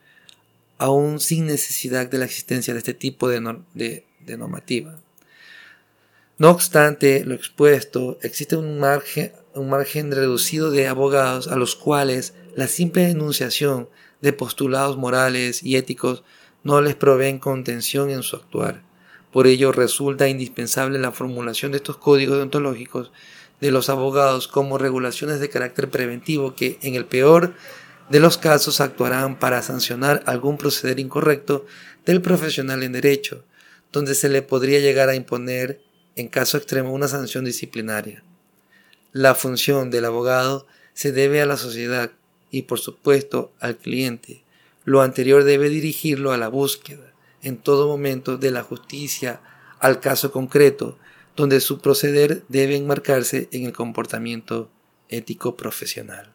aún 0.79 1.21
sin 1.21 1.47
necesidad 1.47 2.09
de 2.09 2.19
la 2.19 2.25
existencia 2.25 2.73
de 2.73 2.79
este 2.79 2.95
tipo 2.95 3.29
de, 3.29 3.41
de 3.75 4.37
normativa. 4.39 4.99
No 6.41 6.49
obstante 6.49 7.23
lo 7.27 7.35
expuesto, 7.35 8.19
existe 8.23 8.57
un 8.57 8.79
margen, 8.79 9.33
un 9.55 9.69
margen 9.69 10.11
reducido 10.11 10.71
de 10.71 10.87
abogados 10.87 11.49
a 11.49 11.57
los 11.57 11.77
cuales 11.77 12.33
la 12.57 12.67
simple 12.67 13.11
enunciación 13.11 13.91
de 14.23 14.33
postulados 14.33 14.97
morales 14.97 15.63
y 15.63 15.77
éticos 15.77 16.25
no 16.65 16.81
les 16.81 16.95
proveen 16.95 17.39
contención 17.39 18.09
en 18.09 18.23
su 18.23 18.37
actuar, 18.37 18.83
Por 19.35 19.47
ello 19.47 19.71
resulta 19.71 20.29
indispensable 20.29 20.99
la 20.99 21.13
formulación 21.13 21.73
de 21.73 21.77
estos 21.77 21.99
códigos 21.99 22.39
deontológicos 22.39 23.13
de 23.61 23.71
los 23.71 23.91
abogados 23.91 24.49
como 24.49 24.79
regulaciones 24.79 25.41
de 25.41 25.51
carácter 25.51 25.91
preventivo 25.91 26.55
que, 26.55 26.79
en 26.81 26.95
el 26.95 27.05
peor 27.05 27.53
de 28.09 28.19
los 28.19 28.39
casos, 28.39 28.81
actuarán 28.81 29.39
para 29.39 29.61
sancionar 29.61 30.23
algún 30.25 30.57
proceder 30.57 31.01
incorrecto 31.01 31.67
del 32.07 32.23
profesional 32.23 32.83
en 32.83 32.93
derecho, 32.93 33.45
donde 33.93 34.15
se 34.15 34.31
le 34.31 34.41
podría 34.41 34.81
llegar 34.81 35.11
a 35.11 35.15
imponer, 35.15 35.90
en 36.21 36.29
caso 36.29 36.59
extremo, 36.59 36.93
una 36.93 37.09
sanción 37.09 37.47
disciplinaria. 37.47 38.23
La 39.13 39.35
función 39.35 39.91
del 39.91 40.05
abogado 40.05 40.67
se 40.93 41.13
debe 41.13 41.41
a 41.41 41.47
la 41.47 41.57
sociedad 41.57 42.13
y, 42.51 42.63
por 42.63 42.79
supuesto, 42.79 43.53
al 43.59 43.79
cliente. 43.79 44.45
Lo 44.85 45.01
anterior 45.01 45.45
debe 45.45 45.71
dirigirlo 45.71 46.33
a 46.33 46.37
la 46.37 46.49
búsqueda, 46.49 47.15
en 47.43 47.57
todo 47.57 47.89
momento, 47.89 48.37
de 48.37 48.51
la 48.51 48.63
justicia 48.63 49.41
al 49.79 50.01
caso 50.01 50.31
concreto, 50.31 50.99
donde 51.37 51.61
su 51.61 51.81
proceder 51.81 52.43
debe 52.49 52.77
enmarcarse 52.77 53.49
en 53.51 53.65
el 53.65 53.73
comportamiento 53.73 54.71
ético 55.09 55.57
profesional. 55.57 56.30